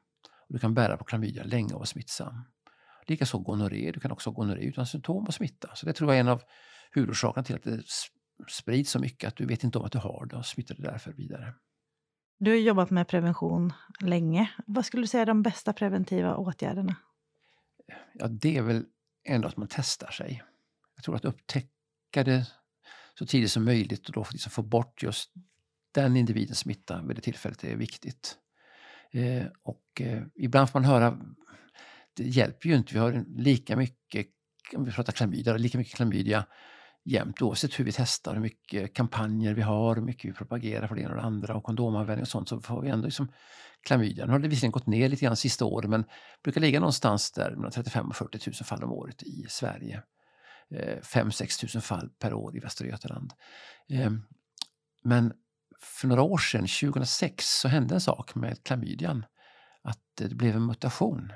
Och 0.48 0.54
du 0.54 0.58
kan 0.58 0.74
bära 0.74 0.96
på 0.96 1.04
klamydia 1.04 1.44
länge 1.44 1.72
och 1.72 1.78
vara 1.78 1.86
smittsam. 1.86 2.44
Likaså 3.06 3.38
gonorré, 3.38 3.90
du 3.92 4.00
kan 4.00 4.12
också 4.12 4.30
ha 4.30 4.34
gonorré 4.34 4.62
utan 4.62 4.86
symptom 4.86 5.24
och 5.24 5.34
smitta. 5.34 5.70
Så 5.74 5.86
det 5.86 5.92
tror 5.92 6.10
jag 6.10 6.16
är 6.16 6.20
en 6.20 6.28
av 6.28 6.42
huvudorsakerna 6.92 7.44
till 7.44 7.54
att 7.54 7.62
det 7.62 7.82
sprids 8.48 8.90
så 8.90 8.98
mycket, 8.98 9.28
att 9.28 9.36
du 9.36 9.46
vet 9.46 9.64
inte 9.64 9.78
om 9.78 9.84
att 9.84 9.92
du 9.92 9.98
har 9.98 10.26
det 10.26 10.36
och 10.36 10.46
smittar 10.46 10.74
det 10.74 10.82
därför 10.82 11.12
vidare. 11.12 11.54
Du 12.42 12.50
har 12.50 12.56
jobbat 12.56 12.90
med 12.90 13.08
prevention 13.08 13.72
länge. 14.00 14.50
Vad 14.66 14.86
skulle 14.86 15.02
du 15.02 15.06
säga 15.06 15.22
är 15.22 15.26
de 15.26 15.42
bästa 15.42 15.72
preventiva 15.72 16.36
åtgärderna? 16.36 16.96
Ja, 18.14 18.28
det 18.28 18.56
är 18.56 18.62
väl 18.62 18.84
ändå 19.24 19.48
att 19.48 19.56
man 19.56 19.68
testar 19.70 20.10
sig. 20.10 20.42
Jag 20.94 21.04
tror 21.04 21.16
att 21.16 21.24
upptäcka 21.24 22.24
det 22.24 22.46
så 23.14 23.26
tidigt 23.26 23.50
som 23.50 23.64
möjligt 23.64 24.06
och 24.06 24.12
då 24.12 24.26
liksom 24.32 24.50
få 24.50 24.62
bort 24.62 25.02
just 25.02 25.32
den 25.92 26.16
individens 26.16 26.58
smitta 26.58 27.02
vid 27.02 27.16
det 27.16 27.22
tillfället 27.22 27.64
är 27.64 27.76
viktigt. 27.76 28.36
Eh, 29.10 29.46
och 29.62 30.00
eh, 30.00 30.22
ibland 30.34 30.70
får 30.70 30.80
man 30.80 30.90
höra, 30.90 31.18
det 32.14 32.24
hjälper 32.24 32.68
ju 32.68 32.76
inte, 32.76 32.94
vi 32.94 33.00
har 33.00 33.24
lika 33.28 33.76
mycket, 33.76 34.26
om 34.76 34.84
vi 34.84 34.92
pratar 34.92 35.12
klamydia, 35.12 35.56
lika 35.56 35.78
mycket 35.78 35.94
klamydia 35.94 36.46
jämt 37.10 37.42
oavsett 37.42 37.78
hur 37.78 37.84
vi 37.84 37.92
testar, 37.92 38.34
hur 38.34 38.40
mycket 38.40 38.94
kampanjer 38.94 39.54
vi 39.54 39.62
har, 39.62 39.94
hur 39.94 40.02
mycket 40.02 40.30
vi 40.30 40.34
propagerar 40.34 40.86
för 40.86 40.94
det 40.94 41.00
ena 41.00 41.10
och 41.10 41.16
det 41.16 41.22
andra 41.22 41.56
och 41.56 41.64
kondomanvändning 41.64 42.22
och 42.22 42.28
sånt 42.28 42.48
så 42.48 42.60
får 42.60 42.82
vi 42.82 42.88
ändå 42.88 43.04
liksom 43.04 43.32
klamydia. 43.82 44.26
Nu 44.26 44.32
har 44.32 44.38
det 44.38 44.48
visserligen 44.48 44.72
gått 44.72 44.86
ner 44.86 45.08
lite 45.08 45.24
grann 45.24 45.36
sista 45.36 45.64
året 45.64 45.90
men 45.90 46.04
brukar 46.42 46.60
ligga 46.60 46.80
någonstans 46.80 47.32
där 47.32 47.50
mellan 47.56 47.70
35 47.70 48.08
och 48.08 48.16
40 48.16 48.38
000 48.46 48.54
fall 48.54 48.84
om 48.84 48.92
året 48.92 49.22
i 49.22 49.46
Sverige. 49.48 50.02
Eh, 50.70 50.98
5-6 50.98 51.76
000 51.76 51.82
fall 51.82 52.08
per 52.18 52.34
år 52.34 52.56
i 52.56 52.60
Västra 52.60 52.86
Götaland. 52.86 53.32
Ehm, 53.88 54.22
men 55.02 55.32
för 55.80 56.08
några 56.08 56.22
år 56.22 56.38
sedan, 56.38 56.66
2006, 56.66 57.44
så 57.48 57.68
hände 57.68 57.94
en 57.94 58.00
sak 58.00 58.34
med 58.34 58.64
klamydian. 58.64 59.24
Att 59.82 60.00
det 60.14 60.34
blev 60.34 60.56
en 60.56 60.66
mutation. 60.66 61.32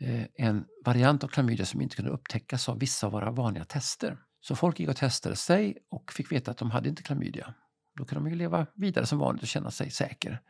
Eh, 0.00 0.24
en 0.34 0.64
variant 0.84 1.24
av 1.24 1.28
klamydia 1.28 1.66
som 1.66 1.80
inte 1.80 1.96
kunde 1.96 2.10
upptäckas 2.10 2.68
av 2.68 2.78
vissa 2.78 3.06
av 3.06 3.12
våra 3.12 3.30
vanliga 3.30 3.64
tester. 3.64 4.18
Så 4.40 4.56
folk 4.56 4.80
gick 4.80 4.88
och 4.88 4.96
testade 4.96 5.36
sig 5.36 5.76
och 5.90 6.12
fick 6.12 6.32
veta 6.32 6.50
att 6.50 6.58
de 6.58 6.70
hade 6.70 6.88
inte 6.88 7.02
klamydia. 7.02 7.54
Då 7.96 8.04
kunde 8.04 8.24
de 8.24 8.30
ju 8.30 8.36
leva 8.36 8.66
vidare 8.74 9.06
som 9.06 9.18
vanligt 9.18 9.42
och 9.42 9.48
känna 9.48 9.70
sig 9.70 9.90
säker. 9.90 10.40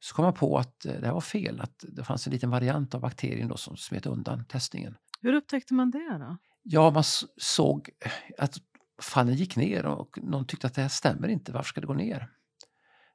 Så 0.00 0.14
kom 0.14 0.24
man 0.24 0.34
på 0.34 0.58
att 0.58 0.84
eh, 0.86 0.92
det 0.92 1.06
här 1.06 1.14
var 1.14 1.20
fel, 1.20 1.60
att 1.60 1.84
det 1.88 2.04
fanns 2.04 2.26
en 2.26 2.32
liten 2.32 2.50
variant 2.50 2.94
av 2.94 3.00
bakterien 3.00 3.48
då 3.48 3.56
som 3.56 3.76
smet 3.76 4.06
undan 4.06 4.44
testningen. 4.44 4.96
Hur 5.20 5.32
upptäckte 5.32 5.74
man 5.74 5.90
det 5.90 6.18
då? 6.18 6.36
Ja, 6.62 6.90
man 6.90 7.04
såg 7.36 7.90
att 8.38 8.56
fallen 9.02 9.34
gick 9.34 9.56
ner 9.56 9.86
och 9.86 10.18
någon 10.22 10.46
tyckte 10.46 10.66
att 10.66 10.74
det 10.74 10.82
här 10.82 10.88
stämmer 10.88 11.28
inte, 11.28 11.52
varför 11.52 11.68
ska 11.68 11.80
det 11.80 11.86
gå 11.86 11.94
ner? 11.94 12.28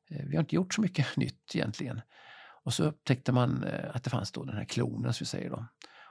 Eh, 0.09 0.25
Vi 0.25 0.35
har 0.35 0.43
inte 0.43 0.55
gjort 0.55 0.73
så 0.73 0.81
mycket 0.81 1.15
nytt 1.17 1.55
egentligen. 1.55 2.01
Och 2.63 2.73
så 2.73 2.83
upptäckte 2.83 3.31
man 3.31 3.63
eh, 3.63 3.95
att 3.95 4.03
det 4.03 4.09
fanns 4.09 4.31
då 4.31 4.43
den 4.43 4.55
här 4.57 4.65
klonen 4.65 5.13
som 5.13 5.25
vi 5.25 5.27
säger 5.27 5.49
då. 5.49 5.65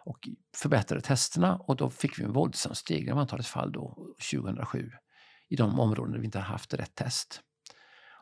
Och 0.07 0.29
förbättrade 0.57 1.01
testerna 1.01 1.57
och 1.57 1.77
då 1.77 1.91
fick 1.91 2.19
vi 2.19 2.25
en 2.25 2.33
våldsam 2.33 2.75
stegring 2.75 3.13
av 3.13 3.19
antalet 3.19 3.47
fall 3.47 3.73
då 3.73 4.15
2007 4.33 4.91
i 5.49 5.57
de 5.57 5.81
områden 5.81 6.13
där 6.13 6.19
vi 6.19 6.25
inte 6.25 6.39
har 6.39 6.45
haft 6.45 6.75
rätt 6.75 6.95
test. 6.95 7.41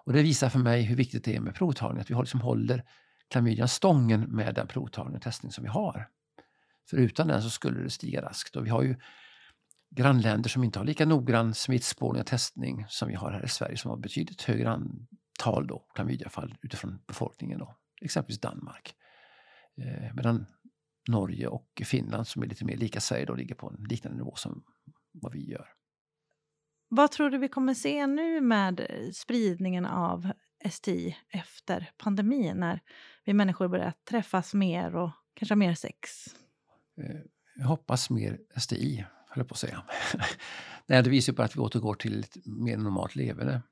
Och 0.04 0.12
det 0.12 0.22
visar 0.22 0.48
för 0.48 0.58
mig 0.58 0.82
hur 0.82 0.96
viktigt 0.96 1.24
det 1.24 1.36
är 1.36 1.40
med 1.40 1.54
provtagning, 1.54 2.00
att 2.00 2.10
vi 2.10 2.14
liksom 2.14 2.40
håller 2.40 2.84
klamydian 3.30 3.68
stången 3.68 4.20
med 4.20 4.54
den 4.54 4.66
provtagning 4.66 5.16
och 5.16 5.22
testning 5.22 5.52
som 5.52 5.64
vi 5.64 5.70
har. 5.70 6.08
För 6.90 6.96
utan 6.96 7.28
den 7.28 7.42
så 7.42 7.50
skulle 7.50 7.80
det 7.80 7.90
stiga 7.90 8.22
raskt. 8.22 8.56
Och 8.56 8.66
vi 8.66 8.70
har 8.70 8.82
ju 8.82 8.96
grannländer 9.90 10.48
som 10.48 10.64
inte 10.64 10.78
har 10.78 10.86
lika 10.86 11.06
noggrann 11.06 11.54
smittspårning 11.54 12.20
och 12.20 12.26
testning 12.26 12.86
som 12.88 13.08
vi 13.08 13.14
har 13.14 13.32
här 13.32 13.44
i 13.44 13.48
Sverige 13.48 13.76
som 13.76 13.90
har 13.90 13.98
betydligt 13.98 14.42
högre 14.42 14.70
antal 14.70 15.66
då, 15.66 15.86
klamydiafall 15.94 16.56
utifrån 16.62 16.98
befolkningen. 17.06 17.58
Då. 17.58 17.76
Exempelvis 18.00 18.40
Danmark. 18.40 18.94
Eh, 19.76 20.14
medan 20.14 20.46
Norge 21.08 21.48
och 21.48 21.82
Finland 21.84 22.26
som 22.26 22.42
är 22.42 22.46
lite 22.46 22.64
mer 22.64 22.76
lika 22.76 23.00
Sverige 23.00 23.24
då 23.24 23.34
ligger 23.34 23.54
på 23.54 23.68
en 23.68 23.86
liknande 23.88 24.18
nivå 24.18 24.34
som 24.36 24.64
vad 25.12 25.32
vi 25.32 25.50
gör. 25.50 25.68
Vad 26.88 27.10
tror 27.10 27.30
du 27.30 27.38
vi 27.38 27.48
kommer 27.48 27.74
se 27.74 28.06
nu 28.06 28.40
med 28.40 28.86
spridningen 29.12 29.86
av 29.86 30.32
STI 30.70 31.16
efter 31.28 31.90
pandemin 31.98 32.56
när 32.56 32.80
vi 33.24 33.34
människor 33.34 33.68
börjar 33.68 33.92
träffas 34.08 34.54
mer 34.54 34.96
och 34.96 35.10
kanske 35.34 35.52
ha 35.52 35.56
mer 35.56 35.74
sex? 35.74 36.26
Eh, 37.00 37.20
jag 37.56 37.66
hoppas 37.66 38.10
mer 38.10 38.38
STI, 38.56 39.04
höll 39.28 39.38
jag 39.38 39.48
på 39.48 39.54
att 39.54 39.58
säga. 39.58 39.82
Nej, 40.86 41.02
det 41.02 41.10
visar 41.10 41.32
på 41.32 41.42
att 41.42 41.56
vi 41.56 41.60
återgår 41.60 41.94
till 41.94 42.20
ett 42.20 42.36
mer 42.46 42.76
normalt 42.76 43.16
leverne. 43.16 43.62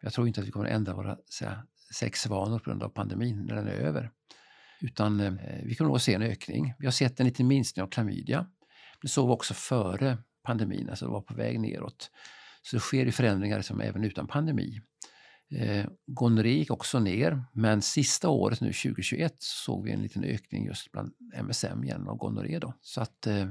Jag 0.00 0.12
tror 0.12 0.28
inte 0.28 0.40
att 0.40 0.46
vi 0.46 0.50
kommer 0.50 0.66
att 0.66 0.72
ändra 0.72 0.94
våra 0.94 1.16
säga, 1.16 1.66
sexvanor 1.94 2.58
på 2.58 2.70
grund 2.70 2.82
av 2.82 2.88
pandemin 2.88 3.46
när 3.46 3.54
den 3.54 3.68
är 3.68 3.72
över. 3.72 4.10
Utan 4.80 5.20
eh, 5.20 5.32
vi 5.62 5.74
kommer 5.74 5.94
att 5.94 6.02
se 6.02 6.14
en 6.14 6.22
ökning. 6.22 6.74
Vi 6.78 6.86
har 6.86 6.92
sett 6.92 7.20
en 7.20 7.26
liten 7.26 7.46
minskning 7.46 7.82
av 7.82 7.88
klamydia. 7.88 8.46
Det 9.02 9.08
såg 9.08 9.26
vi 9.26 9.34
också 9.34 9.54
före 9.54 10.18
pandemin, 10.42 10.90
alltså 10.90 11.04
det 11.04 11.12
var 11.12 11.20
på 11.20 11.34
väg 11.34 11.60
neråt. 11.60 12.10
Så 12.62 12.76
det 12.76 12.80
sker 12.80 13.06
ju 13.06 13.12
förändringar 13.12 13.62
som 13.62 13.80
även 13.80 14.04
utan 14.04 14.26
pandemi. 14.26 14.80
Eh, 15.50 15.86
gonorré 16.06 16.52
gick 16.52 16.70
också 16.70 16.98
ner, 16.98 17.44
men 17.52 17.82
sista 17.82 18.28
året 18.28 18.60
nu 18.60 18.72
2021 18.72 19.34
såg 19.38 19.84
vi 19.84 19.92
en 19.92 20.02
liten 20.02 20.24
ökning 20.24 20.66
just 20.66 20.92
bland 20.92 21.12
MSM 21.34 21.84
igen 21.84 22.08
av 22.08 22.16
gonorré. 22.16 22.58
Då. 22.58 22.74
Så 22.80 23.00
att 23.00 23.26
eh, 23.26 23.46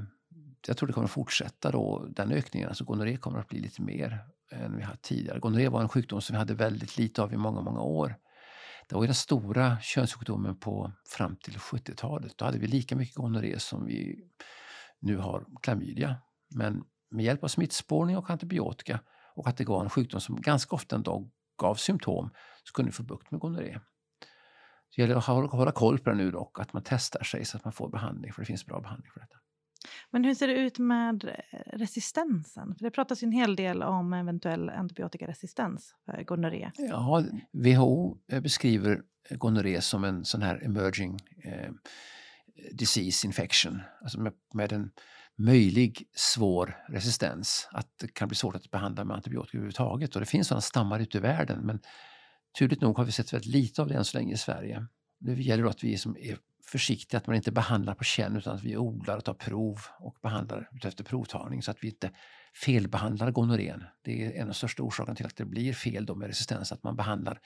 jag 0.66 0.76
tror 0.76 0.86
det 0.86 0.92
kommer 0.92 1.08
fortsätta 1.08 1.70
då, 1.70 2.06
den 2.10 2.32
ökningen. 2.32 2.68
Alltså 2.68 2.84
gonorré 2.84 3.16
kommer 3.16 3.38
att 3.38 3.48
bli 3.48 3.60
lite 3.60 3.82
mer 3.82 4.18
än 4.52 4.76
vi 4.76 4.82
hade 4.82 4.98
tidigare. 5.02 5.38
Gonorré 5.38 5.68
var 5.68 5.82
en 5.82 5.88
sjukdom 5.88 6.20
som 6.20 6.34
vi 6.34 6.38
hade 6.38 6.54
väldigt 6.54 6.98
lite 6.98 7.22
av 7.22 7.32
i 7.32 7.36
många, 7.36 7.60
många 7.60 7.80
år. 7.80 8.16
Det 8.90 8.96
var 8.96 9.02
ju 9.02 9.06
den 9.06 9.14
stora 9.14 9.80
könssjukdomen 9.80 10.56
på, 10.56 10.92
fram 11.06 11.36
till 11.36 11.56
70-talet. 11.56 12.38
Då 12.38 12.44
hade 12.44 12.58
vi 12.58 12.66
lika 12.66 12.96
mycket 12.96 13.14
gonorré 13.14 13.58
som 13.58 13.86
vi 13.86 14.24
nu 14.98 15.16
har 15.16 15.46
klamydia. 15.62 16.16
Men 16.48 16.84
med 17.10 17.24
hjälp 17.24 17.44
av 17.44 17.48
smittspårning 17.48 18.16
och 18.16 18.30
antibiotika 18.30 19.00
och 19.34 19.48
att 19.48 19.56
det 19.56 19.64
var 19.68 19.82
en 19.84 19.90
sjukdom 19.90 20.20
som 20.20 20.40
ganska 20.40 20.76
ofta 20.76 20.96
en 20.96 21.02
dag 21.02 21.30
gav 21.58 21.74
symptom 21.74 22.30
så 22.64 22.72
kunde 22.72 22.90
vi 22.90 22.94
få 22.94 23.02
bukt 23.02 23.30
med 23.30 23.40
gonorré. 23.40 23.80
Det 24.96 25.02
gäller 25.02 25.16
att 25.16 25.52
hålla 25.52 25.72
koll 25.72 25.98
på 25.98 26.10
det 26.10 26.16
nu 26.16 26.32
och 26.32 26.60
att 26.60 26.72
man 26.72 26.82
testar 26.86 27.24
sig 27.24 27.44
så 27.44 27.56
att 27.56 27.64
man 27.64 27.72
får 27.72 27.88
behandling, 27.88 28.32
för 28.32 28.42
det 28.42 28.46
finns 28.46 28.66
bra 28.66 28.80
behandling 28.80 29.10
för 29.12 29.20
detta. 29.20 29.36
Men 30.10 30.24
hur 30.24 30.34
ser 30.34 30.48
det 30.48 30.54
ut 30.54 30.78
med 30.78 31.24
eh, 31.24 31.60
resistensen? 31.78 32.74
För 32.74 32.84
det 32.84 32.90
pratas 32.90 33.22
ju 33.22 33.24
en 33.24 33.32
hel 33.32 33.56
del 33.56 33.82
om 33.82 34.12
eventuell 34.12 34.70
antibiotikaresistens 34.70 35.94
för 36.04 36.22
gonorré. 36.22 36.70
Ja, 36.76 37.24
WHO 37.52 38.18
eh, 38.32 38.40
beskriver 38.40 39.02
eh, 39.30 39.36
gonorré 39.36 39.80
som 39.80 40.04
en 40.04 40.24
sån 40.24 40.42
här 40.42 40.64
emerging 40.64 41.18
eh, 41.44 41.70
disease 42.72 43.26
infection, 43.26 43.82
alltså 44.02 44.20
med, 44.20 44.32
med 44.54 44.72
en 44.72 44.90
möjlig 45.36 46.08
svår 46.14 46.76
resistens. 46.88 47.68
Att 47.72 47.88
det 48.00 48.14
kan 48.14 48.28
bli 48.28 48.34
svårt 48.34 48.56
att 48.56 48.70
behandla 48.70 49.04
med 49.04 49.16
antibiotika 49.16 49.58
överhuvudtaget. 49.58 50.14
Och 50.14 50.20
det 50.20 50.26
finns 50.26 50.48
sådana 50.48 50.60
stammar 50.60 51.00
ute 51.00 51.18
i 51.18 51.20
världen 51.20 51.66
men 51.66 51.80
turligt 52.58 52.82
nog 52.82 52.96
har 52.96 53.04
vi 53.04 53.12
sett 53.12 53.32
väldigt 53.32 53.52
lite 53.52 53.82
av 53.82 53.88
det 53.88 53.94
än 53.94 54.04
så 54.04 54.18
länge 54.18 54.34
i 54.34 54.36
Sverige. 54.36 54.86
Det 55.18 55.32
gäller 55.32 55.62
då 55.62 55.68
att 55.68 55.84
vi 55.84 55.98
som 55.98 56.16
är 56.16 56.38
försiktiga, 56.70 57.18
att 57.18 57.26
man 57.26 57.36
inte 57.36 57.52
behandlar 57.52 57.94
på 57.94 58.04
känn 58.04 58.36
utan 58.36 58.54
att 58.54 58.62
vi 58.62 58.76
odlar 58.76 59.16
och 59.16 59.24
tar 59.24 59.34
prov 59.34 59.78
och 59.98 60.16
behandlar 60.22 60.68
efter 60.84 61.04
provtagning 61.04 61.62
så 61.62 61.70
att 61.70 61.84
vi 61.84 61.88
inte 61.88 62.10
felbehandlar 62.54 63.30
gonorrén. 63.30 63.84
Det 64.04 64.24
är 64.24 64.32
en 64.32 64.42
av 64.42 64.46
de 64.46 64.54
största 64.54 64.82
orsakerna 64.82 65.16
till 65.16 65.26
att 65.26 65.36
det 65.36 65.44
blir 65.44 65.72
fel 65.72 66.06
då 66.06 66.14
med 66.14 66.28
resistens, 66.28 66.72
att 66.72 66.82
man 66.82 66.96
behandlar 66.96 67.40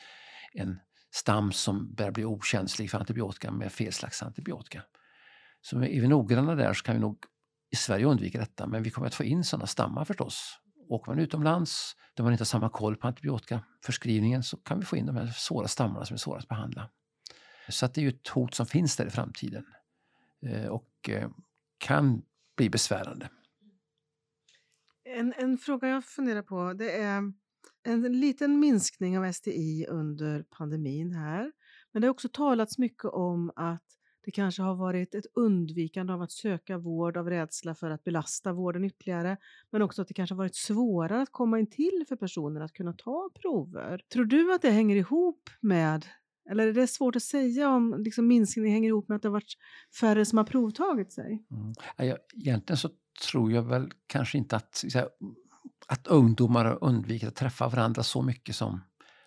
en 0.52 0.80
stam 1.14 1.52
som 1.52 1.94
börjar 1.94 2.12
bli 2.12 2.24
okänslig 2.24 2.90
för 2.90 2.98
antibiotika 2.98 3.50
med 3.50 3.72
fel 3.72 3.92
slags 3.92 4.22
antibiotika. 4.22 4.82
Så 5.60 5.76
är 5.76 6.00
vi 6.00 6.08
noggranna 6.08 6.54
där 6.54 6.74
så 6.74 6.84
kan 6.84 6.94
vi 6.94 7.00
nog 7.00 7.18
i 7.70 7.76
Sverige 7.76 8.04
undvika 8.04 8.38
detta, 8.38 8.66
men 8.66 8.82
vi 8.82 8.90
kommer 8.90 9.06
att 9.06 9.14
få 9.14 9.24
in 9.24 9.44
sådana 9.44 9.66
stammar 9.66 10.04
förstås. 10.04 10.58
Åker 10.88 11.12
man 11.12 11.18
utomlands 11.18 11.96
där 12.16 12.24
man 12.24 12.32
inte 12.32 12.42
har 12.42 12.46
samma 12.46 12.68
koll 12.68 12.96
på 12.96 13.06
antibiotikaförskrivningen 13.06 14.42
så 14.42 14.56
kan 14.56 14.78
vi 14.78 14.84
få 14.84 14.96
in 14.96 15.06
de 15.06 15.16
här 15.16 15.26
svåra 15.26 15.68
stammarna 15.68 16.04
som 16.04 16.14
är 16.14 16.18
svåra 16.18 16.38
att 16.38 16.48
behandla. 16.48 16.90
Så 17.68 17.86
att 17.86 17.94
det 17.94 18.00
är 18.00 18.02
ju 18.02 18.08
ett 18.08 18.28
hot 18.28 18.54
som 18.54 18.66
finns 18.66 18.96
där 18.96 19.06
i 19.06 19.10
framtiden 19.10 19.64
eh, 20.46 20.66
och 20.66 21.08
eh, 21.08 21.30
kan 21.78 22.22
bli 22.56 22.70
besvärande. 22.70 23.28
En, 25.04 25.34
en 25.36 25.58
fråga 25.58 25.88
jag 25.88 26.04
funderar 26.04 26.42
på 26.42 26.72
det 26.72 26.96
är 26.96 27.32
en 27.82 28.20
liten 28.20 28.60
minskning 28.60 29.18
av 29.18 29.32
STI 29.32 29.86
under 29.88 30.42
pandemin 30.42 31.12
här. 31.12 31.52
Men 31.92 32.02
det 32.02 32.08
har 32.08 32.12
också 32.12 32.28
talats 32.28 32.78
mycket 32.78 33.04
om 33.04 33.52
att 33.56 33.82
det 34.24 34.30
kanske 34.30 34.62
har 34.62 34.74
varit 34.74 35.14
ett 35.14 35.26
undvikande 35.34 36.12
av 36.12 36.22
att 36.22 36.32
söka 36.32 36.78
vård 36.78 37.16
av 37.16 37.30
rädsla 37.30 37.74
för 37.74 37.90
att 37.90 38.04
belasta 38.04 38.52
vården 38.52 38.84
ytterligare. 38.84 39.36
Men 39.70 39.82
också 39.82 40.02
att 40.02 40.08
det 40.08 40.14
kanske 40.14 40.34
har 40.34 40.38
varit 40.38 40.56
svårare 40.56 41.22
att 41.22 41.32
komma 41.32 41.58
in 41.58 41.70
till 41.70 42.04
för 42.08 42.16
personer 42.16 42.60
att 42.60 42.72
kunna 42.72 42.92
ta 42.92 43.30
prover. 43.42 44.00
Tror 44.12 44.24
du 44.24 44.54
att 44.54 44.62
det 44.62 44.70
hänger 44.70 44.96
ihop 44.96 45.50
med 45.60 46.06
eller 46.50 46.66
är 46.66 46.72
det 46.72 46.86
svårt 46.86 47.16
att 47.16 47.22
säga 47.22 47.70
om 47.70 47.94
liksom, 47.98 48.26
minskningen 48.26 48.72
hänger 48.72 48.88
ihop 48.88 49.08
med 49.08 49.16
att 49.16 49.22
det 49.22 49.28
har 49.28 49.32
varit 49.32 49.54
färre 50.00 50.24
som 50.24 50.38
har 50.38 50.44
provtagit 50.44 51.12
sig? 51.12 51.46
Mm. 51.50 52.16
Egentligen 52.34 52.76
så 52.76 52.90
tror 53.30 53.52
jag 53.52 53.62
väl 53.62 53.90
kanske 54.06 54.38
inte 54.38 54.56
att, 54.56 54.84
att 55.86 56.06
ungdomar 56.06 56.64
har 56.64 56.84
undvikit 56.84 57.28
att 57.28 57.34
träffa 57.34 57.68
varandra 57.68 58.02
så 58.02 58.22
mycket 58.22 58.56
som 58.56 58.80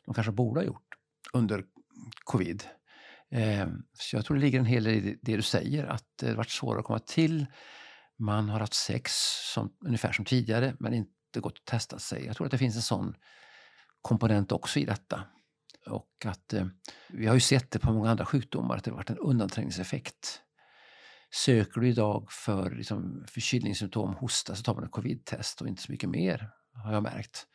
de 0.05 0.13
kanske 0.13 0.31
borde 0.31 0.59
ha 0.59 0.65
gjort 0.65 0.87
under 1.33 1.65
covid. 2.23 2.63
Ehm, 3.31 3.83
så 3.93 4.15
jag 4.15 4.25
tror 4.25 4.37
det 4.37 4.41
ligger 4.41 4.59
en 4.59 4.65
hel 4.65 4.83
del 4.83 4.95
i 4.95 5.19
det 5.21 5.35
du 5.35 5.41
säger, 5.41 5.85
att 5.85 6.05
det 6.19 6.27
har 6.27 6.35
varit 6.35 6.49
svårare 6.49 6.79
att 6.79 6.85
komma 6.85 6.99
till. 6.99 7.45
Man 8.19 8.49
har 8.49 8.59
haft 8.59 8.73
sex 8.73 9.11
som, 9.53 9.73
ungefär 9.85 10.11
som 10.11 10.25
tidigare 10.25 10.75
men 10.79 10.93
inte 10.93 11.39
gått 11.39 11.57
och 11.59 11.65
testat 11.65 12.01
sig. 12.01 12.25
Jag 12.25 12.35
tror 12.35 12.45
att 12.47 12.51
det 12.51 12.57
finns 12.57 12.75
en 12.75 12.81
sån 12.81 13.15
komponent 14.01 14.51
också 14.51 14.79
i 14.79 14.85
detta. 14.85 15.23
Och 15.89 16.25
att 16.25 16.53
eh, 16.53 16.65
vi 17.09 17.27
har 17.27 17.33
ju 17.33 17.39
sett 17.39 17.71
det 17.71 17.79
på 17.79 17.93
många 17.93 18.09
andra 18.09 18.25
sjukdomar 18.25 18.77
att 18.77 18.83
det 18.83 18.91
har 18.91 18.95
varit 18.95 19.09
en 19.09 19.17
undanträngningseffekt. 19.17 20.41
Söker 21.31 21.81
du 21.81 21.89
idag 21.89 22.27
för 22.31 22.71
liksom, 22.71 23.25
förkylningssymptom, 23.27 24.15
hosta, 24.15 24.55
så 24.55 24.63
tar 24.63 24.75
man 24.75 24.83
ett 24.83 24.91
covid-test 24.91 25.61
och 25.61 25.67
inte 25.67 25.81
så 25.81 25.91
mycket 25.91 26.09
mer, 26.09 26.49
har 26.83 26.93
jag 26.93 27.03
märkt. 27.03 27.47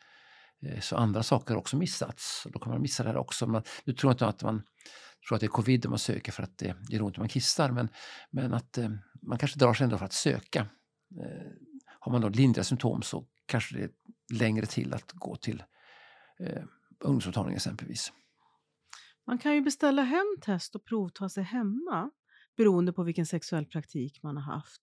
Eh, 0.65 0.79
så 0.79 0.95
andra 0.95 1.23
saker 1.23 1.53
har 1.53 1.59
också 1.59 1.77
missats. 1.77 2.45
och 2.45 2.51
Då 2.51 2.59
kan 2.59 2.71
man 2.71 2.81
missa 2.81 3.03
det 3.03 3.09
här 3.09 3.17
också. 3.17 3.47
Man, 3.47 3.63
nu 3.85 3.93
tror 3.93 4.09
jag 4.09 4.13
inte 4.13 4.27
att 4.27 4.43
man 4.43 4.63
tror 5.27 5.35
att 5.35 5.39
det 5.39 5.45
är 5.45 5.49
covid 5.49 5.89
man 5.89 5.99
söker 5.99 6.31
för 6.31 6.43
att 6.43 6.57
det 6.57 6.75
gör 6.89 7.01
ont 7.01 7.17
när 7.17 7.21
man 7.21 7.29
kissar, 7.29 7.71
men, 7.71 7.89
men 8.31 8.53
att 8.53 8.77
eh, 8.77 8.89
man 9.21 9.37
kanske 9.37 9.59
drar 9.59 9.73
sig 9.73 9.83
ändå 9.83 9.97
för 9.97 10.05
att 10.05 10.13
söka. 10.13 10.67
Eh, 11.21 11.51
har 11.99 12.11
man 12.11 12.21
då 12.21 12.29
lindriga 12.29 12.63
symptom 12.63 13.01
så 13.01 13.25
kanske 13.45 13.77
det 13.77 13.83
är 13.83 13.89
längre 14.33 14.65
till 14.65 14.93
att 14.93 15.11
gå 15.11 15.35
till 15.35 15.63
eh, 16.39 16.63
ungdomsmottagning 16.99 17.55
exempelvis. 17.55 18.11
Man 19.27 19.37
kan 19.37 19.55
ju 19.55 19.61
beställa 19.61 20.01
hem 20.01 20.35
test 20.41 20.75
och 20.75 20.85
provta 20.85 21.29
sig 21.29 21.43
hemma 21.43 22.11
beroende 22.57 22.93
på 22.93 23.03
vilken 23.03 23.25
sexuell 23.25 23.65
praktik 23.65 24.23
man 24.23 24.37
har 24.37 24.53
haft. 24.55 24.81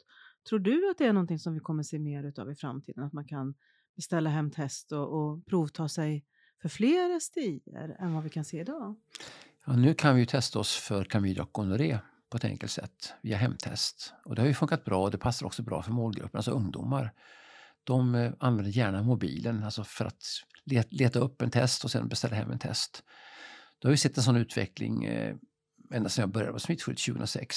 Tror 0.49 0.59
du 0.59 0.91
att 0.91 0.99
det 0.99 1.07
är 1.07 1.13
någonting 1.13 1.39
som 1.39 1.55
vi 1.55 1.61
kommer 1.61 1.83
se 1.83 1.99
mer 1.99 2.25
utav 2.25 2.51
i 2.51 2.55
framtiden? 2.55 3.05
Att 3.05 3.13
man 3.13 3.25
kan 3.25 3.55
beställa 3.97 4.31
hem 4.31 4.51
test 4.51 4.93
och, 4.93 5.21
och 5.21 5.47
provta 5.47 5.89
sig 5.89 6.25
för 6.63 6.69
fler 6.69 7.21
STIer 7.21 7.97
än 7.99 8.15
vad 8.15 8.23
vi 8.25 8.31
kan 8.31 8.45
se 8.45 8.61
idag? 8.61 8.97
Ja, 9.67 9.77
nu 9.77 9.95
kan 9.95 10.15
vi 10.15 10.21
ju 10.21 10.27
testa 10.27 10.59
oss 10.59 10.77
för 10.77 11.05
klamydia 11.05 11.43
och 11.43 11.53
gonorré 11.53 11.99
på 12.31 12.37
ett 12.37 12.45
enkelt 12.45 12.73
sätt 12.73 13.15
via 13.23 13.37
hemtest. 13.37 14.13
Och 14.25 14.35
det 14.35 14.43
har 14.43 14.47
ju 14.47 14.55
funkat 14.55 14.85
bra 14.85 15.03
och 15.03 15.11
det 15.11 15.19
passar 15.19 15.47
också 15.47 15.63
bra 15.63 15.83
för 15.83 15.93
målgruppen, 15.93 16.39
alltså 16.39 16.51
ungdomar. 16.51 17.13
De 17.85 18.15
eh, 18.15 18.33
använder 18.39 18.73
gärna 18.73 19.03
mobilen 19.03 19.65
alltså 19.65 19.85
för 19.85 20.05
att 20.05 20.23
leta 20.91 21.19
upp 21.19 21.43
en 21.43 21.51
test 21.51 21.85
och 21.85 21.91
sen 21.91 22.09
beställa 22.09 22.37
hem 22.37 22.51
en 22.51 22.59
test. 22.59 23.05
Då 23.81 23.89
har 23.89 23.91
vi 23.91 23.97
sett 23.97 24.17
en 24.17 24.23
sån 24.23 24.37
utveckling 24.37 25.05
eh, 25.05 25.37
ända 25.93 26.09
sedan 26.09 26.23
jag 26.23 26.31
började 26.31 26.53
på 26.53 26.59
Smittskydd 26.59 26.99
2006. 26.99 27.57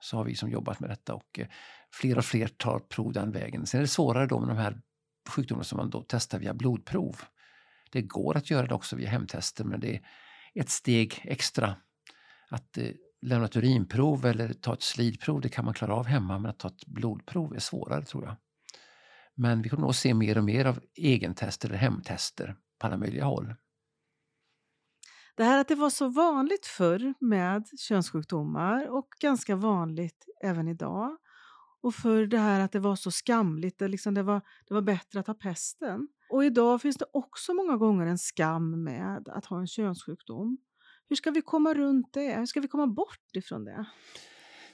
Så 0.00 0.16
har 0.16 0.24
vi 0.24 0.34
som 0.34 0.50
jobbat 0.50 0.80
med 0.80 0.90
detta 0.90 1.14
och 1.14 1.38
eh, 1.38 1.46
fler 1.92 2.18
och 2.18 2.24
fler 2.24 2.46
tar 2.46 2.78
prov 2.78 3.12
den 3.12 3.32
vägen. 3.32 3.66
Sen 3.66 3.78
är 3.78 3.82
det 3.82 3.88
svårare 3.88 4.26
då 4.26 4.40
med 4.40 4.48
de 4.48 4.56
här 4.56 4.80
sjukdomarna 5.28 5.64
som 5.64 5.76
man 5.76 5.90
då 5.90 6.04
testar 6.08 6.38
via 6.38 6.54
blodprov. 6.54 7.20
Det 7.90 8.02
går 8.02 8.36
att 8.36 8.50
göra 8.50 8.66
det 8.66 8.74
också 8.74 8.96
via 8.96 9.08
hemtester 9.08 9.64
men 9.64 9.80
det 9.80 9.94
är 9.94 10.00
ett 10.54 10.70
steg 10.70 11.20
extra. 11.24 11.76
Att 12.48 12.78
eh, 12.78 12.90
lämna 13.22 13.46
ett 13.46 13.56
urinprov 13.56 14.26
eller 14.26 14.52
ta 14.52 14.74
ett 14.74 14.82
slidprov, 14.82 15.40
det 15.40 15.48
kan 15.48 15.64
man 15.64 15.74
klara 15.74 15.94
av 15.94 16.06
hemma, 16.06 16.38
men 16.38 16.50
att 16.50 16.58
ta 16.58 16.68
ett 16.68 16.86
blodprov 16.86 17.54
är 17.54 17.58
svårare 17.58 18.04
tror 18.04 18.24
jag. 18.24 18.36
Men 19.34 19.62
vi 19.62 19.68
kommer 19.68 19.82
nog 19.82 19.94
se 19.94 20.14
mer 20.14 20.38
och 20.38 20.44
mer 20.44 20.64
av 20.64 20.80
egentester 20.94 21.68
eller 21.68 21.78
hemtester 21.78 22.56
på 22.78 22.86
alla 22.86 22.96
möjliga 22.96 23.24
håll. 23.24 23.54
Det 25.36 25.44
här 25.44 25.60
att 25.60 25.68
det 25.68 25.74
var 25.74 25.90
så 25.90 26.08
vanligt 26.08 26.66
förr 26.66 27.14
med 27.20 27.68
könssjukdomar 27.78 28.88
och 28.88 29.08
ganska 29.20 29.56
vanligt 29.56 30.26
även 30.42 30.68
idag 30.68 31.16
Och 31.82 31.94
för 31.94 32.26
det 32.26 32.38
här 32.38 32.60
att 32.60 32.72
det 32.72 32.80
var 32.80 32.96
så 32.96 33.10
skamligt, 33.10 33.78
det, 33.78 33.88
liksom, 33.88 34.14
det, 34.14 34.22
var, 34.22 34.40
det 34.68 34.74
var 34.74 34.82
bättre 34.82 35.20
att 35.20 35.26
ha 35.26 35.34
pesten. 35.34 36.08
Och 36.30 36.44
idag 36.44 36.82
finns 36.82 36.96
det 36.96 37.06
också 37.12 37.54
många 37.54 37.76
gånger 37.76 38.06
en 38.06 38.18
skam 38.18 38.84
med 38.84 39.28
att 39.28 39.46
ha 39.46 39.60
en 39.60 39.66
könssjukdom. 39.66 40.58
Hur 41.08 41.16
ska 41.16 41.30
vi 41.30 41.42
komma 41.42 41.74
runt 41.74 42.12
det? 42.12 42.34
Hur 42.38 42.46
ska 42.46 42.60
vi 42.60 42.68
komma 42.68 42.86
bort 42.86 43.36
ifrån 43.36 43.64
det? 43.64 43.84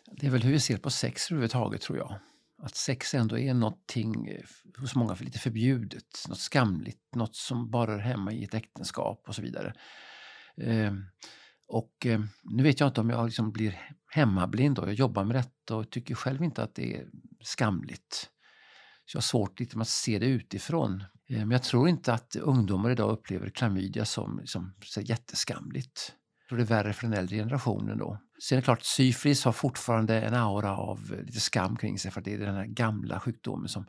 Det 0.06 0.26
är 0.26 0.30
väl 0.30 0.42
hur 0.42 0.52
vi 0.52 0.60
ser 0.60 0.76
på 0.76 0.90
sex 0.90 1.30
överhuvudtaget 1.30 1.80
tror 1.80 1.98
jag. 1.98 2.14
Att 2.62 2.76
sex 2.76 3.14
ändå 3.14 3.38
är 3.38 3.54
någonting 3.54 4.28
eh, 4.28 4.44
hos 4.80 4.94
många 4.94 5.14
för 5.14 5.24
lite 5.24 5.38
förbjudet, 5.38 6.24
något 6.28 6.38
skamligt, 6.38 7.14
något 7.14 7.36
som 7.36 7.70
bara 7.70 7.94
är 7.94 7.98
hemma 7.98 8.32
i 8.32 8.44
ett 8.44 8.54
äktenskap 8.54 9.24
och 9.28 9.34
så 9.34 9.42
vidare. 9.42 9.74
Eh, 10.60 10.92
och 11.68 12.06
eh, 12.06 12.20
nu 12.42 12.62
vet 12.62 12.80
jag 12.80 12.88
inte 12.88 13.00
om 13.00 13.10
jag 13.10 13.26
liksom 13.26 13.52
blir 13.52 13.80
hemmablind 14.10 14.78
och 14.78 14.88
jag 14.88 14.94
jobbar 14.94 15.24
med 15.24 15.36
detta 15.36 15.76
och 15.76 15.90
tycker 15.90 16.14
själv 16.14 16.42
inte 16.42 16.62
att 16.62 16.74
det 16.74 16.96
är 16.96 17.06
skamligt. 17.42 18.30
Så 19.06 19.16
jag 19.16 19.20
har 19.20 19.22
svårt 19.22 19.60
lite 19.60 19.76
med 19.76 19.82
att 19.82 19.88
se 19.88 20.18
det 20.18 20.26
utifrån. 20.26 21.04
Eh, 21.28 21.38
men 21.38 21.50
jag 21.50 21.62
tror 21.62 21.88
inte 21.88 22.12
att 22.12 22.36
ungdomar 22.36 22.90
idag 22.90 23.10
upplever 23.10 23.50
klamydia 23.50 24.04
som, 24.04 24.40
som 24.44 24.74
så 24.84 25.00
jätteskamligt. 25.00 26.12
Jag 26.40 26.48
tror 26.48 26.58
det 26.58 26.64
är 26.64 26.82
värre 26.82 26.92
för 26.92 27.06
den 27.06 27.18
äldre 27.18 27.36
generationen 27.36 27.98
då. 27.98 28.18
Sen 28.42 28.56
är 28.56 28.60
det 28.60 28.64
klart, 28.64 28.82
syfilis 28.82 29.44
har 29.44 29.52
fortfarande 29.52 30.20
en 30.20 30.34
aura 30.34 30.76
av 30.76 31.10
eh, 31.12 31.24
lite 31.24 31.40
skam 31.40 31.76
kring 31.76 31.98
sig 31.98 32.10
för 32.10 32.20
det 32.20 32.34
är 32.34 32.38
den 32.38 32.54
här 32.54 32.66
gamla 32.66 33.20
sjukdomen 33.20 33.68
som, 33.68 33.86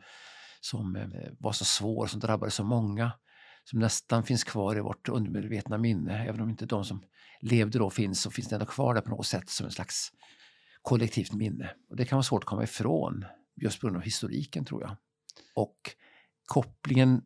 som 0.60 0.96
eh, 0.96 1.08
var 1.38 1.52
så 1.52 1.64
svår, 1.64 2.06
som 2.06 2.20
drabbade 2.20 2.50
så 2.50 2.64
många. 2.64 3.12
Som 3.64 3.78
nästan 3.78 4.24
finns 4.24 4.44
kvar 4.44 4.76
i 4.76 4.80
vårt 4.80 5.08
undermedvetna 5.08 5.78
minne. 5.78 6.26
Även 6.28 6.40
om 6.40 6.50
inte 6.50 6.66
de 6.66 6.84
som 6.84 7.04
levde 7.40 7.78
då 7.78 7.90
finns 7.90 8.22
så 8.22 8.30
finns 8.30 8.48
det 8.48 8.56
ändå 8.56 8.66
kvar 8.66 8.94
där 8.94 9.00
på 9.00 9.10
något 9.10 9.26
sätt 9.26 9.48
som 9.48 9.66
en 9.66 9.72
slags 9.72 10.12
kollektivt 10.82 11.32
minne. 11.32 11.74
Och 11.88 11.96
det 11.96 12.04
kan 12.04 12.16
vara 12.16 12.22
svårt 12.22 12.42
att 12.42 12.48
komma 12.48 12.64
ifrån 12.64 13.24
just 13.56 13.80
på 13.80 13.86
grund 13.86 13.96
av 13.96 14.02
historiken 14.02 14.64
tror 14.64 14.82
jag. 14.82 14.96
Och 15.54 15.76
kopplingen 16.46 17.22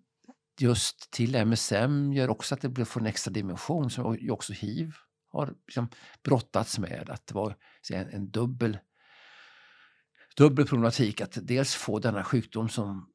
just 0.61 1.11
till 1.11 1.35
MSM 1.35 2.13
gör 2.13 2.31
också 2.31 2.55
att 2.55 2.61
det 2.61 2.85
får 2.85 3.01
en 3.01 3.07
extra 3.07 3.33
dimension 3.33 3.91
som 3.91 4.19
ju 4.19 4.31
också 4.31 4.53
hiv 4.53 4.95
har 5.29 5.55
liksom 5.67 5.89
brottats 6.25 6.79
med. 6.79 7.11
Att 7.11 7.27
det 7.27 7.35
var 7.35 7.57
en, 7.93 8.09
en 8.09 8.31
dubbel, 8.31 8.79
dubbel 10.37 10.67
problematik 10.67 11.21
att 11.21 11.39
dels 11.43 11.75
få 11.75 11.99
denna 11.99 12.25
sjukdom 12.25 12.69
som 12.69 13.11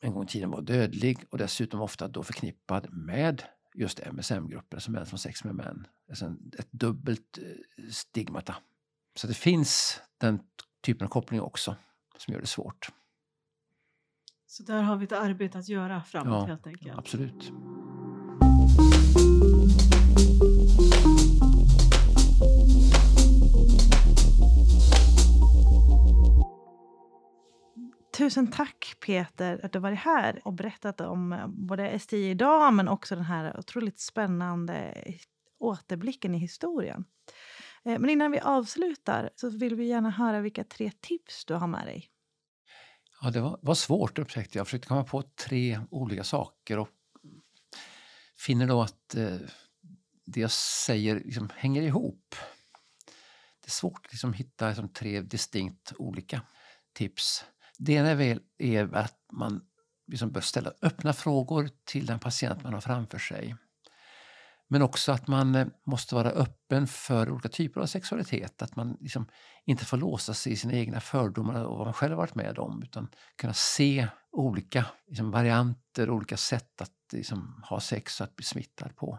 en 0.00 0.12
gång 0.12 0.24
i 0.24 0.26
tiden 0.26 0.50
var 0.50 0.62
dödlig 0.62 1.24
och 1.30 1.38
dessutom 1.38 1.80
ofta 1.80 2.08
då 2.08 2.22
förknippad 2.22 2.86
med 2.92 3.42
just 3.74 4.00
MSM-grupper, 4.12 4.76
alltså 4.76 4.90
män 4.90 5.06
som 5.06 5.18
sex 5.18 5.44
med 5.44 5.54
män. 5.54 5.86
Alltså 6.08 6.34
ett 6.58 6.72
dubbelt 6.72 7.38
eh, 7.38 7.84
stigmata. 7.90 8.56
Så 9.14 9.26
det 9.26 9.34
finns 9.34 10.00
den 10.18 10.40
typen 10.82 11.04
av 11.04 11.10
koppling 11.10 11.40
också 11.40 11.76
som 12.18 12.34
gör 12.34 12.40
det 12.40 12.46
svårt. 12.46 12.88
Så 14.46 14.62
där 14.62 14.82
har 14.82 14.96
vi 14.96 15.04
ett 15.04 15.12
arbete 15.12 15.58
att 15.58 15.68
göra 15.68 16.02
framåt 16.02 16.32
Ja, 16.32 16.46
helt 16.46 16.66
enkelt. 16.66 16.98
Absolut. 16.98 17.52
Tusen 28.16 28.50
tack 28.50 28.96
Peter 29.00 29.60
att 29.64 29.72
du 29.72 29.78
varit 29.78 29.98
här 29.98 30.40
och 30.44 30.52
berättat 30.52 31.00
om 31.00 31.32
eh, 31.32 31.46
både 31.46 31.98
STI 31.98 32.30
idag 32.30 32.74
men 32.74 32.88
också 32.88 33.14
den 33.14 33.24
här 33.24 33.58
otroligt 33.58 34.00
spännande 34.00 35.04
återblicken 35.58 36.34
i 36.34 36.38
historien. 36.38 37.04
Eh, 37.84 37.98
men 37.98 38.10
innan 38.10 38.30
vi 38.30 38.38
avslutar 38.38 39.30
så 39.36 39.50
vill 39.50 39.74
vi 39.74 39.84
gärna 39.84 40.10
höra 40.10 40.40
vilka 40.40 40.64
tre 40.64 40.90
tips 41.00 41.44
du 41.44 41.54
har 41.54 41.66
med 41.66 41.86
dig. 41.86 42.08
Ja, 43.20 43.30
det 43.30 43.40
var, 43.40 43.58
var 43.62 43.74
svårt 43.74 44.18
upptäckte 44.18 44.58
jag. 44.58 44.60
Jag 44.60 44.66
försökte 44.66 44.88
komma 44.88 45.04
på 45.04 45.22
tre 45.22 45.80
olika 45.90 46.24
saker 46.24 46.78
och 46.78 46.88
finner 48.38 48.66
då 48.66 48.82
att 48.82 49.14
eh, 49.14 49.36
det 50.24 50.40
jag 50.40 50.50
säger 50.50 51.14
liksom 51.14 51.50
hänger 51.54 51.82
ihop. 51.82 52.34
Det 53.60 53.68
är 53.68 53.70
svårt 53.70 54.06
att 54.06 54.12
liksom 54.12 54.32
hitta 54.32 54.68
liksom, 54.68 54.88
tre 54.88 55.20
distinkt 55.20 55.92
olika 55.98 56.42
tips. 56.92 57.44
Det 57.78 57.92
ena 57.92 58.08
är, 58.08 58.14
väl, 58.14 58.40
är 58.58 58.94
att 58.94 59.18
man 59.32 59.60
liksom 60.06 60.32
bör 60.32 60.40
ställa 60.40 60.72
öppna 60.82 61.12
frågor 61.12 61.70
till 61.84 62.06
den 62.06 62.18
patient 62.18 62.62
man 62.62 62.74
har 62.74 62.80
framför 62.80 63.18
sig. 63.18 63.56
Men 64.68 64.82
också 64.82 65.12
att 65.12 65.28
man 65.28 65.54
eh, 65.54 65.66
måste 65.86 66.14
vara 66.14 66.30
öppen 66.30 66.86
för 66.86 67.30
olika 67.30 67.48
typer 67.48 67.80
av 67.80 67.86
sexualitet. 67.86 68.62
Att 68.62 68.76
man 68.76 68.96
liksom 69.00 69.28
inte 69.64 69.84
får 69.84 69.96
låsa 69.96 70.34
sig 70.34 70.52
i 70.52 70.56
sina 70.56 70.74
egna 70.74 71.00
fördomar 71.00 71.64
och 71.64 71.78
vad 71.78 71.86
man 71.86 71.94
själv 71.94 72.16
varit 72.16 72.34
med 72.34 72.58
om. 72.58 72.82
Utan 72.82 73.08
kunna 73.36 73.52
se 73.52 74.08
olika 74.32 74.86
liksom, 75.06 75.30
varianter, 75.30 76.10
olika 76.10 76.36
sätt 76.36 76.80
att 76.80 76.92
liksom, 77.12 77.62
ha 77.68 77.80
sex 77.80 78.20
och 78.20 78.24
att 78.24 78.36
bli 78.36 78.44
smittad 78.44 78.96
på. 78.96 79.18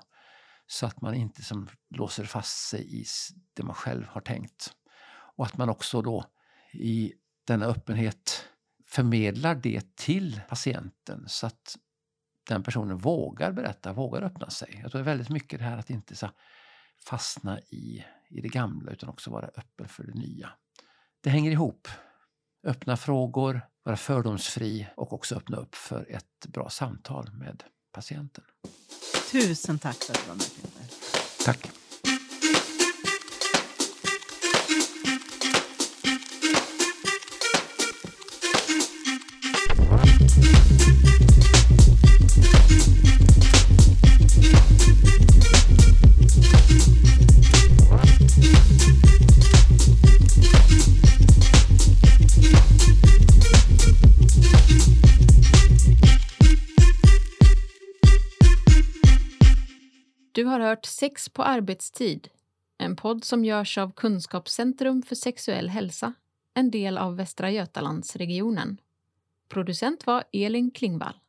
Så 0.67 0.85
att 0.85 1.01
man 1.01 1.13
inte 1.13 1.43
som, 1.43 1.69
låser 1.89 2.23
fast 2.23 2.69
sig 2.69 3.01
i 3.01 3.05
det 3.53 3.63
man 3.63 3.75
själv 3.75 4.05
har 4.07 4.21
tänkt. 4.21 4.73
Och 5.35 5.45
att 5.45 5.57
man 5.57 5.69
också 5.69 6.01
då 6.01 6.25
i 6.73 7.13
denna 7.47 7.65
öppenhet 7.65 8.45
förmedlar 8.85 9.55
det 9.55 9.95
till 9.95 10.41
patienten 10.49 11.25
så 11.27 11.47
att 11.47 11.77
den 12.47 12.63
personen 12.63 12.97
vågar 12.97 13.51
berätta, 13.51 13.93
vågar 13.93 14.21
öppna 14.21 14.49
sig. 14.49 14.79
Jag 14.81 14.91
tror 14.91 14.99
det 14.99 15.03
är 15.03 15.15
väldigt 15.15 15.29
mycket 15.29 15.59
det 15.59 15.65
här 15.65 15.77
att 15.77 15.89
inte 15.89 16.15
så 16.15 16.29
fastna 17.05 17.59
i, 17.59 18.05
i 18.29 18.41
det 18.41 18.47
gamla 18.47 18.91
utan 18.91 19.09
också 19.09 19.31
vara 19.31 19.47
öppen 19.47 19.87
för 19.87 20.03
det 20.03 20.13
nya. 20.13 20.49
Det 21.21 21.29
hänger 21.29 21.51
ihop. 21.51 21.87
Öppna 22.63 22.97
frågor, 22.97 23.61
vara 23.83 23.97
fördomsfri 23.97 24.87
och 24.95 25.13
också 25.13 25.35
öppna 25.35 25.57
upp 25.57 25.75
för 25.75 26.11
ett 26.11 26.45
bra 26.47 26.69
samtal 26.69 27.31
med 27.33 27.63
patienten. 27.91 28.43
Tusen 29.31 29.79
tack 29.79 29.95
för 29.95 30.13
att 30.13 30.21
du 30.23 30.27
var 30.27 30.35
med 30.35 30.45
Peter. 30.61 31.45
Tack! 31.45 31.86
Hört 60.67 60.85
Sex 60.85 61.29
på 61.29 61.43
arbetstid, 61.43 62.29
en 62.77 62.95
podd 62.95 63.23
som 63.23 63.45
görs 63.45 63.77
av 63.77 63.91
Kunskapscentrum 63.91 65.01
för 65.01 65.15
sexuell 65.15 65.69
hälsa, 65.69 66.13
en 66.53 66.71
del 66.71 66.97
av 66.97 67.15
Västra 67.15 67.51
Götalandsregionen. 67.51 68.81
Producent 69.49 70.05
var 70.05 70.23
Elin 70.33 70.71
Klingvall. 70.71 71.19